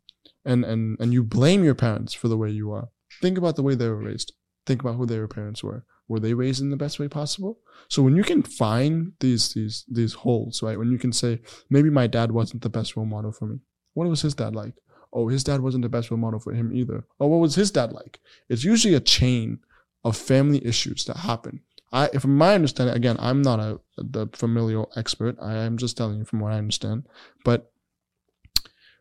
and, 0.44 0.64
and, 0.64 0.96
and 1.00 1.12
you 1.12 1.22
blame 1.22 1.64
your 1.64 1.74
parents 1.74 2.12
for 2.12 2.28
the 2.28 2.36
way 2.36 2.50
you 2.50 2.70
are. 2.72 2.88
Think 3.20 3.38
about 3.38 3.56
the 3.56 3.62
way 3.62 3.74
they 3.74 3.88
were 3.88 3.96
raised. 3.96 4.32
Think 4.66 4.82
about 4.82 4.96
who 4.96 5.06
their 5.06 5.26
parents 5.26 5.64
were. 5.64 5.84
Were 6.08 6.20
they 6.20 6.34
raised 6.34 6.60
in 6.60 6.70
the 6.70 6.76
best 6.76 6.98
way 6.98 7.08
possible? 7.08 7.58
So 7.88 8.02
when 8.02 8.16
you 8.16 8.22
can 8.22 8.42
find 8.42 9.12
these, 9.20 9.54
these, 9.54 9.84
these 9.90 10.12
holes, 10.14 10.62
right? 10.62 10.78
When 10.78 10.90
you 10.90 10.98
can 10.98 11.12
say, 11.12 11.40
maybe 11.70 11.90
my 11.90 12.06
dad 12.06 12.32
wasn't 12.32 12.62
the 12.62 12.68
best 12.68 12.96
role 12.96 13.06
model 13.06 13.32
for 13.32 13.46
me. 13.46 13.58
What 13.94 14.08
was 14.08 14.22
his 14.22 14.34
dad 14.34 14.54
like? 14.54 14.74
Oh, 15.12 15.28
his 15.28 15.44
dad 15.44 15.60
wasn't 15.60 15.82
the 15.82 15.88
best 15.88 16.10
role 16.10 16.18
model 16.18 16.40
for 16.40 16.52
him 16.52 16.74
either. 16.74 17.04
Oh, 17.20 17.26
what 17.26 17.40
was 17.40 17.54
his 17.54 17.70
dad 17.70 17.92
like? 17.92 18.18
It's 18.48 18.64
usually 18.64 18.94
a 18.94 19.00
chain 19.00 19.58
of 20.04 20.16
family 20.16 20.64
issues 20.66 21.04
that 21.04 21.18
happen. 21.18 21.60
I, 21.92 22.08
from 22.08 22.36
my 22.36 22.54
understanding, 22.54 22.96
again, 22.96 23.16
I'm 23.18 23.42
not 23.42 23.60
a 23.60 23.80
the 23.98 24.28
familial 24.32 24.90
expert. 24.96 25.36
I 25.40 25.56
am 25.56 25.76
just 25.76 25.96
telling 25.96 26.18
you 26.18 26.24
from 26.24 26.40
what 26.40 26.52
I 26.52 26.58
understand. 26.58 27.06
But 27.44 27.70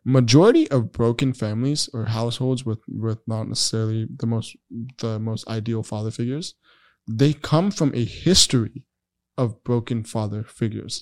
majority 0.03 0.69
of 0.71 0.91
broken 0.91 1.31
families 1.31 1.89
or 1.93 2.05
households 2.05 2.65
with 2.65 2.79
with 2.87 3.19
not 3.27 3.47
necessarily 3.47 4.07
the 4.17 4.27
most 4.27 4.57
the 4.99 5.19
most 5.19 5.47
ideal 5.47 5.83
father 5.83 6.11
figures, 6.11 6.55
they 7.07 7.33
come 7.33 7.71
from 7.71 7.93
a 7.95 8.03
history 8.03 8.83
of 9.37 9.63
broken 9.63 10.03
father 10.03 10.43
figures. 10.43 11.01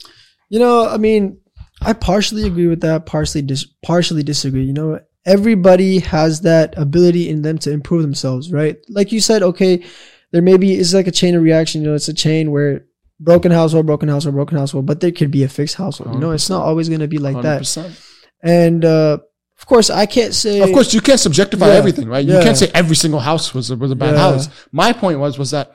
You 0.49 0.59
know, 0.59 0.87
I 0.87 0.97
mean, 0.97 1.39
I 1.81 1.93
partially 1.93 2.45
agree 2.45 2.67
with 2.67 2.81
that, 2.81 3.05
partially 3.05 3.41
dis- 3.41 3.65
partially 3.83 4.23
disagree. 4.23 4.63
You 4.63 4.73
know, 4.73 4.99
everybody 5.25 5.99
has 5.99 6.41
that 6.41 6.77
ability 6.77 7.29
in 7.29 7.41
them 7.41 7.57
to 7.59 7.71
improve 7.71 8.01
themselves, 8.01 8.51
right? 8.51 8.77
Like 8.89 9.11
you 9.11 9.19
said, 9.21 9.43
okay, 9.43 9.83
there 10.31 10.41
maybe 10.41 10.73
is 10.73 10.93
like 10.93 11.07
a 11.07 11.11
chain 11.11 11.35
of 11.35 11.43
reaction. 11.43 11.81
You 11.81 11.89
know, 11.89 11.95
it's 11.95 12.07
a 12.09 12.13
chain 12.13 12.51
where 12.51 12.85
broken 13.19 13.51
household, 13.51 13.85
broken 13.85 14.09
household, 14.09 14.35
broken 14.35 14.57
household, 14.57 14.85
but 14.85 14.99
there 15.01 15.11
could 15.11 15.31
be 15.31 15.43
a 15.43 15.49
fixed 15.49 15.75
household. 15.75 16.13
You 16.13 16.19
know, 16.19 16.31
it's 16.31 16.49
not 16.49 16.63
always 16.63 16.89
going 16.89 17.01
to 17.01 17.07
be 17.07 17.17
like 17.17 17.41
that. 17.43 17.61
100%. 17.63 18.05
And 18.41 18.85
uh, 18.85 19.17
of 19.57 19.65
course, 19.65 19.89
I 19.89 20.05
can't 20.05 20.33
say. 20.33 20.61
Of 20.61 20.71
course, 20.71 20.93
you 20.93 21.01
can't 21.01 21.19
subjectify 21.19 21.67
Yeah. 21.67 21.73
everything, 21.73 22.07
right? 22.07 22.25
You 22.25 22.33
Yeah. 22.35 22.43
can't 22.43 22.57
say 22.57 22.71
every 22.73 22.95
single 22.95 23.19
house 23.19 23.53
was 23.53 23.71
a, 23.71 23.75
was 23.75 23.91
a 23.91 23.95
bad 23.95 24.13
Yeah. 24.15 24.19
house. 24.31 24.49
My 24.71 24.93
point 24.93 25.19
was 25.19 25.37
was 25.37 25.51
that 25.51 25.73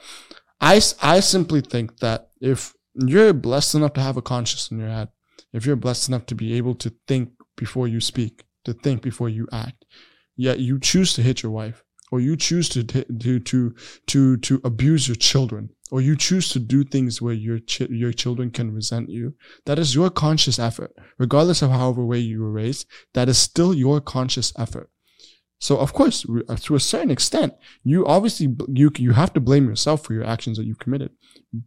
I 0.60 0.80
I 1.02 1.20
simply 1.20 1.60
think 1.60 1.98
that 2.00 2.28
if 2.40 2.72
you're 2.94 3.32
blessed 3.34 3.74
enough 3.74 3.92
to 3.94 4.00
have 4.00 4.16
a 4.16 4.22
conscience 4.22 4.70
in 4.70 4.78
your 4.78 4.88
head, 4.88 5.08
if 5.54 5.64
you're 5.64 5.76
blessed 5.76 6.08
enough 6.08 6.26
to 6.26 6.34
be 6.34 6.52
able 6.54 6.74
to 6.74 6.92
think 7.06 7.30
before 7.56 7.88
you 7.88 8.00
speak, 8.00 8.44
to 8.64 8.74
think 8.74 9.00
before 9.00 9.28
you 9.28 9.46
act, 9.52 9.84
yet 10.36 10.58
you 10.58 10.78
choose 10.78 11.14
to 11.14 11.22
hit 11.22 11.42
your 11.42 11.52
wife, 11.52 11.82
or 12.10 12.20
you 12.20 12.36
choose 12.36 12.68
to 12.70 12.82
to 12.84 13.38
to 13.40 13.74
to 14.06 14.36
to 14.36 14.60
abuse 14.64 15.08
your 15.08 15.14
children, 15.14 15.70
or 15.90 16.00
you 16.00 16.16
choose 16.16 16.48
to 16.50 16.58
do 16.58 16.82
things 16.82 17.22
where 17.22 17.34
your 17.34 17.60
your 17.88 18.12
children 18.12 18.50
can 18.50 18.74
resent 18.74 19.08
you, 19.08 19.34
that 19.64 19.78
is 19.78 19.94
your 19.94 20.10
conscious 20.10 20.58
effort, 20.58 20.92
regardless 21.18 21.62
of 21.62 21.70
however 21.70 22.04
way 22.04 22.18
you 22.18 22.42
were 22.42 22.50
raised 22.52 22.86
that 23.14 23.28
is 23.28 23.38
still 23.38 23.72
your 23.72 24.00
conscious 24.00 24.52
effort. 24.58 24.90
So 25.60 25.78
of 25.78 25.92
course, 25.92 26.26
uh, 26.48 26.56
to 26.56 26.74
a 26.74 26.80
certain 26.80 27.10
extent, 27.10 27.54
you 27.84 28.04
obviously 28.06 28.48
you 28.68 28.90
you 28.98 29.12
have 29.12 29.32
to 29.34 29.40
blame 29.40 29.68
yourself 29.68 30.04
for 30.04 30.14
your 30.14 30.26
actions 30.26 30.58
that 30.58 30.66
you've 30.66 30.80
committed, 30.80 31.10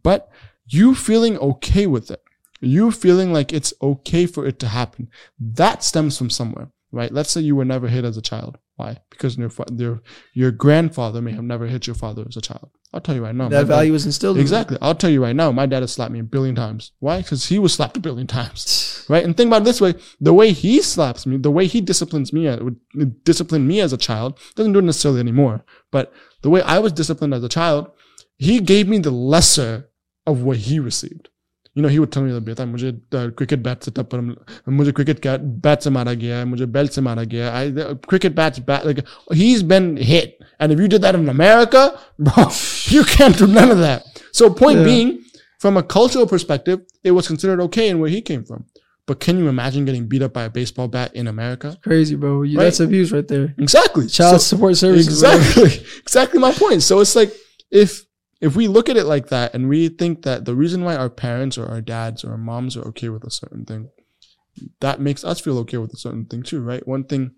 but 0.02 0.28
you 0.66 0.94
feeling 0.94 1.38
okay 1.38 1.86
with 1.86 2.10
it, 2.10 2.22
you 2.60 2.90
feeling 2.90 3.32
like 3.32 3.52
it's 3.52 3.72
okay 3.82 4.26
for 4.26 4.46
it 4.46 4.58
to 4.60 4.68
happen, 4.68 5.08
that 5.38 5.82
stems 5.84 6.16
from 6.18 6.30
somewhere, 6.30 6.70
right? 6.92 7.12
Let's 7.12 7.30
say 7.30 7.40
you 7.40 7.56
were 7.56 7.64
never 7.64 7.88
hit 7.88 8.04
as 8.04 8.16
a 8.16 8.22
child. 8.22 8.58
Why? 8.76 8.98
Because 9.10 9.36
your 9.36 9.50
your 9.76 10.00
your 10.34 10.50
grandfather 10.52 11.20
may 11.20 11.32
have 11.32 11.42
never 11.42 11.66
hit 11.66 11.88
your 11.88 11.96
father 11.96 12.24
as 12.28 12.36
a 12.36 12.40
child. 12.40 12.70
I'll 12.94 13.00
tell 13.00 13.16
you 13.16 13.24
right 13.24 13.34
now. 13.34 13.48
that 13.48 13.62
dad- 13.62 13.66
value 13.66 13.92
was 13.92 14.06
instilled. 14.06 14.36
in. 14.36 14.40
Exactly. 14.40 14.78
I'll 14.80 14.94
tell 14.94 15.10
you 15.10 15.20
right 15.22 15.34
now, 15.34 15.50
my 15.50 15.66
dad 15.66 15.82
has 15.82 15.92
slapped 15.92 16.12
me 16.12 16.20
a 16.20 16.24
billion 16.24 16.54
times. 16.54 16.92
Why? 17.00 17.20
Because 17.20 17.46
he 17.46 17.58
was 17.58 17.74
slapped 17.74 17.96
a 17.96 18.00
billion 18.00 18.26
times. 18.26 18.84
Right? 19.10 19.24
And 19.24 19.34
think 19.34 19.48
about 19.48 19.62
it 19.62 19.64
this 19.64 19.80
way: 19.80 19.94
the 20.20 20.34
way 20.34 20.52
he 20.52 20.82
slaps 20.82 21.24
me, 21.24 21.38
the 21.38 21.50
way 21.50 21.66
he 21.66 21.80
disciplines 21.80 22.30
me, 22.30 22.46
uh, 22.46 22.62
would 22.62 23.24
discipline 23.24 23.66
me 23.66 23.80
as 23.80 23.94
a 23.94 23.96
child, 23.96 24.38
doesn't 24.54 24.74
do 24.74 24.80
it 24.80 24.84
necessarily 24.84 25.20
anymore. 25.20 25.64
But 25.90 26.12
the 26.42 26.50
way 26.50 26.60
I 26.60 26.78
was 26.78 26.92
disciplined 26.92 27.32
as 27.32 27.42
a 27.42 27.48
child, 27.48 27.90
he 28.36 28.60
gave 28.60 28.86
me 28.86 28.98
the 28.98 29.10
lesser 29.10 29.88
of 30.26 30.42
what 30.42 30.58
he 30.58 30.78
received. 30.78 31.30
You 31.77 31.81
know, 31.81 31.89
he 31.89 31.97
would 31.99 32.11
tell 32.11 32.21
me 32.23 32.39
बेटा 32.47 32.65
मुझे 32.65 32.91
cricket 33.13 33.59
bat 33.63 33.83
से 33.83 33.91
टप्पर 33.97 34.19
मुझे 34.79 34.91
cricket 34.97 35.19
का 35.19 35.35
bat 35.67 35.81
से 35.81 35.89
मारा 35.89 36.13
गया 36.23 36.43
मुझे 36.45 36.65
belt 36.75 36.91
से 36.91 37.01
मारा 37.01 37.23
गया 37.31 37.53
I 37.61 37.95
cricket 38.11 38.35
bats 38.39 38.59
bat 38.67 38.85
like 38.89 39.01
he's 39.39 39.63
been 39.71 39.87
hit 40.09 40.35
and 40.59 40.71
if 40.75 40.83
you 40.83 40.87
did 40.95 41.01
that 41.07 41.15
in 41.21 41.27
America 41.33 41.81
bro 42.19 42.45
you 42.97 43.03
can't 43.15 43.39
do 43.41 43.47
none 43.55 43.71
of 43.77 43.81
that 43.85 44.21
so 44.41 44.51
point 44.61 44.77
Yeah. 44.79 44.85
being 44.91 45.11
from 45.65 45.81
a 45.81 45.83
cultural 45.95 46.27
perspective 46.35 46.79
it 47.03 47.17
was 47.17 47.27
considered 47.33 47.65
okay 47.65 47.89
in 47.95 47.99
where 48.05 48.13
he 48.17 48.21
came 48.31 48.43
from 48.51 48.63
but 49.07 49.19
can 49.27 49.39
you 49.43 49.49
imagine 49.55 49.89
getting 49.91 50.07
beat 50.13 50.21
up 50.29 50.33
by 50.39 50.43
a 50.51 50.53
baseball 50.61 50.87
bat 50.99 51.15
in 51.23 51.27
America 51.35 51.75
Crazy, 51.89 52.15
bro. 52.15 52.43
You, 52.43 52.57
Right. 52.59 52.65
That's 52.65 52.81
abuse 52.89 53.11
right 53.19 53.27
there. 53.35 53.53
exactly 53.57 54.05
Child 54.21 54.41
So- 54.41 54.55
support 54.55 54.77
services. 54.85 55.21
bro. 55.21 55.33
Exactly. 55.41 55.85
exactly 56.07 56.39
my 56.49 56.51
point. 56.63 56.83
So 56.83 56.99
it's 57.01 57.15
like 57.23 57.33
if 57.71 58.01
if 58.40 58.54
we 58.56 58.68
look 58.68 58.88
at 58.88 58.96
it 58.96 59.04
like 59.04 59.28
that 59.28 59.54
and 59.54 59.68
we 59.68 59.88
think 59.88 60.22
that 60.22 60.44
the 60.44 60.54
reason 60.54 60.84
why 60.84 60.96
our 60.96 61.10
parents 61.10 61.58
or 61.58 61.66
our 61.66 61.80
dads 61.80 62.24
or 62.24 62.30
our 62.32 62.38
moms 62.38 62.76
are 62.76 62.86
okay 62.88 63.08
with 63.08 63.24
a 63.24 63.30
certain 63.30 63.64
thing, 63.64 63.90
that 64.80 65.00
makes 65.00 65.24
us 65.24 65.40
feel 65.40 65.58
okay 65.58 65.78
with 65.78 65.92
a 65.92 65.96
certain 65.96 66.24
thing 66.24 66.42
too, 66.42 66.60
right? 66.62 66.86
One 66.86 67.04
thing 67.04 67.32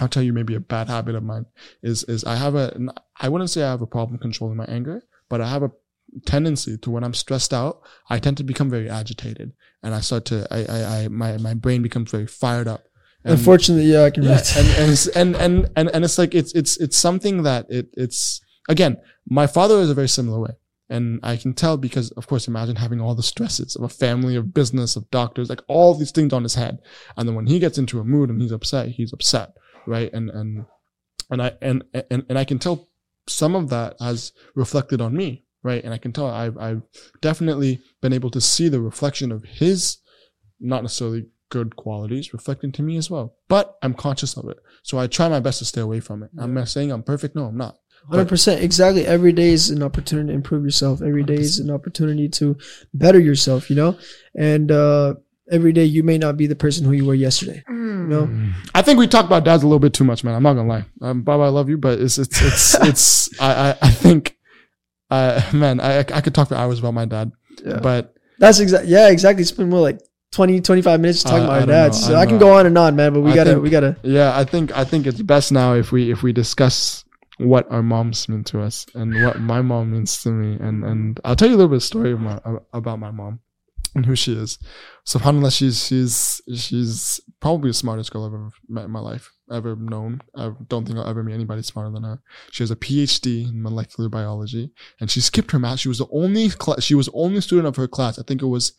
I'll 0.00 0.08
tell 0.08 0.22
you 0.22 0.32
maybe 0.32 0.54
a 0.54 0.60
bad 0.60 0.88
habit 0.88 1.14
of 1.14 1.22
mine 1.22 1.46
is 1.82 2.04
is 2.04 2.24
I 2.24 2.36
have 2.36 2.54
a 2.54 2.76
I 3.20 3.28
wouldn't 3.28 3.50
say 3.50 3.62
I 3.62 3.70
have 3.70 3.82
a 3.82 3.86
problem 3.86 4.18
controlling 4.18 4.56
my 4.56 4.64
anger, 4.66 5.02
but 5.28 5.40
I 5.40 5.48
have 5.48 5.62
a 5.62 5.70
tendency 6.26 6.76
to 6.78 6.90
when 6.90 7.04
I'm 7.04 7.14
stressed 7.14 7.52
out, 7.54 7.80
I 8.08 8.18
tend 8.18 8.36
to 8.38 8.44
become 8.44 8.70
very 8.70 8.88
agitated 8.88 9.52
and 9.82 9.94
I 9.94 10.00
start 10.00 10.24
to 10.26 10.46
I 10.50 10.64
I, 10.64 10.84
I 11.04 11.08
my 11.08 11.36
my 11.38 11.54
brain 11.54 11.82
becomes 11.82 12.10
very 12.10 12.26
fired 12.26 12.68
up. 12.68 12.84
And- 13.24 13.38
Unfortunately, 13.38 13.84
yeah, 13.90 14.02
I 14.04 14.10
can 14.10 14.22
yeah, 14.24 14.42
and, 14.56 14.68
and, 14.68 15.08
and 15.16 15.36
and 15.36 15.70
and 15.76 15.88
and 15.94 16.04
it's 16.04 16.18
like 16.18 16.34
it's 16.34 16.52
it's 16.54 16.76
it's 16.78 16.96
something 16.96 17.42
that 17.44 17.66
it 17.70 17.88
it's 17.94 18.40
again 18.68 18.96
my 19.26 19.46
father 19.46 19.78
is 19.80 19.90
a 19.90 19.94
very 19.94 20.08
similar 20.08 20.38
way 20.38 20.54
And 20.90 21.18
I 21.22 21.36
can 21.36 21.54
tell 21.54 21.76
because, 21.76 22.10
of 22.12 22.26
course, 22.26 22.46
imagine 22.46 22.76
having 22.76 23.00
all 23.00 23.14
the 23.14 23.22
stresses 23.22 23.74
of 23.74 23.82
a 23.82 23.88
family, 23.88 24.36
of 24.36 24.52
business, 24.52 24.96
of 24.96 25.10
doctors, 25.10 25.48
like 25.48 25.62
all 25.66 25.94
these 25.94 26.10
things 26.10 26.32
on 26.32 26.42
his 26.42 26.54
head. 26.54 26.78
And 27.16 27.26
then 27.26 27.34
when 27.34 27.46
he 27.46 27.58
gets 27.58 27.78
into 27.78 28.00
a 28.00 28.04
mood 28.04 28.28
and 28.28 28.40
he's 28.40 28.52
upset, 28.52 28.88
he's 28.88 29.12
upset, 29.12 29.54
right? 29.86 30.12
And 30.12 30.28
and 30.30 30.66
and 31.30 31.42
I 31.42 31.52
and 31.62 31.84
and, 32.10 32.26
and 32.28 32.38
I 32.38 32.44
can 32.44 32.58
tell 32.58 32.88
some 33.26 33.54
of 33.54 33.70
that 33.70 33.96
has 33.98 34.32
reflected 34.54 35.00
on 35.00 35.16
me, 35.16 35.44
right? 35.62 35.82
And 35.82 35.94
I 35.94 35.98
can 35.98 36.12
tell 36.12 36.26
I've 36.26 36.58
I've 36.58 36.82
definitely 37.22 37.80
been 38.02 38.12
able 38.12 38.30
to 38.30 38.40
see 38.40 38.68
the 38.68 38.80
reflection 38.80 39.32
of 39.32 39.44
his 39.44 39.98
not 40.60 40.82
necessarily 40.82 41.26
good 41.48 41.76
qualities 41.76 42.32
reflecting 42.32 42.72
to 42.72 42.82
me 42.82 42.96
as 42.96 43.10
well. 43.10 43.36
But 43.48 43.76
I'm 43.80 43.94
conscious 43.94 44.36
of 44.36 44.48
it. 44.48 44.58
So 44.82 44.98
I 44.98 45.06
try 45.06 45.28
my 45.28 45.40
best 45.40 45.60
to 45.60 45.64
stay 45.64 45.80
away 45.80 46.00
from 46.00 46.22
it. 46.22 46.30
I'm 46.38 46.52
not 46.52 46.68
saying 46.68 46.90
I'm 46.92 47.02
perfect. 47.02 47.34
No, 47.34 47.46
I'm 47.46 47.56
not. 47.56 47.78
Hundred 48.08 48.28
percent, 48.28 48.62
exactly. 48.62 49.06
Every 49.06 49.32
day 49.32 49.50
is 49.50 49.70
an 49.70 49.82
opportunity 49.82 50.28
to 50.28 50.34
improve 50.34 50.64
yourself. 50.64 51.00
Every 51.02 51.22
day 51.22 51.36
is 51.36 51.58
an 51.58 51.70
opportunity 51.70 52.28
to 52.30 52.56
better 52.92 53.18
yourself. 53.18 53.70
You 53.70 53.76
know, 53.76 53.98
and 54.36 54.70
uh, 54.70 55.14
every 55.50 55.72
day 55.72 55.84
you 55.84 56.02
may 56.02 56.18
not 56.18 56.36
be 56.36 56.46
the 56.46 56.54
person 56.56 56.84
who 56.84 56.92
you 56.92 57.04
were 57.06 57.14
yesterday. 57.14 57.62
You 57.68 57.74
know, 58.10 58.28
I 58.74 58.82
think 58.82 58.98
we 58.98 59.06
talk 59.06 59.24
about 59.24 59.44
dads 59.44 59.62
a 59.62 59.66
little 59.66 59.78
bit 59.78 59.94
too 59.94 60.04
much, 60.04 60.22
man. 60.24 60.34
I'm 60.34 60.42
not 60.42 60.54
gonna 60.54 60.68
lie. 60.68 60.84
Um, 61.00 61.22
Baba, 61.22 61.44
I 61.44 61.48
love 61.48 61.68
you, 61.70 61.78
but 61.78 61.98
it's 61.98 62.18
it's 62.18 62.42
it's 62.42 62.74
it's. 62.82 63.40
I, 63.40 63.70
I 63.70 63.76
I 63.82 63.90
think, 63.90 64.36
uh, 65.10 65.40
man, 65.54 65.80
I 65.80 65.98
I 66.00 66.20
could 66.20 66.34
talk 66.34 66.48
for 66.48 66.54
hours 66.56 66.78
about 66.80 66.92
my 66.94 67.06
dad, 67.06 67.32
Yeah. 67.64 67.78
but 67.80 68.14
that's 68.38 68.58
exactly 68.60 68.90
yeah, 68.90 69.08
exactly. 69.08 69.40
It's 69.42 69.52
been 69.52 69.70
more 69.70 69.80
like 69.80 70.00
20, 70.32 70.60
25 70.60 71.00
minutes 71.00 71.22
talking 71.22 71.38
I- 71.38 71.44
about 71.44 71.50
I 71.50 71.54
our 71.54 71.60
don't 71.60 71.68
know. 71.68 71.74
dads. 71.74 72.04
So 72.04 72.14
I 72.14 72.20
I, 72.22 72.26
can 72.26 72.38
go 72.38 72.52
on 72.52 72.66
and 72.66 72.76
on, 72.76 72.96
man. 72.96 73.14
But 73.14 73.20
we 73.22 73.30
I 73.32 73.34
gotta, 73.34 73.50
think- 73.52 73.62
we 73.62 73.70
gotta. 73.70 73.96
yeah, 74.02 74.36
I 74.36 74.44
think 74.44 74.76
I 74.76 74.84
think 74.84 75.06
it's 75.06 75.22
best 75.22 75.52
now 75.52 75.74
if 75.74 75.90
we 75.92 76.10
if 76.10 76.22
we 76.22 76.32
discuss 76.32 77.03
what 77.38 77.70
our 77.70 77.82
moms 77.82 78.28
mean 78.28 78.44
to 78.44 78.60
us 78.60 78.86
and 78.94 79.14
what 79.24 79.40
my 79.40 79.60
mom 79.62 79.92
means 79.92 80.22
to 80.22 80.30
me, 80.30 80.56
and 80.60 80.84
and 80.84 81.20
I'll 81.24 81.36
tell 81.36 81.48
you 81.48 81.54
a 81.54 81.58
little 81.58 81.70
bit 81.70 81.76
of 81.76 81.82
story 81.82 82.16
my, 82.16 82.40
about 82.72 82.98
my 82.98 83.10
mom 83.10 83.40
and 83.94 84.06
who 84.06 84.16
she 84.16 84.32
is. 84.32 84.58
Subhanallah, 85.06 85.56
she's 85.56 85.86
she's 85.86 86.40
she's 86.54 87.20
probably 87.40 87.70
the 87.70 87.74
smartest 87.74 88.12
girl 88.12 88.24
I've 88.24 88.34
ever 88.34 88.50
met 88.68 88.84
in 88.86 88.90
my 88.90 89.00
life, 89.00 89.32
ever 89.52 89.76
known. 89.76 90.20
I 90.36 90.52
don't 90.68 90.86
think 90.86 90.98
I'll 90.98 91.08
ever 91.08 91.22
meet 91.22 91.34
anybody 91.34 91.62
smarter 91.62 91.90
than 91.90 92.04
her. 92.04 92.22
She 92.50 92.62
has 92.62 92.70
a 92.70 92.76
PhD 92.76 93.48
in 93.48 93.62
molecular 93.62 94.08
biology, 94.08 94.72
and 95.00 95.10
she 95.10 95.20
skipped 95.20 95.52
her 95.52 95.58
math. 95.58 95.80
She 95.80 95.88
was 95.88 95.98
the 95.98 96.08
only 96.12 96.50
cla 96.50 96.80
she 96.80 96.94
was 96.94 97.08
only 97.14 97.40
student 97.40 97.68
of 97.68 97.76
her 97.76 97.88
class. 97.88 98.18
I 98.18 98.22
think 98.22 98.42
it 98.42 98.46
was 98.46 98.72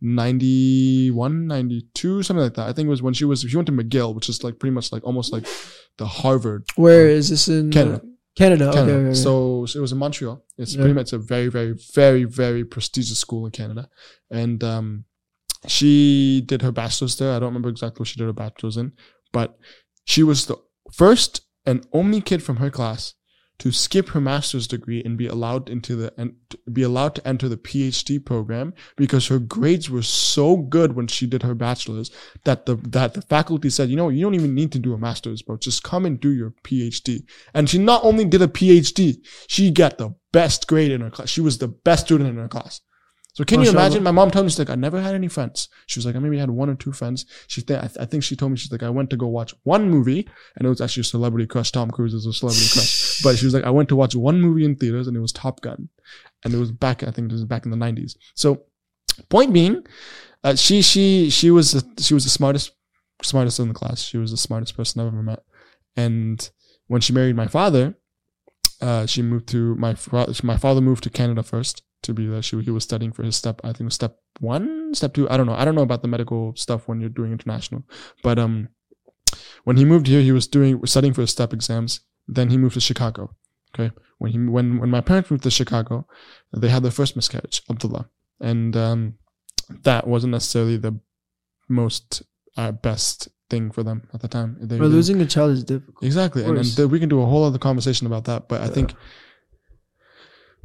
91, 0.00 1.46
92, 1.46 2.22
something 2.22 2.42
like 2.42 2.54
that. 2.54 2.68
I 2.68 2.72
think 2.72 2.86
it 2.86 2.90
was 2.90 3.02
when 3.02 3.14
she 3.14 3.24
was 3.24 3.40
she 3.42 3.56
went 3.56 3.66
to 3.66 3.72
McGill, 3.72 4.14
which 4.14 4.28
is 4.28 4.42
like 4.44 4.58
pretty 4.58 4.72
much 4.74 4.92
like 4.92 5.04
almost 5.04 5.32
like 5.32 5.46
the 5.98 6.06
Harvard 6.06 6.64
Where 6.76 7.08
is 7.08 7.30
this 7.30 7.48
in 7.48 7.70
Canada. 7.70 8.02
Canada. 8.36 8.72
Canada. 8.72 8.82
okay, 8.94 9.06
okay. 9.08 9.14
So, 9.14 9.66
so 9.66 9.78
it 9.78 9.82
was 9.82 9.92
in 9.92 9.98
Montreal. 9.98 10.44
It's 10.56 10.74
Yeah. 10.74 10.80
pretty 10.82 10.94
much 10.94 11.12
a 11.12 11.18
very, 11.18 11.48
very, 11.48 11.72
very, 11.94 12.24
very 12.24 12.64
prestigious 12.64 13.18
school 13.18 13.44
in 13.44 13.52
Canada. 13.52 13.88
And 14.30 14.62
um, 14.64 15.04
she 15.66 16.42
did 16.46 16.62
her 16.62 16.72
bachelor's 16.72 17.16
there. 17.16 17.32
I 17.32 17.38
don't 17.38 17.48
remember 17.48 17.68
exactly 17.68 18.00
what 18.00 18.08
she 18.08 18.16
did 18.18 18.24
her 18.26 18.32
bachelor's 18.32 18.76
in, 18.76 18.92
but 19.32 19.58
she 20.04 20.22
was 20.22 20.46
the 20.46 20.56
first 20.92 21.42
and 21.66 21.86
only 21.92 22.20
kid 22.20 22.42
from 22.42 22.56
her 22.56 22.70
class 22.70 23.14
to 23.60 23.70
skip 23.70 24.08
her 24.10 24.20
master's 24.20 24.66
degree 24.66 25.02
and 25.04 25.16
be 25.16 25.26
allowed 25.26 25.68
into 25.68 25.94
the 25.94 26.12
and 26.16 26.34
be 26.72 26.82
allowed 26.82 27.14
to 27.14 27.28
enter 27.28 27.48
the 27.48 27.56
PhD 27.56 28.22
program 28.24 28.74
because 28.96 29.28
her 29.28 29.38
grades 29.38 29.88
were 29.88 30.02
so 30.02 30.56
good 30.56 30.96
when 30.96 31.06
she 31.06 31.26
did 31.26 31.42
her 31.42 31.54
bachelor's 31.54 32.10
that 32.44 32.66
the 32.66 32.76
that 32.76 33.14
the 33.14 33.22
faculty 33.22 33.70
said, 33.70 33.90
you 33.90 33.96
know, 33.96 34.08
you 34.08 34.22
don't 34.22 34.34
even 34.34 34.54
need 34.54 34.72
to 34.72 34.78
do 34.78 34.94
a 34.94 34.98
master's, 34.98 35.42
bro. 35.42 35.56
Just 35.56 35.82
come 35.82 36.06
and 36.06 36.18
do 36.18 36.30
your 36.30 36.54
PhD. 36.64 37.22
And 37.54 37.68
she 37.68 37.78
not 37.78 38.02
only 38.02 38.24
did 38.24 38.42
a 38.42 38.48
PhD, 38.48 39.16
she 39.46 39.70
got 39.70 39.98
the 39.98 40.14
best 40.32 40.66
grade 40.66 40.90
in 40.90 41.02
her 41.02 41.10
class. 41.10 41.28
She 41.28 41.40
was 41.40 41.58
the 41.58 41.68
best 41.68 42.06
student 42.06 42.30
in 42.30 42.36
her 42.36 42.48
class. 42.48 42.80
So 43.34 43.44
can 43.44 43.62
you 43.62 43.70
imagine? 43.70 44.02
My 44.02 44.10
mom 44.10 44.30
told 44.30 44.46
me 44.46 44.50
she's 44.50 44.58
like, 44.58 44.70
I 44.70 44.74
never 44.74 45.00
had 45.00 45.14
any 45.14 45.28
friends. 45.28 45.68
She 45.86 45.98
was 45.98 46.06
like, 46.06 46.16
I 46.16 46.18
maybe 46.18 46.38
had 46.38 46.50
one 46.50 46.68
or 46.68 46.74
two 46.74 46.92
friends. 46.92 47.26
She 47.46 47.62
th- 47.62 47.78
I, 47.78 47.86
th- 47.86 47.98
I 48.00 48.04
think 48.04 48.24
she 48.24 48.34
told 48.34 48.52
me 48.52 48.58
she's 48.58 48.72
like, 48.72 48.82
I 48.82 48.90
went 48.90 49.10
to 49.10 49.16
go 49.16 49.28
watch 49.28 49.54
one 49.62 49.88
movie, 49.88 50.28
and 50.56 50.66
it 50.66 50.68
was 50.68 50.80
actually 50.80 51.02
a 51.02 51.04
celebrity 51.04 51.46
crush. 51.46 51.70
Tom 51.70 51.90
Cruise 51.90 52.12
is 52.12 52.26
a 52.26 52.32
celebrity 52.32 52.68
crush, 52.72 53.20
but 53.22 53.38
she 53.38 53.44
was 53.44 53.54
like, 53.54 53.64
I 53.64 53.70
went 53.70 53.88
to 53.90 53.96
watch 53.96 54.16
one 54.16 54.40
movie 54.40 54.64
in 54.64 54.76
theaters, 54.76 55.06
and 55.06 55.16
it 55.16 55.20
was 55.20 55.32
Top 55.32 55.60
Gun, 55.60 55.88
and 56.44 56.52
it 56.52 56.58
was 56.58 56.72
back. 56.72 57.02
I 57.02 57.10
think 57.10 57.28
this 57.28 57.40
was 57.40 57.44
back 57.44 57.64
in 57.64 57.70
the 57.70 57.76
nineties. 57.76 58.16
So, 58.34 58.64
point 59.28 59.52
being, 59.52 59.86
uh, 60.42 60.56
she 60.56 60.82
she 60.82 61.30
she 61.30 61.50
was 61.50 61.72
the, 61.72 62.02
she 62.02 62.14
was 62.14 62.24
the 62.24 62.30
smartest 62.30 62.72
smartest 63.22 63.60
in 63.60 63.68
the 63.68 63.74
class. 63.74 64.02
She 64.02 64.18
was 64.18 64.32
the 64.32 64.36
smartest 64.36 64.76
person 64.76 65.00
I've 65.00 65.08
ever 65.08 65.22
met, 65.22 65.44
and 65.96 66.50
when 66.88 67.00
she 67.00 67.12
married 67.12 67.36
my 67.36 67.46
father, 67.46 67.94
uh, 68.80 69.06
she 69.06 69.22
moved 69.22 69.46
to 69.48 69.76
my 69.76 69.94
my 70.42 70.56
father 70.56 70.80
moved 70.80 71.04
to 71.04 71.10
Canada 71.10 71.44
first 71.44 71.84
to 72.02 72.14
be 72.14 72.26
that 72.26 72.44
She 72.44 72.60
he 72.60 72.70
was 72.70 72.84
studying 72.84 73.12
for 73.12 73.22
his 73.22 73.36
step. 73.36 73.60
I 73.64 73.72
think 73.72 73.92
step 73.92 74.18
one, 74.40 74.94
step 74.94 75.14
two. 75.14 75.28
I 75.30 75.36
don't 75.36 75.46
know. 75.46 75.54
I 75.54 75.64
don't 75.64 75.74
know 75.74 75.82
about 75.82 76.02
the 76.02 76.08
medical 76.08 76.54
stuff 76.56 76.88
when 76.88 77.00
you're 77.00 77.10
doing 77.10 77.32
international, 77.32 77.82
but 78.22 78.38
um, 78.38 78.68
when 79.64 79.76
he 79.76 79.84
moved 79.84 80.06
here, 80.06 80.20
he 80.20 80.32
was 80.32 80.46
doing 80.46 80.84
studying 80.86 81.12
for 81.14 81.20
his 81.22 81.30
step 81.30 81.52
exams. 81.52 82.00
Then 82.26 82.50
he 82.50 82.58
moved 82.58 82.74
to 82.74 82.80
Chicago. 82.80 83.34
Okay, 83.74 83.94
when 84.18 84.32
he 84.32 84.38
when 84.38 84.78
when 84.78 84.90
my 84.90 85.00
parents 85.00 85.30
moved 85.30 85.44
to 85.44 85.50
Chicago, 85.50 86.06
they 86.52 86.68
had 86.68 86.82
their 86.82 86.90
first 86.90 87.16
miscarriage, 87.16 87.62
Abdullah, 87.70 88.08
and 88.40 88.76
um, 88.76 89.14
that 89.82 90.06
wasn't 90.06 90.32
necessarily 90.32 90.76
the 90.76 90.98
most 91.68 92.22
uh, 92.56 92.72
best 92.72 93.28
thing 93.48 93.70
for 93.70 93.82
them 93.82 94.08
at 94.14 94.20
the 94.20 94.28
time. 94.28 94.56
They, 94.60 94.78
But 94.78 94.88
losing 94.88 95.20
a 95.20 95.26
child 95.26 95.52
is 95.52 95.64
difficult. 95.64 96.04
Exactly, 96.04 96.44
and, 96.44 96.56
and 96.58 96.76
th- 96.76 96.88
we 96.88 96.98
can 96.98 97.08
do 97.08 97.20
a 97.22 97.26
whole 97.26 97.44
other 97.44 97.58
conversation 97.58 98.06
about 98.06 98.24
that. 98.24 98.48
But 98.48 98.62
I 98.62 98.68
think, 98.68 98.94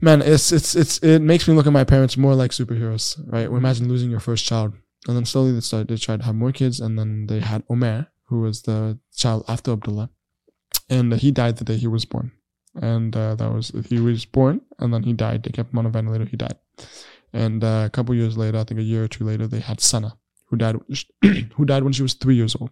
man, 0.02 0.22
it's 0.22 0.52
it's 0.52 0.76
it's 0.76 0.98
it 1.00 1.20
makes 1.20 1.48
me 1.48 1.54
look 1.54 1.68
at 1.68 1.74
my 1.74 1.84
parents 1.84 2.18
more 2.18 2.36
like 2.36 2.52
superheroes, 2.52 3.20
right? 3.32 3.48
Imagine 3.48 3.88
losing 3.88 4.12
your 4.12 4.20
first 4.20 4.46
child, 4.46 4.74
and 5.08 5.16
then 5.16 5.26
slowly 5.26 5.52
they 5.52 5.62
started 5.62 5.88
they 5.88 5.98
tried 5.98 6.20
to 6.20 6.26
have 6.26 6.36
more 6.36 6.52
kids, 6.52 6.80
and 6.80 6.98
then 6.98 7.28
they 7.28 7.40
had 7.40 7.64
Omer, 7.70 8.08
who 8.26 8.42
was 8.42 8.64
the 8.64 9.00
child 9.16 9.46
after 9.48 9.72
Abdullah, 9.72 10.10
and 10.90 11.14
he 11.14 11.32
died 11.32 11.58
the 11.58 11.66
day 11.66 11.78
he 11.78 11.88
was 11.88 12.06
born, 12.06 12.32
and 12.76 13.16
uh, 13.16 13.36
that 13.36 13.52
was 13.52 13.72
he 13.90 14.00
was 14.00 14.26
born, 14.26 14.62
and 14.80 14.94
then 14.94 15.04
he 15.04 15.14
died. 15.14 15.44
They 15.44 15.52
kept 15.52 15.74
him 15.74 15.80
on 15.80 15.86
a 15.86 15.90
ventilator. 15.90 16.26
He 16.26 16.38
died, 16.38 16.58
and 17.34 17.64
uh, 17.64 17.84
a 17.86 17.90
couple 17.90 18.16
years 18.16 18.38
later, 18.38 18.58
I 18.58 18.64
think 18.64 18.80
a 18.80 18.84
year 18.84 19.04
or 19.04 19.08
two 19.08 19.24
later, 19.24 19.48
they 19.48 19.60
had 19.60 19.82
Sana, 19.82 20.18
who 20.48 20.58
died 20.58 20.78
who 21.56 21.66
died 21.66 21.84
when 21.84 21.94
she 21.94 22.04
was 22.04 22.14
three 22.14 22.36
years 22.36 22.56
old. 22.60 22.72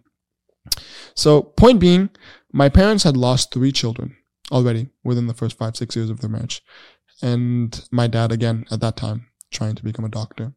So, 1.14 1.42
point 1.42 1.80
being, 1.80 2.10
my 2.52 2.68
parents 2.68 3.04
had 3.04 3.16
lost 3.16 3.52
three 3.52 3.72
children 3.72 4.16
already 4.50 4.88
within 5.02 5.26
the 5.26 5.34
first 5.34 5.58
five, 5.58 5.76
six 5.76 5.96
years 5.96 6.10
of 6.10 6.20
their 6.20 6.30
marriage. 6.30 6.62
And 7.22 7.86
my 7.90 8.06
dad, 8.06 8.32
again, 8.32 8.66
at 8.70 8.80
that 8.80 8.96
time, 8.96 9.26
trying 9.50 9.74
to 9.76 9.84
become 9.84 10.04
a 10.04 10.10
doctor. 10.10 10.54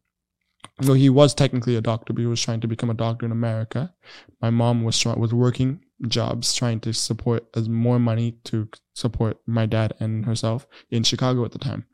No, 0.80 0.92
he 0.92 1.08
was 1.08 1.34
technically 1.34 1.76
a 1.76 1.80
doctor, 1.80 2.12
but 2.12 2.20
he 2.20 2.26
was 2.26 2.42
trying 2.42 2.60
to 2.60 2.68
become 2.68 2.90
a 2.90 2.94
doctor 2.94 3.26
in 3.26 3.32
America. 3.32 3.94
My 4.40 4.50
mom 4.50 4.84
was 4.84 5.04
was 5.04 5.32
working 5.32 5.80
jobs, 6.06 6.54
trying 6.54 6.80
to 6.80 6.92
support 6.92 7.46
as 7.54 7.68
more 7.68 7.98
money 7.98 8.38
to 8.44 8.68
support 8.94 9.38
my 9.46 9.66
dad 9.66 9.94
and 10.00 10.24
herself 10.24 10.66
in 10.90 11.02
Chicago 11.04 11.44
at 11.44 11.52
the 11.52 11.58
time. 11.58 11.86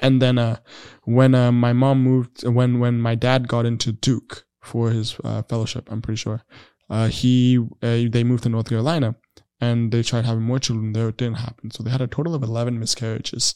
And 0.00 0.22
then, 0.22 0.38
uh, 0.38 0.58
when 1.04 1.34
uh, 1.34 1.50
my 1.50 1.72
mom 1.72 2.02
moved, 2.02 2.46
when 2.46 2.78
when 2.78 3.00
my 3.00 3.14
dad 3.14 3.48
got 3.48 3.66
into 3.66 3.92
Duke 3.92 4.44
for 4.62 4.90
his 4.90 5.16
uh, 5.24 5.42
fellowship, 5.42 5.90
I'm 5.90 6.02
pretty 6.02 6.18
sure, 6.18 6.42
uh, 6.88 7.08
he 7.08 7.58
uh, 7.82 8.04
they 8.08 8.24
moved 8.24 8.44
to 8.44 8.48
North 8.48 8.68
Carolina 8.68 9.16
and 9.60 9.90
they 9.92 10.02
tried 10.02 10.24
having 10.24 10.42
more 10.44 10.58
children 10.58 10.92
there. 10.92 11.08
It 11.08 11.16
didn't 11.16 11.38
happen. 11.38 11.70
So 11.70 11.82
they 11.82 11.90
had 11.90 12.00
a 12.00 12.06
total 12.06 12.34
of 12.34 12.42
11 12.42 12.78
miscarriages 12.78 13.54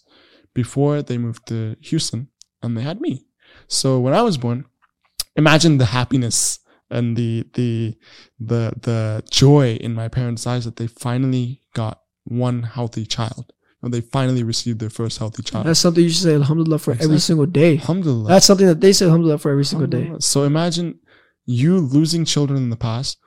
before 0.54 1.02
they 1.02 1.18
moved 1.18 1.46
to 1.48 1.76
Houston 1.80 2.28
and 2.62 2.76
they 2.76 2.82
had 2.82 3.00
me. 3.00 3.24
So 3.68 3.98
when 4.00 4.14
I 4.14 4.22
was 4.22 4.36
born, 4.38 4.64
imagine 5.36 5.78
the 5.78 5.86
happiness 5.86 6.58
and 6.90 7.16
the, 7.16 7.46
the, 7.54 7.96
the, 8.38 8.72
the 8.82 9.22
joy 9.30 9.74
in 9.76 9.94
my 9.94 10.08
parents' 10.08 10.46
eyes 10.46 10.64
that 10.64 10.76
they 10.76 10.86
finally 10.86 11.62
got 11.74 12.02
one 12.24 12.62
healthy 12.64 13.06
child. 13.06 13.52
And 13.84 13.92
they 13.92 14.00
finally 14.00 14.44
received 14.44 14.78
their 14.78 14.90
first 14.90 15.18
healthy 15.18 15.42
child. 15.42 15.66
That's 15.66 15.80
something 15.80 16.04
you 16.04 16.10
should 16.10 16.22
say 16.22 16.34
Alhamdulillah 16.34 16.78
for 16.78 16.92
Exactly. 16.92 17.04
every 17.14 17.20
single 17.20 17.46
day. 17.46 17.78
Alhamdulillah. 17.78 18.28
That's 18.28 18.46
something 18.46 18.66
that 18.68 18.80
they 18.80 18.92
say 18.92 19.06
Alhamdulillah 19.06 19.38
for 19.38 19.50
every 19.50 19.64
single 19.64 19.88
day. 19.88 20.12
So 20.20 20.44
imagine 20.44 21.00
you 21.46 21.78
losing 21.80 22.24
children 22.24 22.62
in 22.62 22.70
the 22.70 22.76
past, 22.76 23.18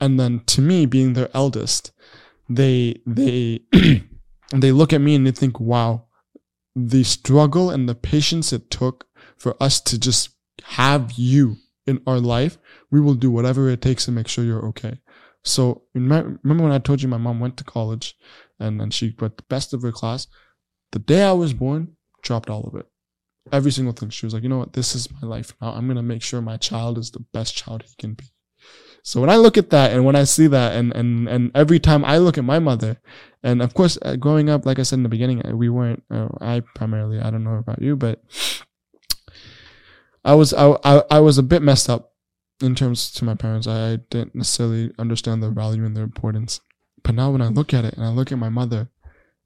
and 0.00 0.18
then 0.18 0.40
to 0.46 0.62
me 0.62 0.86
being 0.86 1.12
their 1.12 1.28
eldest, 1.34 1.92
they 2.50 3.00
they 3.06 3.60
they 4.52 4.72
look 4.72 4.92
at 4.92 5.00
me 5.00 5.14
and 5.14 5.26
they 5.26 5.30
think, 5.30 5.58
"Wow, 5.58 6.06
the 6.74 7.04
struggle 7.04 7.70
and 7.70 7.88
the 7.88 7.94
patience 7.94 8.52
it 8.52 8.70
took 8.70 9.06
for 9.38 9.56
us 9.62 9.80
to 9.82 9.98
just 9.98 10.30
have 10.64 11.12
you 11.12 11.56
in 11.86 12.02
our 12.06 12.20
life. 12.20 12.58
We 12.90 13.00
will 13.00 13.14
do 13.14 13.30
whatever 13.30 13.70
it 13.70 13.80
takes 13.80 14.04
to 14.04 14.12
make 14.12 14.28
sure 14.28 14.44
you're 14.44 14.66
okay." 14.66 14.98
So 15.42 15.84
remember 15.94 16.38
when 16.42 16.72
I 16.72 16.78
told 16.78 17.00
you 17.00 17.08
my 17.08 17.16
mom 17.16 17.40
went 17.40 17.56
to 17.58 17.64
college, 17.64 18.14
and 18.58 18.78
then 18.78 18.90
she 18.90 19.12
got 19.12 19.38
the 19.38 19.44
best 19.44 19.72
of 19.72 19.82
her 19.82 19.92
class. 19.92 20.26
The 20.92 20.98
day 20.98 21.22
I 21.22 21.32
was 21.32 21.54
born, 21.54 21.96
dropped 22.22 22.50
all 22.50 22.64
of 22.64 22.74
it 22.74 22.86
every 23.52 23.72
single 23.72 23.92
thing. 23.92 24.10
She 24.10 24.26
was 24.26 24.34
like, 24.34 24.42
you 24.42 24.48
know 24.48 24.58
what, 24.58 24.72
this 24.72 24.94
is 24.94 25.08
my 25.10 25.26
life 25.26 25.54
now. 25.60 25.72
I'm 25.72 25.88
gonna 25.88 26.02
make 26.02 26.22
sure 26.22 26.40
my 26.40 26.56
child 26.56 26.98
is 26.98 27.10
the 27.10 27.24
best 27.32 27.56
child 27.56 27.82
he 27.82 27.94
can 27.98 28.14
be. 28.14 28.26
So 29.02 29.20
when 29.20 29.30
I 29.30 29.36
look 29.36 29.56
at 29.56 29.70
that 29.70 29.92
and 29.92 30.04
when 30.04 30.16
I 30.16 30.24
see 30.24 30.46
that 30.48 30.76
and, 30.76 30.94
and, 30.94 31.28
and 31.28 31.50
every 31.54 31.78
time 31.78 32.04
I 32.04 32.18
look 32.18 32.38
at 32.38 32.44
my 32.44 32.58
mother 32.58 33.00
and 33.42 33.62
of 33.62 33.74
course 33.74 33.98
uh, 34.02 34.16
growing 34.16 34.50
up, 34.50 34.66
like 34.66 34.78
I 34.78 34.82
said 34.82 34.98
in 34.98 35.02
the 35.02 35.08
beginning, 35.08 35.46
uh, 35.46 35.56
we 35.56 35.68
weren't, 35.68 36.02
uh, 36.10 36.28
I 36.40 36.62
primarily, 36.74 37.20
I 37.20 37.30
don't 37.30 37.44
know 37.44 37.56
about 37.56 37.80
you, 37.80 37.96
but 37.96 38.22
I 40.24 40.34
was, 40.34 40.52
I, 40.52 40.76
I, 40.84 41.02
I 41.10 41.20
was 41.20 41.38
a 41.38 41.42
bit 41.42 41.62
messed 41.62 41.88
up 41.88 42.12
in 42.60 42.74
terms 42.74 43.10
to 43.12 43.24
my 43.24 43.34
parents. 43.34 43.66
I, 43.66 43.92
I 43.92 43.96
didn't 44.10 44.34
necessarily 44.34 44.92
understand 44.98 45.42
their 45.42 45.50
value 45.50 45.84
and 45.84 45.96
their 45.96 46.04
importance. 46.04 46.60
But 47.02 47.14
now 47.14 47.30
when 47.30 47.42
I 47.42 47.48
look 47.48 47.72
at 47.72 47.84
it 47.84 47.94
and 47.94 48.04
I 48.04 48.10
look 48.10 48.30
at 48.30 48.38
my 48.38 48.50
mother 48.50 48.90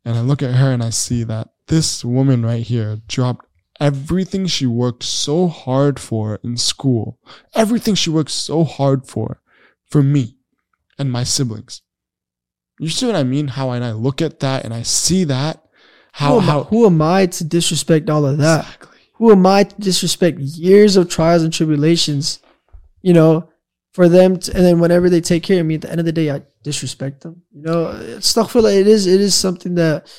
and 0.05 0.17
I 0.17 0.21
look 0.21 0.43
at 0.43 0.55
her 0.55 0.73
and 0.73 0.83
I 0.83 0.91
see 0.91 1.23
that 1.25 1.51
this 1.69 2.05
woman 2.05 2.45
right 2.45 2.63
here 2.63 2.99
dropped 3.09 3.47
everything 3.81 4.47
she 4.47 4.67
worked 4.67 5.03
so 5.03 5.49
hard 5.49 5.99
for 5.99 6.39
in 6.43 6.57
school, 6.57 7.19
everything 7.55 7.95
she 7.95 8.11
worked 8.11 8.31
so 8.31 8.65
hard 8.65 9.07
for, 9.07 9.41
for 9.91 10.03
me 10.03 10.37
and 10.99 11.11
my 11.11 11.25
siblings. 11.25 11.83
You 12.81 12.89
see 12.89 13.07
what 13.07 13.15
I 13.17 13.23
mean? 13.23 13.49
How 13.49 13.71
and 13.71 13.85
I 13.85 13.93
look 13.93 14.21
at 14.21 14.41
that 14.41 14.65
and 14.65 14.75
I 14.75 14.83
see 14.83 15.25
that. 15.25 15.63
How, 16.13 16.35
who, 16.35 16.41
am, 16.41 16.49
I- 16.49 16.53
how, 16.53 16.63
who 16.65 16.87
am 16.87 17.03
I 17.03 17.27
to 17.27 17.45
disrespect 17.45 18.11
all 18.11 18.27
of 18.27 18.39
that? 18.39 18.61
exactly. 18.65 18.91
Who 19.15 19.31
am 19.31 19.47
I 19.47 19.63
to 19.65 19.81
disrespect 19.81 20.41
years 20.41 20.97
of 20.97 21.09
trials 21.09 21.43
and 21.45 21.53
tribulations? 21.53 22.41
You 23.03 23.13
know, 23.13 23.49
for 23.93 24.09
them, 24.09 24.39
to, 24.39 24.57
and 24.57 24.65
then 24.65 24.81
whenever 24.81 25.09
they 25.09 25.21
take 25.21 25.45
care 25.45 25.61
of 25.61 25.67
me, 25.67 25.77
at 25.77 25.83
the 25.83 25.91
end 25.91 26.01
of 26.01 26.07
the 26.07 26.13
day, 26.13 26.31
I 26.31 26.43
disrespect 26.65 27.21
them. 27.23 27.43
You 27.53 27.63
know, 27.63 27.83
like 27.83 28.75
it 28.75 28.87
is. 28.89 29.07
It 29.07 29.21
is 29.21 29.37
something 29.37 29.77
that 29.77 30.13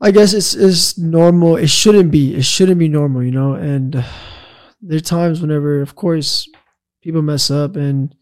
I 0.00 0.10
guess 0.10 0.32
it's 0.32 0.54
is 0.54 0.96
normal. 0.96 1.56
It 1.56 1.68
shouldn't 1.68 2.10
be. 2.10 2.34
It 2.34 2.44
shouldn't 2.44 2.78
be 2.78 2.88
normal. 2.88 3.22
You 3.22 3.32
know, 3.32 3.52
and 3.54 3.96
uh, 3.96 4.02
there 4.80 4.96
are 4.96 5.00
times 5.00 5.42
whenever, 5.42 5.82
of 5.82 5.94
course, 5.94 6.48
people 7.02 7.22
mess 7.22 7.50
up 7.50 7.76
and 7.76 8.14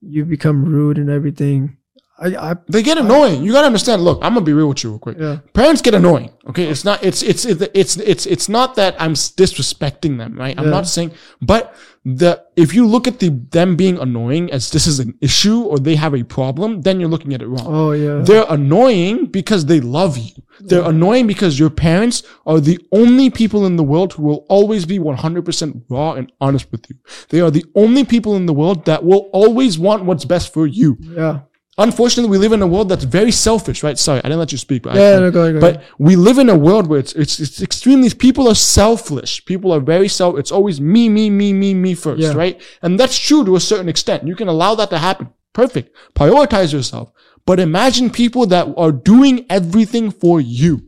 you 0.00 0.24
become 0.24 0.64
rude 0.64 0.98
and 0.98 1.10
everything. 1.10 1.77
I, 2.20 2.50
I 2.50 2.54
They 2.68 2.82
get 2.82 2.98
annoying. 2.98 3.44
You 3.44 3.52
gotta 3.52 3.66
understand. 3.66 4.02
Look, 4.02 4.18
I'm 4.22 4.34
gonna 4.34 4.44
be 4.44 4.52
real 4.52 4.68
with 4.68 4.82
you 4.84 4.90
real 4.90 4.98
quick. 4.98 5.18
yeah. 5.18 5.38
parents 5.52 5.80
get 5.82 5.94
annoying 5.94 6.30
okay 6.50 6.66
it's 6.72 6.84
not 6.84 6.98
it's 7.04 7.22
it's 7.22 7.44
it's 7.44 7.96
it's 7.98 8.24
it's 8.34 8.48
not 8.48 8.74
that 8.76 8.92
i'm 9.02 9.14
disrespecting 9.14 10.18
them 10.18 10.32
right 10.42 10.54
i'm 10.58 10.64
Yeah. 10.64 10.70
not 10.78 10.86
saying 10.86 11.10
but 11.42 11.74
the 12.04 12.42
if 12.56 12.68
you 12.74 12.86
look 12.86 13.06
at 13.06 13.18
the 13.18 13.28
them 13.56 13.76
being 13.76 13.98
annoying 13.98 14.50
as 14.50 14.70
this 14.70 14.86
is 14.86 14.98
an 14.98 15.12
issue 15.20 15.60
or 15.70 15.78
they 15.78 15.94
have 15.96 16.14
a 16.14 16.22
problem 16.22 16.80
then 16.82 17.00
you're 17.00 17.08
looking 17.16 17.34
at 17.34 17.42
it 17.42 17.48
wrong 17.48 17.66
Oh 17.66 17.90
yeah. 17.92 18.22
they're 18.28 18.46
annoying 18.48 19.26
because 19.26 19.66
they 19.66 19.80
love 19.80 20.16
you. 20.16 20.32
They're 20.60 20.88
annoying 20.94 21.26
because 21.28 21.56
your 21.62 21.70
parents 21.70 22.16
are 22.50 22.58
the 22.60 22.78
only 23.00 23.30
people 23.30 23.64
in 23.66 23.76
the 23.76 23.84
world 23.92 24.14
who 24.14 24.22
will 24.24 24.42
always 24.48 24.84
be 24.86 24.98
100% 24.98 25.82
raw 25.88 26.14
and 26.18 26.32
honest 26.40 26.66
with 26.72 26.82
you. 26.90 26.96
They 27.28 27.40
are 27.40 27.50
the 27.58 27.64
only 27.76 28.04
people 28.04 28.34
in 28.34 28.46
the 28.46 28.52
world 28.62 28.84
that 28.86 29.04
will 29.04 29.24
always 29.32 29.78
want 29.78 30.04
what's 30.04 30.24
best 30.24 30.52
for 30.52 30.66
you. 30.66 30.96
yeah. 31.00 31.40
Unfortunately, 31.78 32.28
we 32.28 32.38
live 32.38 32.52
in 32.52 32.60
a 32.60 32.66
world 32.66 32.88
that's 32.88 33.04
very 33.04 33.30
selfish, 33.30 33.82
right? 33.84 33.96
Sorry, 33.96 34.18
I 34.18 34.22
didn't 34.22 34.40
let 34.40 34.50
you 34.52 34.58
speak. 34.58 34.82
But 34.82 34.96
I- 34.96 35.00
Yeah. 35.00 35.18
No, 35.20 35.30
go 35.30 35.42
ahead. 35.42 35.60
Go 35.60 35.66
ahead. 35.66 35.80
but 35.80 35.84
we 35.98 36.16
live 36.16 36.38
in 36.38 36.48
a 36.48 36.58
world 36.58 36.88
where 36.88 36.98
it's, 36.98 37.12
it's, 37.12 37.38
it's 37.38 37.62
extremely, 37.62 38.10
people 38.10 38.48
are 38.48 38.54
selfish. 38.56 39.44
People 39.44 39.72
are 39.72 39.80
very 39.80 40.08
self, 40.08 40.36
it's 40.38 40.50
always 40.52 40.80
me, 40.80 41.08
me, 41.08 41.30
me, 41.30 41.52
me, 41.52 41.74
me 41.74 41.94
first, 41.94 42.20
Yeah. 42.20 42.32
right? 42.34 42.60
And 42.82 42.98
that's 42.98 43.16
true 43.18 43.44
to 43.44 43.54
a 43.56 43.60
certain 43.60 43.88
extent. 43.88 44.26
You 44.26 44.34
can 44.34 44.48
allow 44.48 44.74
that 44.74 44.90
to 44.90 44.98
happen. 44.98 45.28
Perfect. 45.52 45.96
Prioritize 46.14 46.72
yourself. 46.72 47.12
But 47.46 47.60
imagine 47.60 48.10
people 48.10 48.44
that 48.46 48.66
are 48.76 48.92
doing 48.92 49.46
everything 49.48 50.10
for 50.10 50.40
you. 50.40 50.82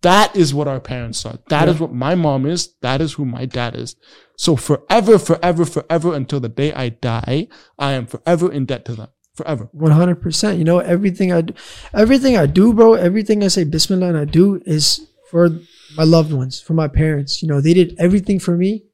That 0.00 0.34
is 0.34 0.52
what 0.52 0.66
our 0.66 0.80
parents 0.80 1.24
are. 1.26 1.38
That 1.48 1.68
is 1.68 1.76
Yeah. 1.76 1.82
what 1.82 1.92
my 1.92 2.14
mom 2.16 2.44
is. 2.46 2.70
That 2.80 3.00
is 3.00 3.12
who 3.12 3.24
my 3.24 3.44
dad 3.44 3.76
is. 3.76 3.94
So 4.36 4.56
forever, 4.56 5.18
forever, 5.18 5.64
forever 5.64 6.14
until 6.14 6.40
the 6.40 6.48
day 6.48 6.72
I 6.72 6.88
die, 6.88 7.46
I 7.78 7.92
am 7.92 8.06
forever 8.06 8.50
in 8.50 8.64
debt 8.64 8.84
to 8.86 8.94
them. 8.96 9.08
Forever. 9.34 9.68
One 9.72 9.92
hundred 9.92 10.20
percent. 10.20 10.58
You 10.58 10.64
know, 10.64 10.78
everything 10.78 11.32
I 11.32 11.40
do, 11.40 11.54
everything 11.94 12.36
I 12.36 12.46
do, 12.46 12.74
bro. 12.74 12.94
Everything 12.94 13.42
I 13.42 13.48
say 13.48 13.64
Bismillah 13.64 14.08
and 14.08 14.18
I 14.18 14.26
do 14.26 14.60
is 14.66 15.08
for 15.30 15.48
my 15.96 16.04
loved 16.04 16.32
ones, 16.32 16.60
for 16.60 16.74
my 16.74 16.88
parents. 16.88 17.42
You 17.42 17.48
know, 17.48 17.60
they 17.60 17.72
did 17.72 17.94
everything 17.98 18.38
for 18.38 18.56
me. 18.56 18.84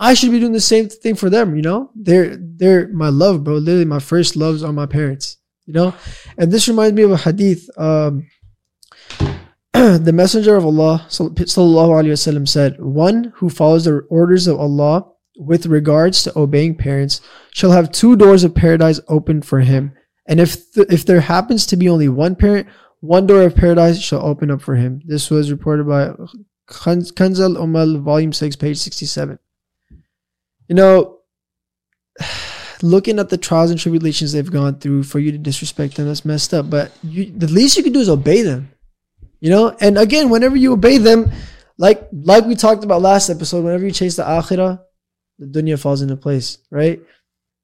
I 0.00 0.14
should 0.14 0.32
be 0.32 0.40
doing 0.40 0.52
the 0.52 0.60
same 0.60 0.88
thing 0.88 1.14
for 1.14 1.30
them. 1.30 1.54
You 1.54 1.62
know, 1.62 1.90
they're 1.94 2.36
they're 2.36 2.88
my 2.88 3.10
love, 3.10 3.44
bro. 3.44 3.54
Literally, 3.54 3.84
my 3.84 4.00
first 4.00 4.34
loves 4.34 4.64
are 4.64 4.72
my 4.72 4.86
parents. 4.86 5.36
You 5.66 5.74
know, 5.74 5.94
and 6.36 6.50
this 6.50 6.66
reminds 6.66 6.94
me 6.94 7.02
of 7.02 7.12
a 7.12 7.16
hadith. 7.16 7.68
Um, 7.78 8.26
the 9.72 10.12
Messenger 10.12 10.56
of 10.56 10.64
Allah 10.64 11.06
sallallahu 11.08 11.90
alaihi 11.94 12.16
wasallam 12.16 12.48
said, 12.48 12.80
"One 12.80 13.32
who 13.36 13.48
follows 13.48 13.84
the 13.84 14.00
orders 14.10 14.48
of 14.48 14.58
Allah 14.58 15.06
with 15.40 15.66
regards 15.66 16.22
to 16.22 16.38
obeying 16.38 16.76
parents." 16.76 17.20
shall 17.52 17.72
have 17.72 17.90
two 17.90 18.16
doors 18.16 18.44
of 18.44 18.54
paradise 18.54 19.00
opened 19.08 19.44
for 19.44 19.60
him. 19.60 19.92
And 20.26 20.40
if 20.40 20.72
th- 20.72 20.88
if 20.90 21.04
there 21.04 21.20
happens 21.20 21.66
to 21.66 21.76
be 21.76 21.88
only 21.88 22.08
one 22.08 22.36
parent, 22.36 22.68
one 23.00 23.26
door 23.26 23.42
of 23.42 23.56
paradise 23.56 24.00
shall 24.00 24.24
open 24.24 24.50
up 24.50 24.62
for 24.62 24.76
him. 24.76 25.02
This 25.04 25.30
was 25.30 25.50
reported 25.50 25.88
by 25.88 26.12
Kanz 26.68 27.40
al-Ummal, 27.40 28.00
Volume 28.00 28.32
6, 28.32 28.56
page 28.56 28.78
67. 28.78 29.38
You 30.68 30.74
know, 30.74 31.18
looking 32.82 33.18
at 33.18 33.28
the 33.28 33.38
trials 33.38 33.70
and 33.70 33.80
tribulations 33.80 34.32
they've 34.32 34.50
gone 34.50 34.78
through 34.78 35.02
for 35.02 35.18
you 35.18 35.32
to 35.32 35.38
disrespect 35.38 35.96
them, 35.96 36.06
that's 36.06 36.24
messed 36.24 36.54
up. 36.54 36.70
But 36.70 36.92
you, 37.02 37.32
the 37.36 37.48
least 37.48 37.76
you 37.76 37.82
can 37.82 37.92
do 37.92 38.00
is 38.00 38.08
obey 38.08 38.42
them. 38.42 38.70
You 39.40 39.50
know? 39.50 39.76
And 39.80 39.98
again, 39.98 40.28
whenever 40.30 40.56
you 40.56 40.72
obey 40.74 40.98
them, 40.98 41.30
like 41.78 42.08
like 42.12 42.44
we 42.44 42.54
talked 42.54 42.84
about 42.84 43.00
last 43.00 43.30
episode, 43.30 43.64
whenever 43.64 43.86
you 43.86 43.90
chase 43.90 44.16
the 44.16 44.22
akhirah, 44.22 44.80
the 45.40 45.46
dunya 45.46 45.76
falls 45.76 46.02
into 46.02 46.16
place, 46.16 46.58
right? 46.70 47.00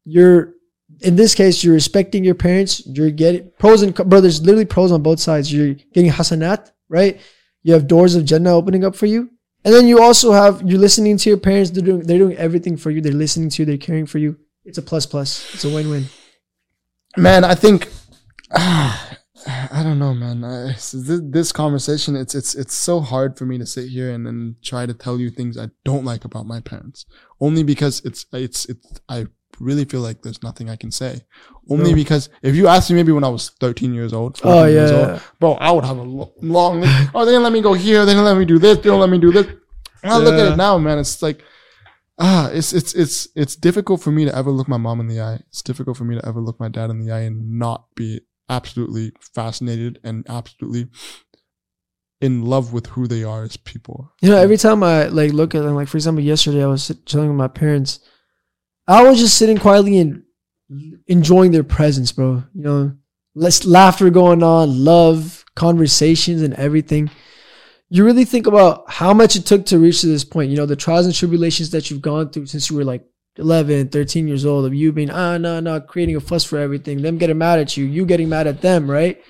you're 0.06 0.54
in 1.00 1.16
this 1.16 1.34
case 1.34 1.62
you're 1.64 1.74
respecting 1.74 2.24
your 2.24 2.34
parents 2.34 2.86
you're 2.86 3.10
getting 3.10 3.50
pros 3.58 3.82
and 3.82 3.94
brothers, 3.94 4.40
literally 4.40 4.64
pros 4.64 4.92
on 4.92 5.02
both 5.02 5.20
sides. 5.20 5.52
You're 5.52 5.74
getting 5.92 6.10
hasanat 6.10 6.70
right? 6.88 7.20
You 7.64 7.74
have 7.74 7.88
doors 7.88 8.14
of 8.14 8.24
jannah 8.24 8.54
opening 8.54 8.84
up 8.84 8.94
for 8.94 9.06
you. 9.06 9.28
And 9.64 9.74
then 9.74 9.88
you 9.88 10.00
also 10.00 10.30
have 10.30 10.62
you're 10.62 10.78
listening 10.78 11.16
to 11.18 11.28
your 11.28 11.38
parents 11.38 11.70
they're 11.72 11.84
doing 11.84 12.02
they're 12.02 12.18
doing 12.18 12.36
everything 12.36 12.76
for 12.76 12.90
you 12.90 13.00
they're 13.00 13.12
listening 13.12 13.50
to 13.50 13.62
you 13.62 13.66
they're 13.66 13.76
caring 13.76 14.06
for 14.06 14.18
you. 14.18 14.38
It's 14.64 14.78
a 14.78 14.82
plus 14.82 15.04
plus. 15.04 15.52
It's 15.54 15.64
a 15.64 15.68
win-win. 15.68 16.06
Man 17.16 17.44
i 17.44 17.54
think 17.54 17.88
i 18.52 19.05
don't 19.86 19.98
know 19.98 20.14
man 20.14 20.44
I, 20.44 20.72
this, 20.72 20.92
this 20.92 21.52
conversation 21.52 22.16
it's 22.16 22.34
it's 22.34 22.54
it's 22.54 22.74
so 22.74 23.00
hard 23.00 23.38
for 23.38 23.46
me 23.46 23.58
to 23.58 23.66
sit 23.66 23.88
here 23.88 24.10
and 24.12 24.26
then 24.26 24.56
try 24.62 24.86
to 24.86 24.94
tell 24.94 25.18
you 25.18 25.30
things 25.30 25.56
i 25.58 25.68
don't 25.84 26.04
like 26.04 26.24
about 26.24 26.46
my 26.46 26.60
parents 26.60 27.06
only 27.40 27.62
because 27.62 28.00
it's 28.04 28.26
it's 28.32 28.66
it's 28.66 29.00
i 29.08 29.26
really 29.58 29.84
feel 29.86 30.00
like 30.02 30.22
there's 30.22 30.42
nothing 30.42 30.68
i 30.68 30.76
can 30.76 30.90
say 30.90 31.22
only 31.70 31.90
No. 31.90 31.96
because 31.96 32.28
if 32.42 32.54
you 32.54 32.68
asked 32.68 32.90
me 32.90 32.96
maybe 32.96 33.12
when 33.12 33.24
i 33.24 33.28
was 33.28 33.50
13 33.60 33.94
years 33.94 34.12
old 34.12 34.38
14 34.38 34.58
oh 34.58 34.64
years 34.66 34.90
yeah 34.90 35.12
old, 35.12 35.20
bro 35.40 35.52
i 35.54 35.70
would 35.70 35.84
have 35.84 35.96
a 35.98 36.02
lo- 36.02 36.32
long 36.42 36.80
list. 36.82 37.10
oh 37.14 37.24
they 37.24 37.30
didn't 37.32 37.44
let 37.44 37.52
me 37.52 37.62
go 37.62 37.72
here 37.72 38.04
they 38.04 38.12
didn't 38.12 38.24
let 38.24 38.36
me 38.36 38.44
do 38.44 38.58
this 38.58 38.76
they 38.78 38.84
don't 38.90 39.00
let 39.00 39.10
me 39.10 39.18
do 39.18 39.32
this 39.32 39.46
and 40.02 40.12
i 40.12 40.18
look 40.18 40.34
at 40.34 40.52
it 40.52 40.56
now 40.56 40.76
man 40.78 40.98
it's 40.98 41.22
like 41.22 41.42
ah, 42.18 42.48
it's 42.50 42.72
it's 42.72 42.94
it's 42.94 43.28
it's 43.34 43.56
difficult 43.56 44.00
for 44.02 44.10
me 44.10 44.24
to 44.24 44.34
ever 44.34 44.50
look 44.50 44.68
my 44.68 44.78
mom 44.78 45.00
in 45.00 45.06
the 45.06 45.20
eye. 45.20 45.38
It's 45.48 45.60
difficult 45.60 45.98
for 45.98 46.04
me 46.04 46.18
to 46.18 46.26
ever 46.26 46.40
look 46.40 46.58
my 46.58 46.68
dad 46.70 46.88
in 46.88 46.98
the 47.04 47.12
eye 47.12 47.20
and 47.28 47.58
not 47.58 47.94
be 47.94 48.20
absolutely 48.48 49.12
fascinated 49.34 49.98
and 50.04 50.24
absolutely 50.28 50.88
in 52.20 52.44
love 52.44 52.72
with 52.72 52.86
who 52.86 53.06
they 53.06 53.24
are 53.24 53.44
as 53.44 53.56
people. 53.56 54.12
You 54.22 54.30
know, 54.30 54.38
every 54.38 54.56
time 54.56 54.82
I 54.82 55.06
like 55.08 55.32
look 55.32 55.54
at 55.54 55.62
them, 55.62 55.74
like 55.74 55.88
for 55.88 55.96
example, 55.96 56.22
yesterday 56.22 56.62
I 56.62 56.66
was 56.66 56.90
chilling 57.04 57.28
with 57.28 57.36
my 57.36 57.48
parents. 57.48 58.00
I 58.88 59.02
was 59.02 59.18
just 59.18 59.36
sitting 59.36 59.58
quietly 59.58 59.98
and 59.98 60.22
enjoying 61.06 61.50
their 61.52 61.64
presence, 61.64 62.12
bro. 62.12 62.44
You 62.54 62.62
know, 62.62 62.96
less 63.34 63.64
laughter 63.64 64.10
going 64.10 64.42
on, 64.42 64.84
love, 64.84 65.44
conversations, 65.54 66.42
and 66.42 66.54
everything. 66.54 67.10
You 67.88 68.04
really 68.04 68.24
think 68.24 68.46
about 68.46 68.90
how 68.90 69.12
much 69.12 69.36
it 69.36 69.46
took 69.46 69.66
to 69.66 69.78
reach 69.78 70.00
to 70.00 70.06
this 70.06 70.24
point. 70.24 70.50
You 70.50 70.56
know, 70.56 70.66
the 70.66 70.74
trials 70.74 71.06
and 71.06 71.14
tribulations 71.14 71.70
that 71.70 71.90
you've 71.90 72.02
gone 72.02 72.30
through 72.30 72.46
since 72.46 72.70
you 72.70 72.76
were 72.76 72.84
like 72.84 73.04
11, 73.38 73.88
13 73.88 74.28
years 74.28 74.44
old, 74.44 74.64
of 74.64 74.74
you 74.74 74.92
being, 74.92 75.10
ah, 75.10 75.36
no, 75.38 75.60
no, 75.60 75.80
creating 75.80 76.16
a 76.16 76.20
fuss 76.20 76.44
for 76.44 76.58
everything, 76.58 77.02
them 77.02 77.18
getting 77.18 77.38
mad 77.38 77.58
at 77.58 77.76
you, 77.76 77.84
you 77.84 78.06
getting 78.06 78.28
mad 78.28 78.46
at 78.46 78.60
them, 78.62 78.90
right? 78.90 79.22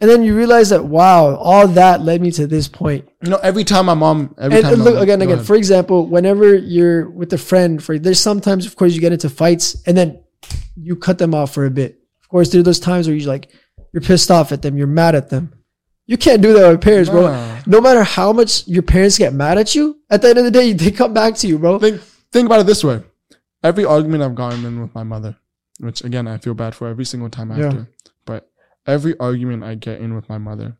And 0.00 0.10
then 0.10 0.22
you 0.22 0.36
realize 0.36 0.70
that, 0.70 0.84
wow, 0.84 1.36
all 1.36 1.68
that 1.68 2.02
led 2.02 2.20
me 2.20 2.30
to 2.32 2.46
this 2.46 2.68
point 2.68 3.08
You 3.22 3.30
know, 3.30 3.38
every 3.38 3.64
time 3.64 3.86
my 3.86 3.94
mom, 3.94 4.34
every 4.38 4.58
and, 4.58 4.64
time 4.64 4.72
and 4.74 4.84
look 4.84 4.94
mom- 4.94 5.02
again, 5.02 5.22
again. 5.22 5.34
ahead. 5.34 5.46
For 5.46 5.56
example, 5.56 6.06
whenever 6.06 6.54
you're 6.54 7.08
with 7.08 7.32
a 7.32 7.38
friend, 7.38 7.82
for 7.82 7.98
there's 7.98 8.20
sometimes, 8.20 8.66
of 8.66 8.76
course, 8.76 8.92
you 8.94 9.00
get 9.00 9.12
into 9.12 9.30
fights, 9.30 9.82
and 9.86 9.96
then 9.96 10.22
you 10.76 10.96
cut 10.96 11.18
them 11.18 11.34
off 11.34 11.54
for 11.54 11.64
a 11.64 11.70
bit. 11.70 12.00
Of 12.22 12.28
course, 12.28 12.50
there 12.50 12.60
are 12.60 12.64
those 12.64 12.80
times 12.80 13.06
where 13.06 13.16
you're 13.16 13.28
like, 13.28 13.48
you're 13.92 14.02
pissed 14.02 14.30
off 14.30 14.52
at 14.52 14.62
them, 14.62 14.76
you're 14.76 14.88
mad 14.88 15.14
at 15.14 15.30
them. 15.30 15.52
You 16.06 16.18
can't 16.18 16.42
do 16.42 16.52
that 16.52 16.68
with 16.68 16.82
parents, 16.82 17.08
bro. 17.08 17.28
Nah. 17.28 17.60
No 17.64 17.80
matter 17.80 18.02
how 18.02 18.32
much 18.32 18.68
your 18.68 18.82
parents 18.82 19.16
get 19.16 19.32
mad 19.32 19.56
at 19.56 19.74
you, 19.74 20.00
at 20.10 20.20
the 20.20 20.28
end 20.28 20.38
of 20.38 20.44
the 20.44 20.50
day, 20.50 20.72
they 20.74 20.90
come 20.90 21.14
back 21.14 21.34
to 21.36 21.46
you, 21.46 21.58
bro. 21.58 21.78
think 21.78 22.00
think 22.30 22.46
about 22.46 22.60
it 22.60 22.66
this 22.66 22.84
way: 22.84 23.02
every 23.64 23.84
argument 23.84 24.22
I've 24.22 24.34
gotten 24.36 24.64
in 24.64 24.80
with 24.80 24.94
my 24.94 25.02
mother, 25.02 25.36
which 25.80 26.04
again 26.04 26.28
I 26.28 26.38
feel 26.38 26.54
bad 26.54 26.74
for 26.76 26.86
every 26.86 27.04
single 27.04 27.30
time 27.30 27.50
Yeah. 27.50 27.66
after, 27.66 27.88
but 28.24 28.50
every 28.86 29.18
argument 29.18 29.64
I 29.64 29.74
get 29.74 30.00
in 30.00 30.14
with 30.14 30.28
my 30.28 30.38
mother, 30.38 30.78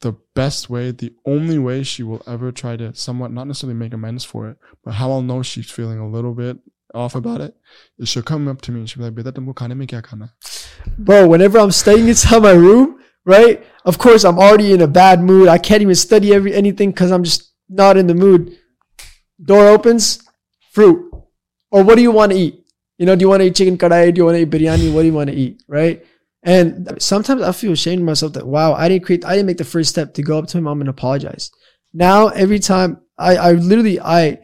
the 0.00 0.14
best 0.34 0.70
way, 0.70 0.92
the 0.92 1.12
only 1.26 1.58
way 1.58 1.82
she 1.82 2.02
will 2.02 2.22
ever 2.26 2.50
try 2.52 2.76
to 2.76 2.94
somewhat 2.94 3.32
not 3.32 3.46
necessarily 3.46 3.74
make 3.78 3.92
amends 3.92 4.24
for 4.24 4.48
it, 4.48 4.56
but 4.84 4.94
how 4.94 5.10
I'll 5.10 5.20
know 5.22 5.42
she's 5.42 5.70
feeling 5.70 5.98
a 5.98 6.08
little 6.08 6.32
bit 6.34 6.56
off 6.94 7.14
about 7.14 7.40
it, 7.40 7.54
is 7.98 8.08
she'll 8.08 8.22
come 8.22 8.48
up 8.48 8.62
to 8.62 8.72
me 8.72 8.80
and 8.80 8.88
she'll 8.88 9.00
be 9.00 9.04
like, 9.04 9.14
"Beta, 9.14 9.32
tumko 9.32 9.54
khane 9.54 9.76
mein 9.76 9.86
kya 9.88 10.02
khana?" 10.02 10.30
bro, 10.98 11.28
whenever 11.28 11.58
I'm 11.58 11.70
staying 11.70 12.08
inside 12.08 12.42
my 12.42 12.52
room, 12.52 12.98
right? 13.24 13.62
Of 13.84 13.98
course, 13.98 14.24
I'm 14.24 14.38
already 14.38 14.72
in 14.72 14.80
a 14.80 14.88
bad 14.88 15.20
mood. 15.22 15.48
I 15.48 15.58
can't 15.58 15.82
even 15.82 15.94
study 15.94 16.32
every 16.34 16.54
anything 16.54 16.90
because 16.90 17.10
I'm 17.12 17.22
just 17.22 17.52
not 17.68 17.96
in 17.96 18.06
the 18.06 18.14
mood. 18.14 18.56
Door 19.42 19.68
opens, 19.68 20.22
fruit. 20.72 21.09
Or 21.70 21.82
what 21.82 21.96
do 21.96 22.02
you 22.02 22.10
want 22.10 22.32
to 22.32 22.38
eat? 22.38 22.64
You 22.98 23.06
know, 23.06 23.16
do 23.16 23.22
you 23.22 23.28
want 23.28 23.40
to 23.40 23.46
eat 23.46 23.54
chicken 23.54 23.78
kadai? 23.78 24.14
Do 24.14 24.18
you 24.18 24.24
want 24.24 24.36
to 24.36 24.42
eat 24.42 24.50
biryani? 24.50 24.92
What 24.92 25.02
do 25.02 25.06
you 25.06 25.14
want 25.14 25.30
to 25.30 25.36
eat? 25.36 25.62
Right? 25.68 26.04
And 26.42 27.00
sometimes 27.00 27.42
I 27.42 27.52
feel 27.52 27.72
ashamed 27.72 28.00
of 28.00 28.06
myself 28.06 28.32
that 28.34 28.46
wow, 28.46 28.72
I 28.74 28.88
didn't 28.88 29.04
create, 29.04 29.24
I 29.24 29.34
didn't 29.34 29.46
make 29.46 29.58
the 29.58 29.64
first 29.64 29.90
step 29.90 30.14
to 30.14 30.22
go 30.22 30.38
up 30.38 30.46
to 30.48 30.56
my 30.58 30.70
mom 30.70 30.80
and 30.80 30.88
apologize. 30.88 31.50
Now 31.92 32.28
every 32.28 32.58
time 32.58 33.00
I, 33.18 33.36
I 33.36 33.52
literally 33.52 34.00
I 34.00 34.38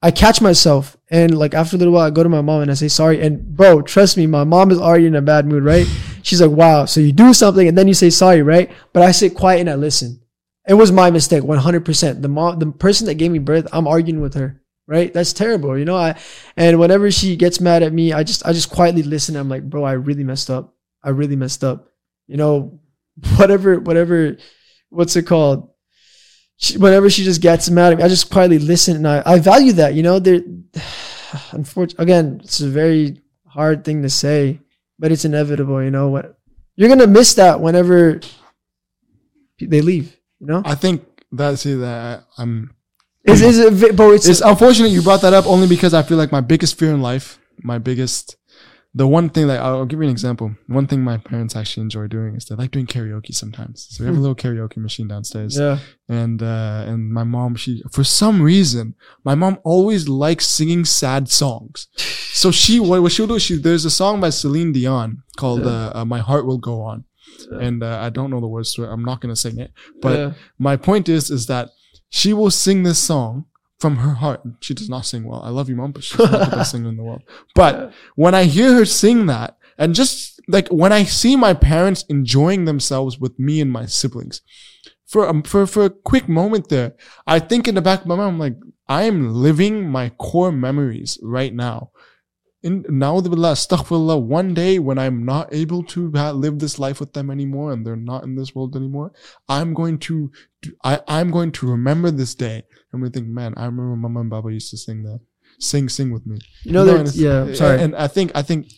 I 0.00 0.12
catch 0.12 0.40
myself 0.40 0.96
and 1.10 1.36
like 1.36 1.54
after 1.54 1.76
a 1.76 1.78
little 1.78 1.94
while 1.94 2.06
I 2.06 2.10
go 2.10 2.22
to 2.22 2.28
my 2.28 2.40
mom 2.40 2.62
and 2.62 2.70
I 2.70 2.74
say 2.74 2.88
sorry. 2.88 3.20
And 3.20 3.56
bro, 3.56 3.82
trust 3.82 4.16
me, 4.16 4.26
my 4.26 4.44
mom 4.44 4.70
is 4.70 4.78
already 4.78 5.06
in 5.06 5.16
a 5.16 5.22
bad 5.22 5.46
mood, 5.46 5.64
right? 5.64 5.86
She's 6.22 6.40
like, 6.40 6.50
wow, 6.50 6.84
so 6.84 7.00
you 7.00 7.12
do 7.12 7.32
something 7.34 7.66
and 7.66 7.76
then 7.76 7.88
you 7.88 7.94
say 7.94 8.10
sorry, 8.10 8.42
right? 8.42 8.70
But 8.92 9.02
I 9.02 9.12
sit 9.12 9.34
quiet 9.34 9.60
and 9.60 9.70
I 9.70 9.74
listen. 9.74 10.20
It 10.68 10.74
was 10.74 10.92
my 10.92 11.10
mistake, 11.10 11.42
100%. 11.42 12.22
The 12.22 12.28
mom, 12.28 12.58
the 12.58 12.70
person 12.70 13.06
that 13.06 13.14
gave 13.14 13.30
me 13.30 13.38
birth, 13.38 13.66
I'm 13.72 13.88
arguing 13.88 14.20
with 14.20 14.34
her, 14.34 14.60
right? 14.88 15.12
That's 15.12 15.32
terrible, 15.34 15.78
you 15.78 15.84
know. 15.84 15.96
I 15.96 16.18
and 16.56 16.80
whenever 16.80 17.10
she 17.12 17.36
gets 17.36 17.60
mad 17.60 17.84
at 17.84 17.92
me, 17.92 18.12
I 18.12 18.24
just 18.24 18.44
I 18.44 18.52
just 18.52 18.70
quietly 18.70 19.04
listen. 19.04 19.36
I'm 19.36 19.48
like, 19.48 19.62
bro, 19.62 19.84
I 19.84 19.92
really 19.92 20.24
messed 20.24 20.50
up. 20.50 20.74
I 21.04 21.10
really 21.10 21.36
messed 21.36 21.62
up. 21.62 21.90
You 22.26 22.38
know, 22.38 22.80
whatever, 23.36 23.78
whatever, 23.78 24.38
what's 24.88 25.14
it 25.14 25.26
called? 25.26 25.70
She, 26.56 26.76
whenever 26.76 27.08
she 27.08 27.22
just 27.22 27.40
gets 27.40 27.70
mad 27.70 27.92
at 27.92 27.98
me, 27.98 28.04
I 28.04 28.08
just 28.08 28.30
quietly 28.30 28.58
listen, 28.58 28.96
and 28.96 29.06
I, 29.06 29.22
I 29.24 29.38
value 29.38 29.74
that. 29.74 29.94
You 29.94 30.02
know, 30.02 30.18
there. 30.18 30.40
Unfortunately, 31.52 32.02
again, 32.02 32.40
it's 32.42 32.60
a 32.60 32.68
very 32.68 33.20
hard 33.46 33.84
thing 33.84 34.00
to 34.02 34.08
say, 34.08 34.60
but 34.98 35.12
it's 35.12 35.26
inevitable. 35.26 35.82
You 35.82 35.90
know 35.90 36.08
what? 36.08 36.38
You're 36.74 36.88
gonna 36.88 37.06
miss 37.06 37.34
that 37.34 37.60
whenever 37.60 38.20
they 39.60 39.82
leave. 39.82 40.18
You 40.40 40.46
know, 40.46 40.62
I 40.64 40.74
think 40.74 41.04
that 41.32 41.58
see 41.58 41.74
that 41.74 42.24
I'm. 42.38 42.74
Is 43.28 43.42
is 43.42 43.58
it? 43.58 43.72
vi- 43.72 43.92
But 43.92 44.10
it's, 44.14 44.28
It's 44.28 44.40
unfortunate 44.40 44.88
you 44.90 45.02
brought 45.02 45.22
that 45.22 45.32
up 45.32 45.46
only 45.46 45.66
because 45.66 45.94
I 45.94 46.02
feel 46.02 46.16
like 46.18 46.32
my 46.32 46.40
biggest 46.40 46.78
fear 46.78 46.90
in 46.92 47.00
life, 47.02 47.38
my 47.62 47.78
biggest, 47.78 48.36
the 48.94 49.06
one 49.06 49.28
thing 49.28 49.46
that 49.48 49.60
I'll 49.60 49.84
give 49.86 49.98
you 50.00 50.04
an 50.04 50.10
example. 50.10 50.54
One 50.66 50.86
thing 50.86 51.02
my 51.02 51.18
parents 51.18 51.54
actually 51.54 51.82
enjoy 51.84 52.06
doing 52.08 52.34
is 52.36 52.46
they 52.46 52.54
like 52.56 52.70
doing 52.70 52.86
karaoke 52.86 53.34
sometimes. 53.34 53.86
So 53.90 54.02
we 54.02 54.06
have 54.08 54.16
a 54.16 54.20
little 54.20 54.34
karaoke 54.34 54.78
machine 54.78 55.08
downstairs. 55.08 55.58
yeah. 55.58 55.78
and 56.08 56.42
uh, 56.42 56.84
and 56.86 57.12
my 57.12 57.24
mom 57.24 57.54
she 57.56 57.82
for 57.92 58.02
some 58.04 58.40
reason 58.40 58.94
my 59.24 59.34
mom 59.34 59.58
always 59.62 60.08
likes 60.08 60.46
singing 60.46 60.84
sad 60.86 61.28
songs 61.28 61.88
so 62.32 62.50
she 62.50 62.80
what, 62.80 63.02
what 63.02 63.12
she'll 63.12 63.26
do 63.26 63.38
she 63.38 63.56
there's 63.56 63.84
a 63.84 63.90
song 63.90 64.20
by 64.20 64.30
Celine 64.30 64.72
Dion 64.72 65.22
called 65.36 65.66
uh, 65.66 65.92
uh, 65.94 66.04
my 66.04 66.20
heart 66.20 66.46
will 66.46 66.58
go 66.58 66.80
on 66.80 67.04
and 67.60 67.82
uh, 67.82 67.98
I 68.00 68.08
don't 68.08 68.30
know 68.30 68.40
the 68.40 68.48
words 68.48 68.72
to 68.74 68.84
it 68.84 68.88
I'm 68.88 69.04
not 69.04 69.20
gonna 69.20 69.36
sing 69.36 69.58
it 69.58 69.70
but 70.00 70.16
yeah. 70.18 70.32
my 70.58 70.76
point 70.76 71.08
is 71.10 71.30
is 71.30 71.46
that 71.46 71.68
she 72.10 72.32
will 72.32 72.50
sing 72.50 72.82
this 72.82 72.98
song 72.98 73.44
from 73.78 73.96
her 73.96 74.14
heart 74.14 74.40
she 74.60 74.74
does 74.74 74.88
not 74.88 75.06
sing 75.06 75.24
well 75.24 75.42
I 75.42 75.50
love 75.50 75.68
you 75.68 75.76
mom 75.76 75.92
but 75.92 76.04
she's 76.04 76.18
not 76.18 76.50
the 76.50 76.56
best 76.56 76.72
singer 76.72 76.88
in 76.88 76.96
the 76.96 77.02
world 77.02 77.22
but 77.54 77.92
when 78.16 78.34
I 78.34 78.44
hear 78.44 78.74
her 78.74 78.84
sing 78.84 79.26
that, 79.26 79.56
and 79.78 79.94
just 79.94 80.40
like 80.48 80.68
when 80.68 80.92
I 80.92 81.04
see 81.04 81.36
my 81.36 81.54
parents 81.54 82.04
enjoying 82.08 82.64
themselves 82.64 83.18
with 83.18 83.38
me 83.38 83.60
and 83.60 83.70
my 83.70 83.86
siblings, 83.86 84.42
for 85.06 85.28
um, 85.28 85.42
for 85.42 85.66
for 85.66 85.84
a 85.84 85.90
quick 85.90 86.28
moment 86.28 86.68
there, 86.68 86.94
I 87.26 87.38
think 87.38 87.68
in 87.68 87.76
the 87.76 87.82
back 87.82 88.00
of 88.00 88.06
my 88.06 88.16
mind, 88.16 88.28
I'm 88.28 88.38
like, 88.38 88.56
I 88.88 89.04
am 89.04 89.32
living 89.34 89.88
my 89.88 90.10
core 90.10 90.52
memories 90.52 91.18
right 91.22 91.54
now. 91.54 91.92
In 92.62 92.84
now, 92.88 93.20
astaghfirullah, 93.20 94.20
one 94.20 94.52
day 94.52 94.80
when 94.80 94.98
I'm 94.98 95.24
not 95.24 95.54
able 95.54 95.84
to 95.84 96.10
live 96.10 96.58
this 96.58 96.78
life 96.78 96.98
with 96.98 97.12
them 97.12 97.30
anymore, 97.30 97.72
and 97.72 97.86
they're 97.86 97.94
not 97.94 98.24
in 98.24 98.34
this 98.34 98.52
world 98.52 98.74
anymore, 98.74 99.12
I'm 99.48 99.74
going 99.74 99.98
to, 100.00 100.32
I 100.82 101.00
I'm 101.06 101.30
going 101.30 101.52
to 101.52 101.70
remember 101.70 102.10
this 102.10 102.34
day. 102.34 102.64
I'm 102.92 103.00
gonna 103.00 103.10
think, 103.10 103.28
man, 103.28 103.54
I 103.56 103.66
remember 103.66 103.94
Mama 103.94 104.20
and 104.20 104.30
Baba 104.30 104.52
used 104.52 104.70
to 104.70 104.76
sing 104.76 105.04
that, 105.04 105.20
sing 105.60 105.88
sing 105.88 106.10
with 106.10 106.26
me. 106.26 106.38
You 106.64 106.72
know, 106.72 106.84
No, 106.84 106.96
and 106.96 107.14
Yeah. 107.14 107.54
Sorry. 107.54 107.80
And 107.80 107.94
I 107.94 108.08
think 108.08 108.32
I 108.34 108.42
think 108.42 108.72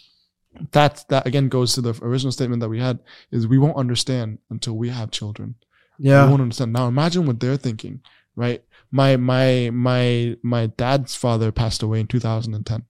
that 0.73 1.05
that 1.09 1.27
again 1.27 1.49
goes 1.49 1.73
to 1.75 1.81
the 1.81 1.99
original 2.03 2.33
statement 2.33 2.61
that 2.61 2.69
we 2.69 2.81
had 2.81 2.99
is 3.31 3.47
we 3.47 3.59
won't 3.59 3.77
understand 3.77 4.39
until 4.51 4.77
we 4.77 4.91
have 4.91 5.11
children. 5.11 5.55
Yeah. 5.99 6.25
We 6.25 6.31
won't 6.31 6.43
understand. 6.43 6.75
Now 6.75 6.87
imagine 6.87 7.25
what 7.25 7.41
they're 7.41 7.57
thinking, 7.57 8.03
right? 8.37 8.63
My 8.91 9.17
my 9.17 9.71
my 9.73 10.37
my 10.43 10.67
dad's 10.67 11.15
father 11.15 11.51
passed 11.51 11.83
away 11.83 12.01
in 12.01 12.09
2010. 12.09 12.85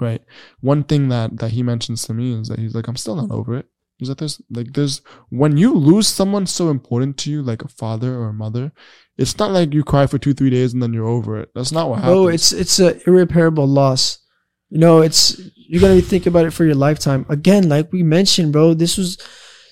Right. 0.00 0.22
One 0.60 0.84
thing 0.84 1.08
that 1.08 1.38
that 1.38 1.50
he 1.52 1.62
mentions 1.62 2.02
to 2.04 2.14
me 2.14 2.38
is 2.38 2.48
that 2.48 2.58
he's 2.58 2.74
like, 2.74 2.88
I'm 2.88 2.96
still 2.96 3.16
not 3.16 3.30
over 3.30 3.56
it. 3.56 3.66
He's 3.98 4.08
like, 4.08 4.18
there's 4.18 4.40
like 4.50 4.72
there's 4.74 5.02
when 5.30 5.56
you 5.56 5.74
lose 5.74 6.06
someone 6.06 6.46
so 6.46 6.70
important 6.70 7.16
to 7.18 7.30
you, 7.30 7.42
like 7.42 7.62
a 7.62 7.68
father 7.68 8.14
or 8.14 8.28
a 8.28 8.32
mother, 8.32 8.72
it's 9.16 9.38
not 9.38 9.50
like 9.50 9.74
you 9.74 9.82
cry 9.82 10.06
for 10.06 10.18
two 10.18 10.32
three 10.34 10.50
days 10.50 10.72
and 10.72 10.82
then 10.82 10.92
you're 10.92 11.08
over 11.08 11.38
it. 11.38 11.50
That's 11.54 11.72
not 11.72 11.88
what 11.88 11.96
happens. 11.96 12.16
Oh, 12.16 12.28
it's 12.28 12.52
it's 12.52 12.78
a 12.78 12.96
irreparable 13.08 13.66
loss. 13.66 14.20
You 14.70 14.78
know, 14.78 15.00
it's 15.00 15.40
you're 15.56 15.80
gonna 15.80 15.96
be 15.96 16.00
thinking 16.00 16.30
about 16.30 16.46
it 16.46 16.52
for 16.52 16.64
your 16.64 16.76
lifetime. 16.76 17.26
Again, 17.28 17.68
like 17.68 17.92
we 17.92 18.04
mentioned, 18.04 18.52
bro, 18.52 18.74
this 18.74 18.96
was 18.96 19.18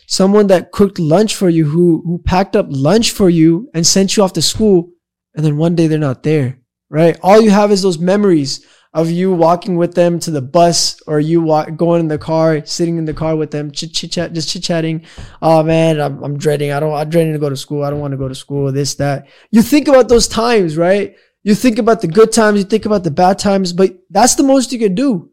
someone 0.08 0.48
that 0.48 0.72
cooked 0.72 0.98
lunch 0.98 1.36
for 1.36 1.48
you, 1.48 1.64
who 1.64 2.02
who 2.04 2.18
packed 2.18 2.56
up 2.56 2.66
lunch 2.68 3.12
for 3.12 3.30
you 3.30 3.70
and 3.74 3.86
sent 3.86 4.16
you 4.16 4.24
off 4.24 4.32
to 4.32 4.42
school, 4.42 4.90
and 5.36 5.44
then 5.44 5.56
one 5.56 5.76
day 5.76 5.86
they're 5.86 5.98
not 5.98 6.24
there, 6.24 6.58
right? 6.90 7.16
All 7.22 7.40
you 7.40 7.50
have 7.50 7.70
is 7.70 7.82
those 7.82 7.98
memories 7.98 8.66
of 8.96 9.10
you 9.10 9.30
walking 9.30 9.76
with 9.76 9.94
them 9.94 10.18
to 10.20 10.30
the 10.30 10.40
bus 10.40 11.00
or 11.06 11.20
you 11.20 11.42
wa- 11.42 11.66
going 11.66 12.00
in 12.00 12.08
the 12.08 12.16
car, 12.18 12.64
sitting 12.64 12.96
in 12.96 13.04
the 13.04 13.12
car 13.12 13.36
with 13.36 13.50
them, 13.50 13.70
chit 13.70 13.92
chat, 13.92 14.32
just 14.32 14.48
chit 14.48 14.62
chatting. 14.62 15.04
Oh 15.42 15.62
man, 15.62 16.00
I'm, 16.00 16.22
I'm 16.24 16.38
dreading. 16.38 16.72
I 16.72 16.80
don't. 16.80 16.94
I'm 16.94 17.08
dreading 17.10 17.34
to 17.34 17.38
go 17.38 17.50
to 17.50 17.56
school. 17.56 17.84
I 17.84 17.90
don't 17.90 18.00
want 18.00 18.12
to 18.12 18.16
go 18.16 18.26
to 18.26 18.34
school. 18.34 18.72
This 18.72 18.94
that. 18.96 19.28
You 19.50 19.62
think 19.62 19.86
about 19.86 20.08
those 20.08 20.26
times, 20.26 20.76
right? 20.76 21.14
You 21.44 21.54
think 21.54 21.78
about 21.78 22.00
the 22.00 22.08
good 22.08 22.32
times. 22.32 22.58
You 22.58 22.64
think 22.64 22.86
about 22.86 23.04
the 23.04 23.10
bad 23.10 23.38
times, 23.38 23.72
but 23.72 23.96
that's 24.10 24.34
the 24.34 24.42
most 24.42 24.72
you 24.72 24.78
can 24.78 24.94
do. 24.94 25.30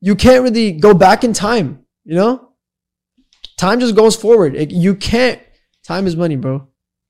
You 0.00 0.14
can't 0.14 0.44
really 0.44 0.72
go 0.72 0.92
back 0.94 1.24
in 1.24 1.32
time. 1.32 1.84
You 2.04 2.14
know, 2.14 2.50
time 3.56 3.80
just 3.80 3.96
goes 3.96 4.14
forward. 4.16 4.54
It- 4.54 4.70
you 4.70 4.94
can't. 4.94 5.40
Time 5.82 6.06
is 6.06 6.14
money, 6.14 6.36
bro. 6.36 6.56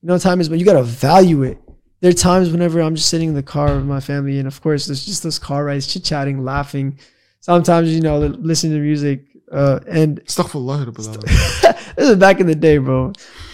You 0.03 0.09
know, 0.09 0.19
time 0.19 0.41
is 0.41 0.49
money. 0.49 0.61
You 0.61 0.65
gotta 0.65 0.85
value 0.85 1.43
it. 1.43 1.59
There 2.01 2.11
are 2.11 2.15
times 2.15 2.51
whenever 2.51 2.81
I'm 2.81 2.95
just 2.95 3.09
sitting 3.09 3.31
in 3.31 3.35
the 3.35 3.43
car 3.43 3.75
with 3.75 3.85
my 3.85 4.01
family, 4.01 4.39
and 4.39 4.47
of 4.47 4.61
course, 4.61 4.87
there's 4.87 5.05
just 5.05 5.23
those 5.23 5.39
car 5.39 5.65
rides, 5.65 5.87
chit 5.87 6.05
chatting, 6.05 6.45
laughing. 6.45 6.99
Sometimes, 7.41 7.93
you 7.93 8.01
know, 8.01 8.19
listening 8.19 8.73
to 8.75 8.79
music. 8.81 9.25
Uh, 9.51 9.81
and 9.89 10.21
this 11.97 12.09
is 12.11 12.17
back 12.17 12.39
in 12.39 12.47
the 12.47 12.55
day, 12.55 12.79
bro. 12.79 13.13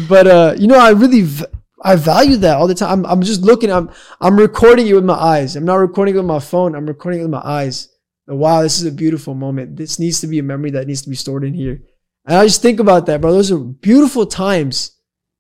But 0.09 0.27
uh, 0.27 0.55
you 0.59 0.67
know, 0.67 0.79
I 0.79 0.91
really 0.91 1.23
v- 1.23 1.47
I 1.83 1.97
value 1.97 2.37
that 2.39 2.57
all 2.57 2.67
the 2.67 2.75
time. 2.75 3.05
I'm, 3.05 3.13
I'm 3.13 3.23
just 3.23 3.43
looking. 3.43 3.71
I'm 3.71 3.91
I'm 4.21 4.37
recording 4.37 4.87
it 4.89 4.95
with 4.95 5.05
my 5.05 5.15
eyes. 5.15 5.55
I'm 5.55 5.65
not 5.65 5.77
recording 5.77 6.15
it 6.15 6.19
with 6.19 6.27
my 6.27 6.41
phone. 6.41 6.75
I'm 6.75 6.87
recording 6.87 7.21
it 7.21 7.25
with 7.25 7.31
my 7.31 7.43
eyes. 7.45 7.89
And 8.27 8.39
wow, 8.39 8.63
this 8.63 8.79
is 8.79 8.87
a 8.87 8.93
beautiful 8.93 9.35
moment. 9.35 9.77
This 9.77 9.99
needs 9.99 10.21
to 10.23 10.27
be 10.27 10.39
a 10.39 10.43
memory 10.43 10.71
that 10.73 10.87
needs 10.87 11.03
to 11.03 11.11
be 11.11 11.17
stored 11.17 11.45
in 11.45 11.55
here. 11.55 11.81
And 12.27 12.39
I 12.39 12.47
just 12.47 12.63
think 12.63 12.81
about 12.81 13.07
that, 13.07 13.21
bro. 13.21 13.33
Those 13.33 13.53
are 13.53 13.59
beautiful 13.59 14.27
times. 14.27 14.93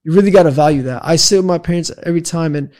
You 0.04 0.12
really 0.12 0.30
got 0.30 0.42
to 0.42 0.50
value 0.50 0.82
that. 0.82 1.04
I 1.04 1.16
sit 1.16 1.38
with 1.38 1.46
my 1.46 1.58
parents 1.58 1.90
every 2.02 2.20
time, 2.20 2.54
and 2.54 2.70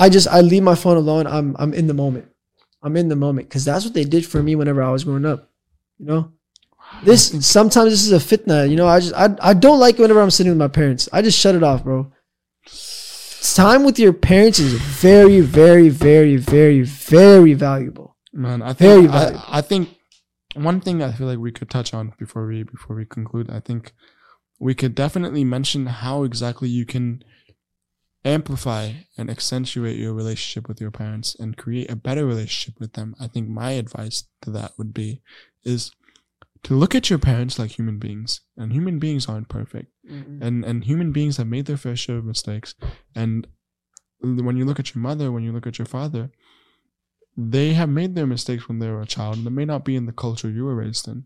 I 0.00 0.08
just 0.08 0.26
I 0.28 0.40
leave 0.40 0.62
my 0.62 0.74
phone 0.74 0.96
alone. 0.96 1.26
I'm 1.26 1.54
I'm 1.58 1.74
in 1.74 1.86
the 1.86 1.94
moment. 1.94 2.26
I'm 2.82 2.96
in 2.96 3.08
the 3.08 3.16
moment 3.16 3.48
because 3.48 3.64
that's 3.64 3.84
what 3.84 3.94
they 3.94 4.04
did 4.04 4.24
for 4.26 4.42
me 4.42 4.56
whenever 4.56 4.82
I 4.82 4.90
was 4.90 5.04
growing 5.04 5.26
up. 5.26 5.50
You 5.98 6.06
know, 6.06 6.32
this 7.04 7.46
sometimes 7.46 7.90
this 7.90 8.06
is 8.06 8.12
a 8.12 8.16
fitna. 8.16 8.68
You 8.68 8.76
know, 8.76 8.88
I 8.88 9.00
just 9.00 9.14
I, 9.14 9.36
I 9.40 9.54
don't 9.54 9.78
like 9.78 9.98
it 9.98 10.02
whenever 10.02 10.22
I'm 10.22 10.30
sitting 10.30 10.50
with 10.50 10.58
my 10.58 10.68
parents. 10.68 11.08
I 11.12 11.20
just 11.20 11.38
shut 11.38 11.54
it 11.54 11.62
off, 11.62 11.84
bro. 11.84 12.10
Time 13.54 13.84
with 13.84 13.98
your 13.98 14.12
parents 14.12 14.58
is 14.58 14.74
very, 14.74 15.40
very, 15.40 15.88
very, 15.88 16.36
very, 16.36 16.82
very 16.82 17.54
valuable. 17.54 18.16
Man, 18.32 18.62
I 18.62 18.72
Very 18.72 19.02
think 19.02 19.12
valuable. 19.12 19.44
I, 19.48 19.58
I 19.58 19.60
think 19.60 19.88
one 20.54 20.80
thing 20.80 21.02
I 21.02 21.12
feel 21.12 21.26
like 21.26 21.38
we 21.38 21.52
could 21.52 21.70
touch 21.70 21.92
on 21.92 22.14
before 22.18 22.46
we 22.46 22.62
before 22.62 22.96
we 22.96 23.04
conclude, 23.04 23.50
I 23.50 23.60
think 23.60 23.92
we 24.58 24.74
could 24.74 24.94
definitely 24.94 25.44
mention 25.44 25.86
how 25.86 26.22
exactly 26.24 26.68
you 26.68 26.86
can 26.86 27.22
amplify 28.24 28.92
and 29.16 29.30
accentuate 29.30 29.98
your 29.98 30.12
relationship 30.12 30.68
with 30.68 30.80
your 30.80 30.90
parents 30.90 31.34
and 31.38 31.56
create 31.56 31.90
a 31.90 31.96
better 31.96 32.26
relationship 32.26 32.78
with 32.80 32.92
them. 32.92 33.14
I 33.20 33.26
think 33.28 33.48
my 33.48 33.72
advice 33.72 34.24
to 34.42 34.50
that 34.50 34.72
would 34.76 34.92
be 34.92 35.22
is 35.64 35.90
to 36.64 36.74
look 36.74 36.94
at 36.94 37.08
your 37.08 37.18
parents 37.18 37.58
like 37.58 37.78
human 37.78 37.98
beings. 37.98 38.42
And 38.56 38.72
human 38.72 38.98
beings 38.98 39.28
aren't 39.28 39.48
perfect 39.48 39.92
and 40.42 40.64
and 40.64 40.84
human 40.84 41.12
beings 41.12 41.36
have 41.36 41.46
made 41.46 41.66
their 41.66 41.76
fair 41.76 41.94
share 41.94 42.16
of 42.16 42.24
mistakes 42.24 42.74
and 43.14 43.46
when 44.20 44.56
you 44.56 44.64
look 44.64 44.80
at 44.80 44.94
your 44.94 45.00
mother 45.02 45.30
when 45.30 45.44
you 45.44 45.52
look 45.52 45.66
at 45.66 45.78
your 45.78 45.86
father 45.86 46.30
they 47.36 47.74
have 47.74 47.88
made 47.88 48.14
their 48.14 48.26
mistakes 48.26 48.66
when 48.68 48.80
they 48.80 48.90
were 48.90 49.02
a 49.02 49.06
child 49.06 49.36
and 49.36 49.46
they 49.46 49.50
may 49.50 49.64
not 49.64 49.84
be 49.84 49.96
in 49.96 50.06
the 50.06 50.12
culture 50.12 50.50
you 50.50 50.64
were 50.64 50.74
raised 50.74 51.06
in 51.06 51.24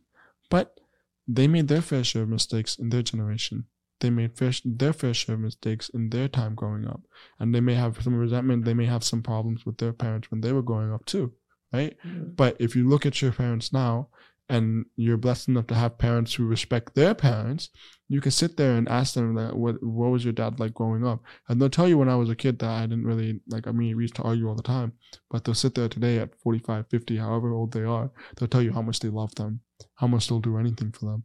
but 0.50 0.78
they 1.26 1.48
made 1.48 1.68
their 1.68 1.80
fair 1.80 2.04
share 2.04 2.22
of 2.22 2.28
mistakes 2.28 2.76
in 2.76 2.90
their 2.90 3.02
generation 3.02 3.64
they 4.00 4.10
made 4.10 4.36
fair, 4.36 4.52
their 4.64 4.92
fair 4.92 5.14
share 5.14 5.34
of 5.34 5.40
mistakes 5.40 5.88
in 5.90 6.10
their 6.10 6.28
time 6.28 6.54
growing 6.54 6.86
up 6.86 7.02
and 7.38 7.54
they 7.54 7.60
may 7.60 7.74
have 7.74 8.02
some 8.02 8.14
resentment 8.14 8.64
they 8.64 8.74
may 8.74 8.86
have 8.86 9.04
some 9.04 9.22
problems 9.22 9.64
with 9.64 9.78
their 9.78 9.92
parents 9.92 10.30
when 10.30 10.40
they 10.40 10.52
were 10.52 10.62
growing 10.62 10.92
up 10.92 11.04
too 11.04 11.32
right? 11.74 11.96
Mm-hmm. 12.06 12.30
But 12.36 12.56
if 12.60 12.76
you 12.76 12.88
look 12.88 13.04
at 13.04 13.20
your 13.20 13.32
parents 13.32 13.72
now 13.72 14.08
and 14.48 14.84
you're 14.96 15.16
blessed 15.16 15.48
enough 15.48 15.66
to 15.68 15.74
have 15.74 15.98
parents 15.98 16.34
who 16.34 16.46
respect 16.46 16.94
their 16.94 17.14
parents, 17.14 17.70
you 18.08 18.20
can 18.20 18.30
sit 18.30 18.56
there 18.56 18.76
and 18.76 18.88
ask 18.88 19.14
them 19.14 19.34
that 19.34 19.56
what 19.56 19.82
what 19.82 20.10
was 20.10 20.24
your 20.24 20.32
dad 20.32 20.60
like 20.60 20.74
growing 20.74 21.06
up? 21.06 21.20
And 21.48 21.60
they'll 21.60 21.70
tell 21.70 21.88
you 21.88 21.98
when 21.98 22.08
I 22.08 22.16
was 22.16 22.30
a 22.30 22.36
kid 22.36 22.58
that 22.58 22.70
I 22.70 22.82
didn't 22.82 23.06
really 23.06 23.40
like 23.48 23.66
I 23.66 23.72
mean 23.72 23.96
we 23.96 24.04
used 24.04 24.16
to 24.16 24.22
argue 24.22 24.48
all 24.48 24.54
the 24.54 24.62
time, 24.62 24.92
but 25.30 25.44
they'll 25.44 25.54
sit 25.54 25.74
there 25.74 25.88
today 25.88 26.18
at 26.18 26.38
45, 26.40 26.86
50, 26.88 27.16
however 27.16 27.52
old 27.52 27.72
they 27.72 27.84
are, 27.84 28.10
they'll 28.36 28.48
tell 28.48 28.62
you 28.62 28.72
how 28.72 28.82
much 28.82 29.00
they 29.00 29.08
love 29.08 29.34
them, 29.34 29.60
how 29.96 30.06
much 30.06 30.28
they'll 30.28 30.40
do 30.40 30.58
anything 30.58 30.92
for 30.92 31.06
them. 31.06 31.24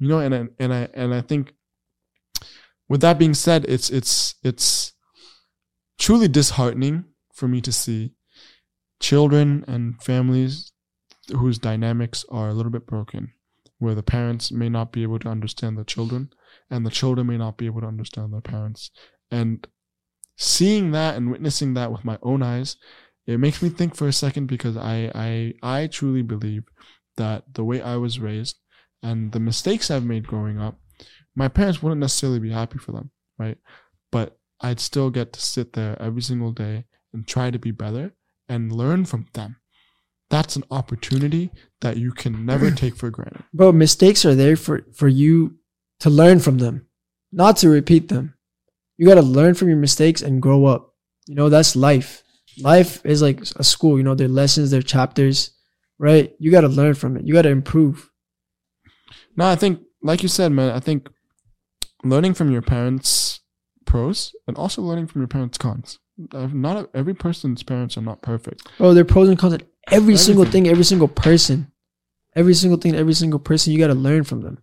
You 0.00 0.08
know, 0.08 0.18
and 0.18 0.34
I, 0.34 0.48
and 0.58 0.74
I 0.74 0.88
and 0.94 1.14
I 1.14 1.20
think 1.20 1.52
with 2.88 3.00
that 3.00 3.18
being 3.18 3.34
said, 3.34 3.64
it's 3.68 3.90
it's 3.90 4.34
it's 4.42 4.92
truly 5.98 6.28
disheartening 6.28 7.04
for 7.32 7.48
me 7.48 7.60
to 7.60 7.72
see 7.72 8.12
children 9.00 9.64
and 9.66 10.02
families 10.02 10.72
whose 11.32 11.58
dynamics 11.58 12.24
are 12.30 12.48
a 12.48 12.54
little 12.54 12.72
bit 12.72 12.86
broken, 12.86 13.32
where 13.78 13.94
the 13.94 14.02
parents 14.02 14.52
may 14.52 14.68
not 14.68 14.92
be 14.92 15.02
able 15.02 15.18
to 15.18 15.28
understand 15.28 15.78
the 15.78 15.84
children, 15.84 16.30
and 16.70 16.84
the 16.84 16.90
children 16.90 17.26
may 17.26 17.38
not 17.38 17.56
be 17.56 17.66
able 17.66 17.80
to 17.80 17.86
understand 17.86 18.32
their 18.32 18.40
parents. 18.40 18.90
And 19.30 19.66
seeing 20.36 20.90
that 20.92 21.16
and 21.16 21.30
witnessing 21.30 21.74
that 21.74 21.92
with 21.92 22.04
my 22.04 22.18
own 22.22 22.42
eyes, 22.42 22.76
it 23.26 23.38
makes 23.38 23.62
me 23.62 23.70
think 23.70 23.94
for 23.94 24.06
a 24.08 24.12
second 24.12 24.46
because 24.46 24.76
I 24.76 25.10
I 25.14 25.54
I 25.62 25.86
truly 25.86 26.22
believe 26.22 26.64
that 27.16 27.54
the 27.54 27.64
way 27.64 27.80
I 27.80 27.96
was 27.96 28.18
raised 28.18 28.58
and 29.02 29.32
the 29.32 29.40
mistakes 29.40 29.90
I've 29.90 30.04
made 30.04 30.26
growing 30.26 30.60
up, 30.60 30.78
my 31.36 31.48
parents 31.48 31.82
wouldn't 31.82 32.00
necessarily 32.00 32.38
be 32.38 32.50
happy 32.50 32.78
for 32.78 32.92
them, 32.92 33.10
right? 33.38 33.58
But 34.12 34.38
I'd 34.60 34.80
still 34.80 35.10
get 35.10 35.32
to 35.32 35.40
sit 35.40 35.72
there 35.72 36.00
every 36.00 36.22
single 36.22 36.52
day 36.52 36.84
and 37.12 37.26
try 37.26 37.50
to 37.50 37.58
be 37.58 37.70
better 37.70 38.14
and 38.48 38.72
learn 38.72 39.04
from 39.04 39.26
them. 39.34 39.56
That's 40.30 40.56
an 40.56 40.64
opportunity 40.70 41.50
that 41.80 41.96
you 41.96 42.12
can 42.12 42.46
never 42.46 42.70
take 42.72 42.96
for 42.96 43.10
granted. 43.10 43.44
Bro, 43.52 43.72
mistakes 43.72 44.24
are 44.24 44.34
there 44.34 44.56
for, 44.56 44.86
for 44.94 45.08
you 45.08 45.58
to 46.00 46.10
learn 46.10 46.40
from 46.40 46.58
them, 46.58 46.86
not 47.32 47.56
to 47.58 47.68
repeat 47.68 48.08
them. 48.08 48.34
You 48.96 49.06
got 49.06 49.14
to 49.16 49.22
learn 49.22 49.54
from 49.54 49.68
your 49.68 49.76
mistakes 49.76 50.22
and 50.22 50.40
grow 50.40 50.66
up. 50.66 50.94
You 51.26 51.34
know, 51.34 51.48
that's 51.48 51.74
life. 51.74 52.22
Life 52.60 53.04
is 53.04 53.22
like 53.22 53.40
a 53.56 53.64
school, 53.64 53.98
you 53.98 54.04
know, 54.04 54.14
their 54.14 54.28
lessons, 54.28 54.70
their 54.70 54.82
chapters, 54.82 55.50
right? 55.98 56.32
You 56.38 56.50
got 56.50 56.60
to 56.60 56.68
learn 56.68 56.94
from 56.94 57.16
it. 57.16 57.26
You 57.26 57.34
got 57.34 57.42
to 57.42 57.48
improve. 57.48 58.10
No, 59.36 59.46
I 59.46 59.56
think, 59.56 59.80
like 60.02 60.22
you 60.22 60.28
said, 60.28 60.52
man, 60.52 60.70
I 60.70 60.80
think 60.80 61.08
learning 62.04 62.34
from 62.34 62.50
your 62.50 62.62
parents' 62.62 63.40
pros 63.86 64.34
and 64.46 64.56
also 64.56 64.82
learning 64.82 65.06
from 65.06 65.20
your 65.20 65.28
parents' 65.28 65.58
cons. 65.58 65.98
Not 66.32 66.90
every 66.94 67.14
person's 67.14 67.62
parents 67.62 67.96
are 67.96 68.02
not 68.02 68.22
perfect. 68.22 68.68
Bro, 68.78 68.94
there 68.94 69.02
are 69.02 69.06
pros 69.06 69.28
and 69.28 69.38
cons 69.38 69.54
in 69.54 69.62
every 69.90 70.16
single 70.16 70.44
thing, 70.44 70.68
every 70.68 70.84
single 70.84 71.08
person. 71.08 71.70
Every 72.36 72.54
single 72.54 72.78
thing, 72.80 72.96
every 72.96 73.14
single 73.14 73.38
person, 73.38 73.72
you 73.72 73.78
got 73.78 73.86
to 73.88 73.94
learn 73.94 74.24
from 74.24 74.40
them. 74.40 74.58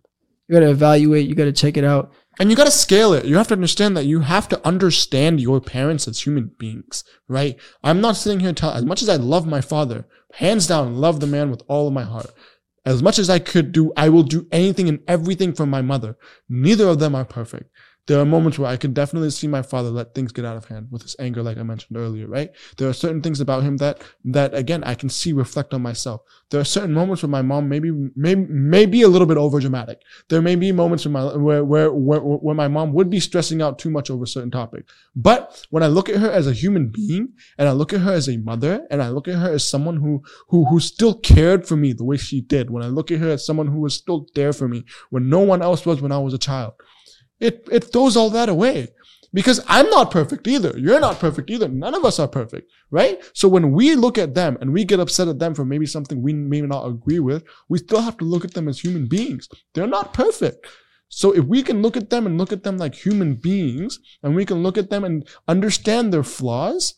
You 0.46 0.54
got 0.54 0.60
to 0.60 0.70
evaluate, 0.70 1.26
you 1.26 1.34
got 1.34 1.44
to 1.44 1.52
check 1.52 1.78
it 1.78 1.84
out. 1.84 2.12
And 2.38 2.50
you 2.50 2.56
got 2.56 2.64
to 2.64 2.70
scale 2.70 3.14
it. 3.14 3.24
You 3.24 3.36
have 3.36 3.48
to 3.48 3.54
understand 3.54 3.96
that 3.96 4.04
you 4.04 4.20
have 4.20 4.48
to 4.48 4.66
understand 4.66 5.40
your 5.40 5.60
parents 5.60 6.06
as 6.06 6.20
human 6.20 6.50
beings, 6.58 7.04
right? 7.28 7.56
I'm 7.82 8.00
not 8.00 8.16
sitting 8.16 8.40
here 8.40 8.52
telling, 8.52 8.76
as 8.76 8.84
much 8.84 9.00
as 9.02 9.08
I 9.08 9.16
love 9.16 9.46
my 9.46 9.60
father, 9.62 10.06
hands 10.34 10.66
down, 10.66 10.96
love 10.96 11.20
the 11.20 11.26
man 11.26 11.50
with 11.50 11.62
all 11.68 11.88
of 11.88 11.94
my 11.94 12.04
heart. 12.04 12.30
As 12.84 13.02
much 13.02 13.18
as 13.18 13.30
I 13.30 13.38
could 13.38 13.70
do, 13.72 13.92
I 13.96 14.08
will 14.08 14.24
do 14.24 14.46
anything 14.50 14.88
and 14.88 15.00
everything 15.06 15.52
for 15.52 15.66
my 15.66 15.82
mother. 15.82 16.16
Neither 16.48 16.88
of 16.88 16.98
them 16.98 17.14
are 17.14 17.24
perfect. 17.24 17.70
There 18.08 18.18
are 18.18 18.24
moments 18.24 18.58
where 18.58 18.68
I 18.68 18.76
can 18.76 18.92
definitely 18.92 19.30
see 19.30 19.46
my 19.46 19.62
father 19.62 19.88
let 19.90 20.12
things 20.12 20.32
get 20.32 20.44
out 20.44 20.56
of 20.56 20.64
hand 20.64 20.88
with 20.90 21.02
his 21.02 21.14
anger, 21.20 21.40
like 21.40 21.56
I 21.56 21.62
mentioned 21.62 21.96
earlier, 21.96 22.26
right? 22.26 22.50
There 22.76 22.88
are 22.88 22.92
certain 22.92 23.22
things 23.22 23.40
about 23.40 23.62
him 23.62 23.76
that, 23.76 24.02
that 24.24 24.54
again, 24.54 24.82
I 24.82 24.96
can 24.96 25.08
see 25.08 25.32
reflect 25.32 25.72
on 25.72 25.82
myself. 25.82 26.22
There 26.50 26.60
are 26.60 26.64
certain 26.64 26.92
moments 26.92 27.22
where 27.22 27.30
my 27.30 27.42
mom 27.42 27.68
maybe, 27.68 27.92
may, 28.16 28.34
may 28.34 28.86
be 28.86 29.02
a 29.02 29.08
little 29.08 29.26
bit 29.26 29.36
over 29.36 29.60
dramatic. 29.60 30.02
There 30.28 30.42
may 30.42 30.56
be 30.56 30.72
moments 30.72 31.04
where 31.04 31.12
my, 31.12 31.36
where, 31.36 31.64
where, 31.64 31.92
where, 31.92 32.20
where 32.20 32.54
my 32.56 32.66
mom 32.66 32.92
would 32.92 33.08
be 33.08 33.20
stressing 33.20 33.62
out 33.62 33.78
too 33.78 33.90
much 33.90 34.10
over 34.10 34.24
a 34.24 34.26
certain 34.26 34.50
topic. 34.50 34.84
But 35.14 35.64
when 35.70 35.84
I 35.84 35.86
look 35.86 36.08
at 36.08 36.16
her 36.16 36.30
as 36.30 36.48
a 36.48 36.52
human 36.52 36.88
being 36.88 37.34
and 37.56 37.68
I 37.68 37.72
look 37.72 37.92
at 37.92 38.00
her 38.00 38.12
as 38.12 38.28
a 38.28 38.36
mother 38.36 38.84
and 38.90 39.00
I 39.00 39.10
look 39.10 39.28
at 39.28 39.36
her 39.36 39.52
as 39.52 39.68
someone 39.68 39.98
who, 39.98 40.24
who, 40.48 40.64
who 40.64 40.80
still 40.80 41.14
cared 41.14 41.68
for 41.68 41.76
me 41.76 41.92
the 41.92 42.04
way 42.04 42.16
she 42.16 42.40
did, 42.40 42.68
when 42.68 42.82
I 42.82 42.88
look 42.88 43.12
at 43.12 43.20
her 43.20 43.30
as 43.30 43.46
someone 43.46 43.68
who 43.68 43.80
was 43.80 43.94
still 43.94 44.26
there 44.34 44.52
for 44.52 44.66
me 44.66 44.84
when 45.10 45.28
no 45.28 45.38
one 45.38 45.62
else 45.62 45.86
was 45.86 46.02
when 46.02 46.10
I 46.10 46.18
was 46.18 46.34
a 46.34 46.38
child, 46.38 46.74
it, 47.42 47.68
it 47.70 47.84
throws 47.92 48.16
all 48.16 48.30
that 48.30 48.48
away. 48.48 48.88
Because 49.34 49.64
I'm 49.66 49.88
not 49.88 50.10
perfect 50.10 50.46
either. 50.46 50.74
You're 50.76 51.00
not 51.00 51.18
perfect 51.18 51.48
either. 51.50 51.66
None 51.66 51.94
of 51.94 52.04
us 52.04 52.18
are 52.18 52.28
perfect, 52.28 52.70
right? 52.90 53.18
So 53.32 53.48
when 53.48 53.72
we 53.72 53.94
look 53.94 54.18
at 54.18 54.34
them 54.34 54.58
and 54.60 54.74
we 54.74 54.84
get 54.84 55.00
upset 55.00 55.26
at 55.28 55.38
them 55.38 55.54
for 55.54 55.64
maybe 55.64 55.86
something 55.86 56.20
we 56.20 56.34
may 56.34 56.60
not 56.60 56.86
agree 56.86 57.18
with, 57.18 57.42
we 57.70 57.78
still 57.78 58.02
have 58.02 58.18
to 58.18 58.26
look 58.26 58.44
at 58.44 58.52
them 58.52 58.68
as 58.68 58.80
human 58.80 59.06
beings. 59.06 59.48
They're 59.72 59.86
not 59.86 60.12
perfect. 60.12 60.66
So 61.08 61.32
if 61.32 61.46
we 61.46 61.62
can 61.62 61.80
look 61.80 61.96
at 61.96 62.10
them 62.10 62.26
and 62.26 62.36
look 62.36 62.52
at 62.52 62.62
them 62.62 62.76
like 62.76 62.94
human 62.94 63.34
beings, 63.34 63.98
and 64.22 64.34
we 64.34 64.44
can 64.44 64.62
look 64.62 64.76
at 64.76 64.90
them 64.90 65.02
and 65.02 65.26
understand 65.48 66.12
their 66.12 66.22
flaws, 66.22 66.94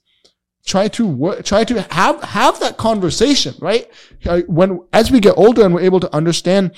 try 0.67 0.89
to 0.89 1.07
work, 1.07 1.45
try 1.45 1.63
to 1.65 1.83
have 1.83 2.23
have 2.23 2.59
that 2.61 2.77
conversation, 2.79 3.55
right? 3.61 3.89
Uh, 4.27 4.43
When 4.49 4.81
as 4.93 5.11
we 5.11 5.21
get 5.21 5.37
older 5.37 5.65
and 5.65 5.75
we're 5.75 5.83
able 5.83 6.01
to 6.01 6.15
understand 6.15 6.73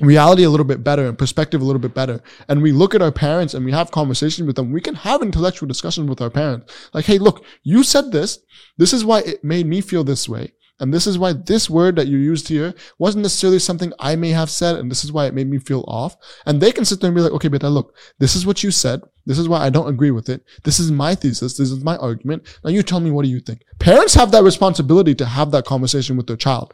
reality 0.00 0.44
a 0.44 0.50
little 0.50 0.66
bit 0.66 0.84
better 0.84 1.06
and 1.06 1.18
perspective 1.18 1.60
a 1.60 1.64
little 1.64 1.80
bit 1.80 1.94
better, 1.94 2.22
and 2.48 2.62
we 2.62 2.72
look 2.72 2.94
at 2.94 3.02
our 3.02 3.12
parents 3.12 3.54
and 3.54 3.64
we 3.64 3.72
have 3.72 3.90
conversations 3.90 4.46
with 4.46 4.56
them, 4.56 4.72
we 4.72 4.80
can 4.80 4.94
have 4.94 5.22
intellectual 5.22 5.66
discussions 5.66 6.08
with 6.08 6.20
our 6.20 6.30
parents. 6.30 6.90
Like, 6.92 7.06
hey, 7.06 7.18
look, 7.18 7.44
you 7.62 7.82
said 7.82 8.12
this. 8.12 8.38
This 8.76 8.92
is 8.92 9.04
why 9.04 9.20
it 9.20 9.42
made 9.42 9.66
me 9.66 9.80
feel 9.80 10.04
this 10.04 10.28
way. 10.28 10.52
And 10.80 10.94
this 10.94 11.06
is 11.06 11.18
why 11.18 11.32
this 11.32 11.68
word 11.68 11.96
that 11.96 12.06
you 12.06 12.18
used 12.18 12.48
here 12.48 12.72
wasn't 12.98 13.22
necessarily 13.22 13.58
something 13.58 13.92
I 13.98 14.14
may 14.14 14.30
have 14.30 14.48
said. 14.48 14.76
And 14.76 14.90
this 14.90 15.02
is 15.02 15.10
why 15.10 15.26
it 15.26 15.34
made 15.34 15.50
me 15.50 15.58
feel 15.58 15.84
off. 15.88 16.16
And 16.46 16.60
they 16.60 16.70
can 16.70 16.84
sit 16.84 17.00
there 17.00 17.08
and 17.08 17.16
be 17.16 17.20
like, 17.20 17.32
okay, 17.32 17.48
beta, 17.48 17.68
look, 17.68 17.96
this 18.20 18.36
is 18.36 18.46
what 18.46 18.62
you 18.62 18.70
said. 18.70 19.00
This 19.26 19.38
is 19.38 19.48
why 19.48 19.60
I 19.60 19.70
don't 19.70 19.88
agree 19.88 20.12
with 20.12 20.28
it. 20.28 20.44
This 20.62 20.78
is 20.78 20.92
my 20.92 21.14
thesis. 21.14 21.56
This 21.56 21.70
is 21.70 21.82
my 21.82 21.96
argument. 21.96 22.44
Now 22.64 22.70
you 22.70 22.82
tell 22.82 23.00
me, 23.00 23.10
what 23.10 23.24
do 23.24 23.30
you 23.30 23.40
think? 23.40 23.62
Parents 23.80 24.14
have 24.14 24.30
that 24.30 24.44
responsibility 24.44 25.14
to 25.16 25.26
have 25.26 25.50
that 25.50 25.64
conversation 25.64 26.16
with 26.16 26.28
their 26.28 26.36
child. 26.36 26.72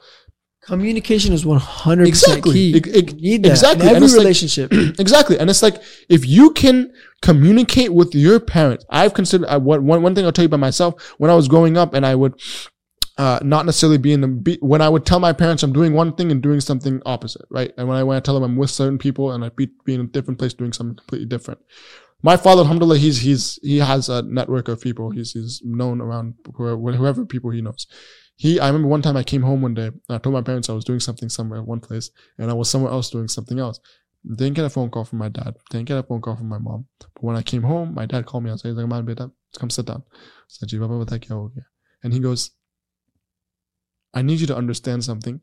Communication 0.66 1.32
is 1.32 1.44
100% 1.44 2.06
Exactly. 2.06 2.52
key. 2.52 2.76
Ex- 2.76 3.14
You 3.18 3.32
need 3.32 3.42
that 3.44 3.50
exactly. 3.50 3.82
in 3.82 3.88
And 3.88 3.96
every 3.96 4.08
like- 4.08 4.18
relationship. 4.18 4.72
exactly. 4.98 5.38
And 5.38 5.50
it's 5.50 5.62
like, 5.62 5.82
if 6.08 6.26
you 6.26 6.52
can 6.52 6.92
communicate 7.22 7.92
with 7.92 8.14
your 8.14 8.40
parents, 8.40 8.84
I've 8.90 9.14
considered, 9.14 9.46
I, 9.48 9.56
one, 9.58 9.86
one 9.86 10.02
one 10.02 10.14
thing 10.14 10.24
I'll 10.24 10.32
tell 10.32 10.42
you 10.44 10.46
about 10.46 10.60
myself, 10.60 11.14
when 11.18 11.30
I 11.30 11.34
was 11.34 11.48
growing 11.48 11.76
up 11.76 11.92
and 11.94 12.04
I 12.06 12.14
would, 12.14 12.34
uh, 13.16 13.38
not 13.42 13.64
necessarily 13.66 13.98
be 13.98 14.12
in 14.12 14.22
the, 14.22 14.28
be, 14.28 14.58
when 14.60 14.80
I 14.82 14.88
would 14.88 15.06
tell 15.06 15.20
my 15.20 15.32
parents 15.32 15.62
I'm 15.62 15.72
doing 15.72 15.92
one 15.92 16.14
thing 16.14 16.32
and 16.32 16.42
doing 16.42 16.60
something 16.60 17.00
opposite, 17.06 17.44
right? 17.50 17.72
And 17.78 17.86
when 17.86 17.96
I, 17.96 18.02
when 18.02 18.16
I 18.16 18.20
tell 18.20 18.34
them 18.34 18.42
I'm 18.42 18.56
with 18.56 18.70
certain 18.70 18.98
people 18.98 19.30
and 19.32 19.44
I'd 19.44 19.54
be, 19.56 19.68
be 19.84 19.94
in 19.94 20.00
a 20.00 20.04
different 20.04 20.38
place 20.38 20.52
doing 20.54 20.72
something 20.72 20.96
completely 20.96 21.26
different. 21.26 21.60
My 22.22 22.36
father, 22.38 22.62
alhamdulillah, 22.62 22.96
he's, 22.98 23.20
he's, 23.20 23.58
he 23.62 23.78
has 23.78 24.08
a 24.08 24.22
network 24.22 24.68
of 24.68 24.80
people. 24.80 25.10
He's, 25.10 25.32
he's 25.32 25.60
known 25.64 26.00
around 26.00 26.34
whoever, 26.54 26.92
whoever 26.96 27.26
people 27.26 27.50
he 27.50 27.60
knows 27.60 27.86
he 28.36 28.58
i 28.60 28.66
remember 28.66 28.88
one 28.88 29.02
time 29.02 29.16
i 29.16 29.22
came 29.22 29.42
home 29.42 29.62
one 29.62 29.74
day 29.74 29.90
i 30.08 30.18
told 30.18 30.32
my 30.32 30.42
parents 30.42 30.68
i 30.68 30.72
was 30.72 30.84
doing 30.84 31.00
something 31.00 31.28
somewhere 31.28 31.62
one 31.62 31.80
place 31.80 32.10
and 32.38 32.50
i 32.50 32.54
was 32.54 32.68
somewhere 32.68 32.92
else 32.92 33.10
doing 33.10 33.28
something 33.28 33.58
else. 33.58 33.80
Didn't 34.26 34.54
get 34.54 34.64
a 34.64 34.70
phone 34.70 34.88
call 34.88 35.04
from 35.04 35.18
my 35.18 35.28
dad. 35.28 35.54
Didn't 35.70 35.86
get 35.86 35.98
a 35.98 36.02
phone 36.02 36.22
call 36.22 36.36
from 36.36 36.48
my 36.48 36.58
mom. 36.58 36.86
But 36.98 37.22
when 37.22 37.36
i 37.36 37.42
came 37.42 37.62
home 37.62 37.94
my 37.94 38.06
dad 38.06 38.24
called 38.26 38.44
me. 38.44 38.50
And 38.50 38.58
said, 38.58 38.74
like 38.74 38.88
man 38.88 39.04
beta 39.04 39.30
come 39.58 39.70
sit 39.70 39.86
down. 39.86 40.02
And 42.02 42.12
he 42.12 42.20
goes 42.20 42.50
i 44.14 44.22
need 44.22 44.40
you 44.40 44.46
to 44.46 44.56
understand 44.56 45.04
something. 45.04 45.40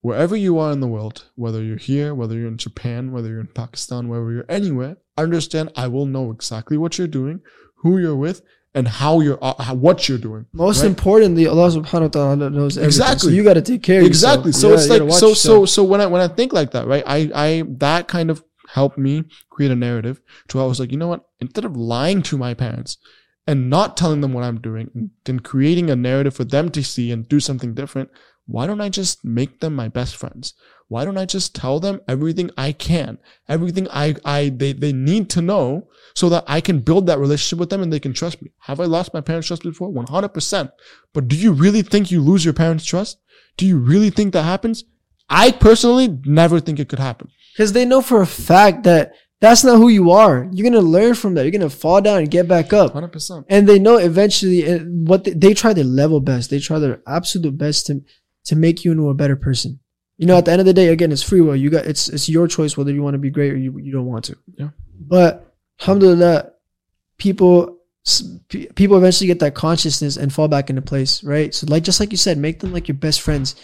Wherever 0.00 0.36
you 0.36 0.58
are 0.58 0.72
in 0.72 0.80
the 0.80 0.86
world 0.86 1.26
whether 1.34 1.62
you're 1.62 1.76
here 1.76 2.14
whether 2.14 2.36
you're 2.36 2.48
in 2.48 2.56
japan 2.56 3.12
whether 3.12 3.28
you're 3.28 3.40
in 3.40 3.48
pakistan 3.48 4.08
wherever 4.08 4.30
you're 4.32 4.46
anywhere 4.48 4.96
understand 5.16 5.72
i 5.74 5.88
will 5.88 6.06
know 6.06 6.30
exactly 6.30 6.78
what 6.78 6.96
you're 6.96 7.08
doing 7.08 7.40
who 7.78 7.98
you're 7.98 8.14
with 8.14 8.42
and 8.78 8.86
how 8.86 9.12
you're, 9.20 9.38
uh, 9.42 9.60
how, 9.66 9.74
what 9.74 10.08
you're 10.08 10.22
doing. 10.28 10.46
Most 10.52 10.80
right? 10.80 10.88
importantly, 10.92 11.46
Allah 11.52 11.68
subhanahu 11.78 12.08
wa 12.08 12.14
ta'ala 12.16 12.50
knows 12.50 12.78
everything. 12.78 12.84
Exactly. 12.84 13.30
So 13.30 13.34
you 13.36 13.42
got 13.50 13.54
to 13.54 13.66
take 13.70 13.82
care 13.82 14.00
of 14.00 14.06
exactly 14.06 14.50
yourself. 14.50 14.80
so 14.80 14.94
You 14.94 15.04
it's 15.04 15.12
like 15.12 15.18
so 15.24 15.34
so 15.34 15.54
so 15.74 15.80
when 15.90 16.00
i 16.00 16.06
when 16.06 16.22
i 16.26 16.28
think 16.38 16.52
like 16.52 16.70
that 16.76 16.86
right 16.86 17.04
i 17.06 17.18
i 17.46 17.64
that 17.84 18.08
kind 18.08 18.30
of 18.30 18.44
helped 18.76 18.98
me 18.98 19.24
create 19.50 19.72
a 19.72 19.76
narrative 19.76 20.20
to 20.48 20.56
where 20.56 20.64
i 20.64 20.68
was 20.68 20.80
like 20.80 20.92
you 20.92 20.98
know 21.02 21.08
what 21.08 21.24
instead 21.40 21.64
of 21.64 21.76
lying 21.76 22.22
to 22.22 22.38
my 22.38 22.52
parents 22.54 22.98
and 23.46 23.70
not 23.70 23.96
telling 23.96 24.20
them 24.20 24.32
what 24.32 24.44
i'm 24.44 24.60
doing 24.60 24.90
and 24.94 25.10
then 25.24 25.40
creating 25.40 25.90
a 25.90 25.96
narrative 25.96 26.34
for 26.34 26.44
them 26.44 26.70
to 26.70 26.82
see 26.84 27.10
and 27.10 27.28
do 27.28 27.40
something 27.40 27.74
different 27.74 28.10
why 28.48 28.66
don't 28.66 28.80
i 28.80 28.88
just 28.88 29.24
make 29.24 29.60
them 29.60 29.74
my 29.74 29.86
best 29.86 30.16
friends 30.16 30.54
why 30.88 31.04
don't 31.04 31.18
i 31.18 31.24
just 31.24 31.54
tell 31.54 31.78
them 31.78 32.00
everything 32.08 32.50
i 32.56 32.72
can 32.72 33.16
everything 33.48 33.86
i 33.90 34.14
i 34.24 34.48
they, 34.48 34.72
they 34.72 34.92
need 34.92 35.30
to 35.30 35.40
know 35.40 35.86
so 36.14 36.28
that 36.28 36.42
i 36.48 36.60
can 36.60 36.80
build 36.80 37.06
that 37.06 37.18
relationship 37.20 37.60
with 37.60 37.70
them 37.70 37.82
and 37.82 37.92
they 37.92 38.00
can 38.00 38.12
trust 38.12 38.42
me 38.42 38.50
have 38.60 38.80
i 38.80 38.84
lost 38.84 39.14
my 39.14 39.20
parents 39.20 39.46
trust 39.46 39.62
before 39.62 39.92
100% 39.92 40.72
but 41.12 41.28
do 41.28 41.36
you 41.36 41.52
really 41.52 41.82
think 41.82 42.10
you 42.10 42.20
lose 42.20 42.44
your 42.44 42.54
parents 42.54 42.84
trust 42.84 43.18
do 43.58 43.66
you 43.66 43.76
really 43.76 44.08
think 44.08 44.32
that 44.32 44.44
happens? 44.44 44.84
I 45.28 45.50
personally 45.50 46.18
never 46.24 46.60
think 46.60 46.78
it 46.78 46.88
could 46.88 47.00
happen. 47.00 47.28
Because 47.52 47.72
they 47.72 47.84
know 47.84 48.00
for 48.00 48.22
a 48.22 48.26
fact 48.26 48.84
that 48.84 49.12
that's 49.40 49.62
not 49.62 49.76
who 49.76 49.88
you 49.88 50.10
are. 50.10 50.48
You're 50.52 50.70
gonna 50.70 50.80
learn 50.80 51.14
from 51.14 51.34
that. 51.34 51.42
You're 51.42 51.52
gonna 51.52 51.68
fall 51.68 52.00
down 52.00 52.18
and 52.18 52.30
get 52.30 52.48
back 52.48 52.72
up. 52.72 52.92
Hundred 52.92 53.12
percent. 53.12 53.44
And 53.48 53.68
they 53.68 53.78
know 53.78 53.98
eventually 53.98 54.68
uh, 54.72 54.78
what 54.78 55.24
they, 55.24 55.32
they 55.32 55.54
try 55.54 55.72
their 55.74 55.84
level 55.84 56.20
best. 56.20 56.50
They 56.50 56.60
try 56.60 56.78
their 56.78 57.02
absolute 57.06 57.58
best 57.58 57.86
to 57.86 58.00
to 58.48 58.56
make 58.56 58.84
you 58.84 58.92
into 58.92 59.08
a 59.08 59.14
better 59.14 59.36
person. 59.36 59.78
You 60.16 60.26
know, 60.26 60.36
at 60.36 60.46
the 60.46 60.50
end 60.50 60.60
of 60.60 60.66
the 60.66 60.74
day, 60.74 60.88
again, 60.88 61.12
it's 61.12 61.22
free 61.22 61.40
will. 61.40 61.54
You 61.54 61.70
got 61.70 61.86
it's 61.86 62.08
it's 62.08 62.28
your 62.28 62.48
choice 62.48 62.76
whether 62.76 62.90
you 62.90 63.02
want 63.02 63.14
to 63.14 63.18
be 63.18 63.30
great 63.30 63.52
or 63.52 63.56
you, 63.56 63.78
you 63.78 63.92
don't 63.92 64.06
want 64.06 64.24
to. 64.24 64.36
Yeah. 64.56 64.70
But 64.98 65.54
alhamdulillah, 65.80 66.52
people 67.18 67.78
people 68.74 68.96
eventually 68.96 69.26
get 69.26 69.38
that 69.40 69.54
consciousness 69.54 70.16
and 70.16 70.32
fall 70.32 70.48
back 70.48 70.70
into 70.70 70.82
place, 70.82 71.22
right? 71.22 71.54
So 71.54 71.66
like 71.68 71.84
just 71.84 72.00
like 72.00 72.10
you 72.10 72.16
said, 72.16 72.36
make 72.36 72.60
them 72.60 72.72
like 72.72 72.88
your 72.88 72.96
best 72.96 73.20
friends. 73.20 73.54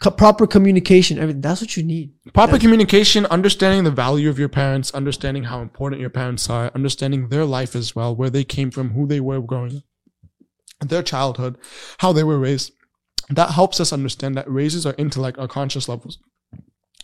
Co- 0.00 0.10
proper 0.10 0.46
communication, 0.46 1.18
everything. 1.18 1.42
That's 1.42 1.60
what 1.60 1.76
you 1.76 1.82
need. 1.82 2.12
Proper 2.32 2.58
communication, 2.58 3.26
understanding 3.26 3.84
the 3.84 3.90
value 3.90 4.28
of 4.28 4.38
your 4.38 4.48
parents, 4.48 4.90
understanding 4.92 5.44
how 5.44 5.60
important 5.60 6.00
your 6.00 6.10
parents 6.10 6.48
are, 6.48 6.72
understanding 6.74 7.28
their 7.28 7.44
life 7.44 7.76
as 7.76 7.94
well, 7.94 8.16
where 8.16 8.30
they 8.30 8.44
came 8.44 8.70
from, 8.70 8.90
who 8.90 9.06
they 9.06 9.20
were 9.20 9.40
growing 9.40 9.76
up, 9.76 10.88
their 10.88 11.02
childhood, 11.02 11.58
how 11.98 12.12
they 12.12 12.24
were 12.24 12.38
raised. 12.38 12.72
That 13.30 13.50
helps 13.50 13.80
us 13.80 13.92
understand 13.92 14.36
that 14.36 14.50
raises 14.50 14.84
our 14.86 14.94
intellect, 14.98 15.38
our 15.38 15.48
conscious 15.48 15.88
levels 15.88 16.18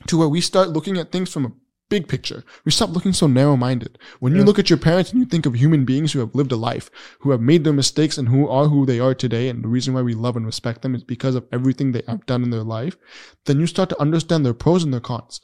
to 0.07 0.17
where 0.19 0.29
we 0.29 0.41
start 0.41 0.71
looking 0.71 0.97
at 0.97 1.11
things 1.11 1.31
from 1.33 1.45
a 1.45 1.53
big 1.89 2.07
picture. 2.07 2.45
We 2.65 2.71
stop 2.71 2.91
looking 2.91 3.13
so 3.15 3.27
narrow 3.27 3.57
minded. 3.57 3.99
When 4.21 4.33
you 4.35 4.41
Yeah. 4.41 4.45
look 4.45 4.59
at 4.59 4.69
your 4.69 4.79
parents 4.79 5.11
and 5.11 5.21
you 5.21 5.27
think 5.27 5.47
of 5.47 5.55
human 5.55 5.85
beings 5.85 6.13
who 6.13 6.19
have 6.21 6.35
lived 6.35 6.53
a 6.53 6.57
life, 6.57 6.91
who 7.21 7.31
have 7.31 7.41
made 7.41 7.65
their 7.65 7.73
mistakes 7.73 8.19
and 8.19 8.29
who 8.29 8.47
are 8.47 8.69
who 8.69 8.85
they 8.85 9.01
are 9.01 9.15
today, 9.15 9.49
and 9.49 9.65
the 9.65 9.69
reason 9.69 9.95
why 9.95 10.03
we 10.03 10.15
love 10.15 10.37
and 10.37 10.45
respect 10.45 10.83
them 10.83 10.95
is 10.95 11.03
because 11.03 11.35
of 11.35 11.47
everything 11.51 11.93
they 11.93 12.03
have 12.07 12.27
done 12.27 12.43
in 12.43 12.51
their 12.51 12.63
life, 12.63 12.97
then 13.47 13.59
you 13.59 13.67
start 13.67 13.89
to 13.89 14.01
understand 14.01 14.45
their 14.45 14.55
pros 14.55 14.85
and 14.85 14.93
their 14.93 15.01
cons. 15.01 15.41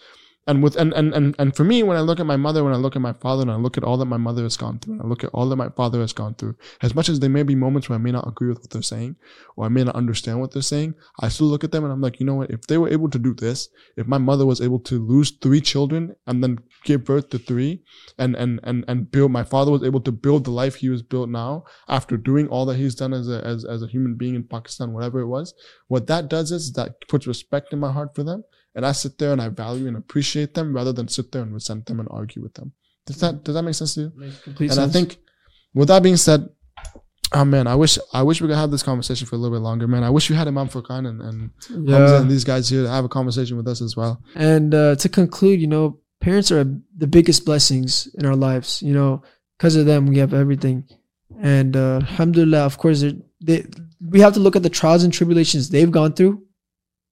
And 0.47 0.62
with 0.62 0.76
and, 0.76 0.92
and 0.92 1.14
and 1.14 1.34
and 1.38 1.57
for 1.57 1.64
me, 1.64 1.82
when 1.82 1.97
I 1.97 2.01
look 2.01 2.20
at 2.20 2.26
my 2.26 2.36
mother, 2.36 2.62
when 2.62 2.74
I 2.74 2.76
look 2.76 2.97
at 2.97 3.03
my 3.03 3.14
father, 3.14 3.42
and 3.42 3.51
I 3.51 3.57
look 3.57 3.78
at 3.78 3.84
all 3.84 3.97
that 3.97 4.05
my 4.05 4.18
mother 4.18 4.42
has 4.42 4.59
gone 4.59 4.78
through, 4.78 4.95
and 4.95 5.03
I 5.03 5.07
look 5.07 5.24
at 5.24 5.30
all 5.32 5.49
that 5.49 5.57
my 5.57 5.70
father 5.70 6.01
has 6.01 6.12
gone 6.12 6.34
through, 6.34 6.57
as 6.82 6.95
much 6.95 7.09
as 7.09 7.18
there 7.18 7.30
may 7.30 7.42
be 7.42 7.55
moments 7.55 7.88
where 7.88 7.99
I 7.99 8.03
may 8.03 8.12
not 8.12 8.28
agree 8.28 8.49
with 8.49 8.61
what 8.61 8.68
they're 8.68 8.82
saying, 8.82 9.16
or 9.57 9.64
I 9.64 9.68
may 9.68 9.84
not 9.84 9.95
understand 9.95 10.40
what 10.40 10.53
they're 10.53 10.61
saying, 10.61 10.95
I 11.18 11.28
still 11.30 11.47
look 11.47 11.64
at 11.64 11.72
them 11.72 11.84
and 11.84 11.92
I'm 11.92 12.03
like, 12.03 12.20
you 12.20 12.26
know 12.26 12.34
what? 12.34 12.51
If 12.51 12.66
they 12.66 12.76
were 12.76 12.90
able 12.90 13.09
to 13.09 13.18
do 13.18 13.32
this, 13.32 13.70
if 13.97 14.07
my 14.07 14.18
mother 14.18 14.45
was 14.45 14.61
able 14.61 14.80
to 14.80 15.03
lose 15.03 15.30
three 15.30 15.62
children 15.62 16.14
and 16.26 16.42
then 16.45 16.59
give 16.84 17.05
birth 17.05 17.30
to 17.30 17.38
three, 17.38 17.82
and 18.18 18.36
and 18.36 18.61
and 18.62 18.84
and 18.86 19.11
build, 19.11 19.32
my 19.32 19.45
father 19.45 19.72
was 19.72 19.82
able 19.82 20.01
to 20.03 20.12
build 20.12 20.45
the 20.45 20.51
life 20.51 20.74
he 20.74 20.90
was 20.90 21.03
built 21.03 21.30
now 21.30 21.64
after 21.88 22.18
doing 22.18 22.49
all 22.49 22.66
that 22.66 22.76
he's 22.76 22.95
done 22.95 23.14
as 23.14 23.30
a 23.30 23.42
as, 23.47 23.64
as 23.64 23.82
a 23.82 23.86
human 23.86 24.14
being 24.14 24.34
in 24.34 24.45
Pakistan, 24.45 24.92
whatever 24.92 25.20
it 25.20 25.26
was. 25.26 25.55
What 25.88 26.07
that 26.09 26.28
does 26.28 26.53
is 26.53 26.72
that 26.74 27.09
puts 27.09 27.26
respect 27.26 27.72
in 27.72 27.78
my 27.78 27.92
heart 27.92 28.14
for 28.14 28.24
them, 28.24 28.45
and 28.75 28.85
I 28.85 28.93
sit 28.93 29.18
there 29.18 29.33
and 29.33 29.41
I 29.41 29.49
value 29.49 29.87
and 29.87 29.97
appreciate 29.97 30.55
them 30.55 30.75
rather 30.75 30.93
than 30.93 31.09
sit 31.09 31.33
there 31.33 31.43
and 31.43 31.53
resent 31.53 31.87
them 31.87 32.01
and 32.01 32.09
argue 32.11 32.43
with 32.43 32.55
them. 32.55 32.72
Does 33.07 33.20
that 33.20 33.45
does 33.45 33.55
that 33.55 33.62
make 33.62 33.75
sense 33.75 33.95
to 33.95 34.01
you? 34.01 34.12
Makes 34.16 34.41
complete 34.41 34.70
and 34.70 34.81
I 34.81 34.89
think 34.89 35.18
with 35.75 35.89
that 35.89 36.03
being 36.03 36.16
said, 36.16 36.49
oh 37.33 37.45
man, 37.45 37.66
I 37.66 37.75
wish 37.75 37.99
I 38.12 38.22
wish 38.22 38.41
we 38.41 38.49
could 38.49 38.57
have 38.57 38.70
this 38.70 38.83
conversation 38.83 39.27
for 39.27 39.35
a 39.37 39.39
little 39.39 39.57
bit 39.57 39.62
longer, 39.62 39.87
man. 39.87 40.05
I 40.05 40.11
wish 40.11 40.31
we 40.31 40.37
had 40.37 40.49
Imam 40.49 40.68
Furqan 40.68 41.07
and, 41.09 41.20
and 41.20 41.51
yeah. 41.89 42.20
and 42.20 42.31
these 42.31 42.45
guys 42.45 42.68
here 42.68 42.83
to 42.83 42.89
have 42.89 43.05
a 43.05 43.09
conversation 43.09 43.57
with 43.57 43.68
us 43.68 43.83
as 43.83 43.97
well. 43.97 44.22
And 44.35 44.75
uh, 44.75 44.97
to 44.97 45.09
conclude, 45.09 45.61
you 45.61 45.66
know, 45.66 46.01
parents 46.20 46.51
are 46.51 46.64
the 46.97 47.07
biggest 47.07 47.45
blessings 47.45 48.09
in 48.14 48.25
our 48.25 48.37
lives. 48.37 48.83
You 48.83 48.95
know, 48.95 49.22
because 49.59 49.77
of 49.77 49.87
them, 49.87 50.07
we 50.07 50.18
have 50.18 50.33
everything. 50.33 50.89
And 51.41 51.77
uh, 51.77 51.97
alhamdulillah, 51.97 52.64
of 52.64 52.79
course, 52.79 53.05
they 53.41 53.66
we 54.01 54.20
have 54.20 54.35
to 54.35 54.41
look 54.41 54.57
at 54.57 54.62
the 54.62 54.70
trials 54.70 55.05
and 55.05 55.12
tribulations 55.12 55.68
they've 55.68 55.91
gone 55.91 56.12
through, 56.12 56.43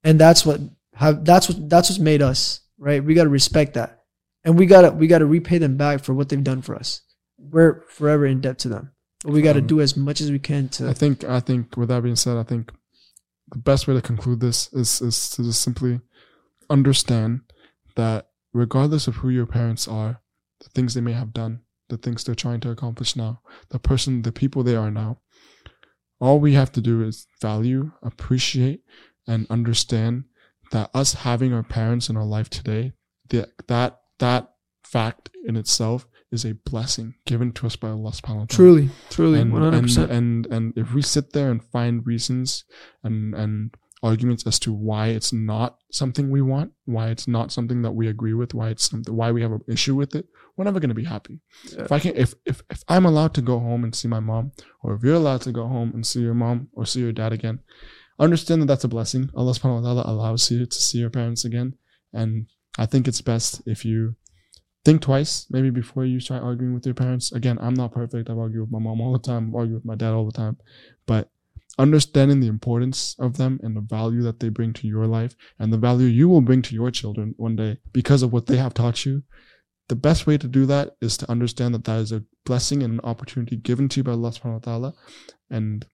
and 0.05 0.19
that's 0.19 0.47
what 0.47 0.61
have 1.03 1.25
that's 1.25 1.49
what 1.49 1.69
that's 1.69 1.91
what's 1.91 1.99
made 2.01 2.23
us 2.23 2.61
right. 2.79 3.05
We 3.05 3.15
got 3.15 3.25
to 3.25 3.31
respect 3.31 3.75
that, 3.75 4.03
and 4.45 4.59
we 4.59 4.67
gotta 4.67 4.91
we 4.91 5.07
gotta 5.07 5.27
repay 5.27 5.59
them 5.59 5.77
back 5.77 6.03
for 6.05 6.15
what 6.15 6.29
they've 6.29 6.43
done 6.43 6.63
for 6.63 6.75
us. 6.75 7.03
We're 7.39 7.83
forever 7.89 8.27
in 8.27 8.41
debt 8.41 8.59
to 8.61 8.69
them, 8.69 8.93
but 9.25 9.33
we 9.33 9.43
got 9.43 9.55
to 9.55 9.61
Um, 9.61 9.67
do 9.67 9.81
as 9.81 9.97
much 9.97 10.21
as 10.21 10.31
we 10.31 10.39
can 10.39 10.69
to. 10.71 10.89
I 10.89 10.95
think 10.95 11.25
I 11.25 11.41
think 11.41 11.77
with 11.77 11.89
that 11.89 12.03
being 12.03 12.17
said, 12.17 12.37
I 12.37 12.45
think 12.45 12.73
the 13.51 13.59
best 13.59 13.87
way 13.87 13.95
to 13.95 14.01
conclude 14.03 14.41
this 14.41 14.73
is 14.73 15.01
is 15.01 15.31
to 15.31 15.43
just 15.43 15.61
simply 15.61 16.01
understand 16.71 17.41
that 17.97 18.29
regardless 18.53 19.09
of 19.09 19.17
who 19.17 19.29
your 19.29 19.47
parents 19.47 19.89
are, 19.89 20.21
the 20.61 20.71
things 20.71 20.95
they 20.95 21.01
may 21.01 21.13
have 21.13 21.33
done, 21.33 21.61
the 21.89 21.97
things 21.97 22.25
they're 22.25 22.35
trying 22.35 22.61
to 22.61 22.71
accomplish 22.71 23.17
now, 23.17 23.41
the 23.71 23.79
person, 23.79 24.23
the 24.23 24.33
people 24.33 24.63
they 24.63 24.77
are 24.77 24.91
now, 24.91 25.19
all 26.21 26.39
we 26.39 26.55
have 26.55 26.73
to 26.73 26.81
do 26.81 27.03
is 27.03 27.27
value, 27.41 27.93
appreciate, 28.03 28.83
and 29.27 29.47
understand 29.51 30.25
that 30.73 30.91
us 30.93 31.15
having 31.15 31.53
our 31.53 31.63
parents 31.63 32.09
in 32.11 32.17
our 32.17 32.25
life 32.25 32.51
today, 32.51 32.93
that 33.29 33.51
that 33.69 34.01
that 34.19 34.51
fact 34.85 35.31
in 35.47 35.57
itself 35.57 36.07
is 36.31 36.45
a 36.45 36.55
blessing 36.55 37.15
given 37.27 37.53
to 37.53 37.67
us 37.67 37.77
by 37.77 37.89
Allah 37.89 38.11
subhanahu 38.11 38.37
wa 38.37 38.45
ta'ala 38.45 38.47
truly, 38.47 38.91
truly, 39.11 39.41
and, 39.41 39.53
one 39.53 39.63
hundred 39.63 39.79
and, 39.79 39.87
percent. 39.87 40.11
and 40.11 40.47
and 40.47 40.73
if 40.77 40.93
we 40.93 41.03
sit 41.03 41.33
there 41.33 41.51
and 41.51 41.63
find 41.63 42.07
reasons 42.07 42.65
and 43.05 43.35
and 43.35 43.75
arguments 44.03 44.45
as 44.47 44.59
to 44.59 44.73
why 44.73 45.09
it's 45.09 45.33
not 45.33 45.77
something 45.93 46.31
we 46.31 46.43
want, 46.43 46.73
why 46.87 47.09
it's 47.09 47.29
not 47.29 47.53
something 47.53 47.83
that 47.83 47.93
we 47.93 48.09
agree 48.09 48.35
with, 48.35 48.53
why 48.53 48.69
it's 48.69 48.91
something 48.91 49.15
why 49.15 49.31
we 49.31 49.43
have 49.43 49.53
an 49.53 49.61
issue 49.69 49.95
with 49.95 50.17
it, 50.17 50.27
we're 50.57 50.65
never 50.65 50.81
gonna 50.81 50.95
be 50.95 51.05
happy. 51.05 51.41
Yeah. 51.71 51.83
If 51.85 51.93
I 51.93 51.99
can 51.99 52.17
if, 52.17 52.35
if 52.45 52.63
if 52.71 52.83
I'm 52.89 53.07
allowed 53.07 53.35
to 53.35 53.43
go 53.43 53.61
home 53.61 53.85
and 53.85 53.95
see 53.95 54.09
my 54.09 54.21
mom, 54.21 54.53
or 54.83 54.95
if 54.95 55.03
you're 55.05 55.15
allowed 55.15 55.43
to 55.43 55.53
go 55.53 55.69
home 55.69 55.93
and 55.95 56.05
see 56.05 56.21
your 56.21 56.35
mom 56.35 56.69
or 56.73 56.85
see 56.87 57.01
your 57.01 57.13
dad 57.13 57.33
again, 57.33 57.61
understand 58.19 58.63
that 58.63 58.67
that's 58.67 58.85
a 58.85 58.89
blessing. 58.89 59.31
Allah 59.35 59.53
subhanahu 59.53 59.83
wa 59.83 59.95
ta'ala 59.95 60.05
allows 60.07 60.51
you 60.51 60.67
to 60.67 60.77
see 60.77 60.99
your 60.99 61.11
parents 61.11 61.45
again. 61.45 61.75
And 62.13 62.47
I 62.79 62.87
think 62.87 63.09
it's 63.09 63.21
best 63.21 63.63
if 63.67 63.85
you 63.85 64.17
think 64.85 65.03
twice, 65.03 65.47
maybe 65.51 65.71
before 65.71 66.05
you 66.05 66.21
start 66.21 66.43
arguing 66.43 66.75
with 66.75 66.85
your 66.85 66.95
parents. 66.95 67.33
Again, 67.33 67.59
I'm 67.61 67.75
not 67.75 67.93
perfect. 67.93 68.29
I've 68.29 68.39
argued 68.39 68.63
with 68.63 68.71
my 68.71 68.79
mom 68.79 69.01
all 69.01 69.13
the 69.13 69.19
time, 69.19 69.55
I 69.55 69.59
argue 69.59 69.75
with 69.75 69.85
my 69.85 69.95
dad 69.95 70.13
all 70.13 70.27
the 70.27 70.33
time. 70.33 70.57
But 71.07 71.31
understanding 71.79 72.41
the 72.41 72.49
importance 72.49 73.17
of 73.19 73.37
them 73.37 73.59
and 73.63 73.77
the 73.77 73.81
value 73.81 74.23
that 74.23 74.41
they 74.41 74.49
bring 74.49 74.73
to 74.75 74.87
your 74.87 75.07
life 75.07 75.35
and 75.59 75.73
the 75.73 75.79
value 75.79 76.07
you 76.07 76.29
will 76.29 76.43
bring 76.43 76.63
to 76.63 76.75
your 76.75 76.91
children 76.91 77.35
one 77.39 77.57
day 77.57 77.79
because 77.93 78.23
of 78.23 78.33
what 78.33 78.47
they 78.47 78.57
have 78.57 78.75
taught 78.75 79.07
you. 79.07 79.23
The 79.89 79.97
best 79.97 80.27
way 80.27 80.39
to 80.39 80.49
do 80.49 80.67
that 80.67 80.97
is 81.01 81.17
to 81.19 81.31
understand 81.31 81.75
that 81.75 81.85
that 81.85 81.99
is 81.99 82.13
a 82.13 82.25
blessing 82.45 82.83
and 82.83 82.95
an 82.95 83.01
opportunity 83.05 83.57
given 83.57 83.89
to 83.91 84.01
you 84.01 84.05
by 84.05 84.13
Allah 84.13 84.31
subhanahu 84.31 84.53
wa 84.53 84.59
ta'ala. 84.59 84.95
And 85.51 85.87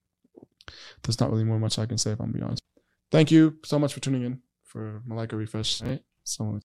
there's 1.03 1.21
not 1.21 1.31
really 1.31 1.45
more 1.45 1.59
much 1.59 1.79
I 1.79 1.87
can 1.87 1.99
say 1.99 2.12
if 2.12 2.21
I'm 2.21 2.33
being 2.33 2.45
honest. 2.45 2.62
Thank 3.11 3.31
you 3.31 3.59
so 3.64 3.79
much 3.79 3.95
for 3.95 4.01
tuning 4.01 4.25
in 4.25 4.43
for 4.64 5.03
Malaikah 5.09 5.33
Refresh. 5.33 5.83
Right? 5.83 6.03
So 6.25 6.61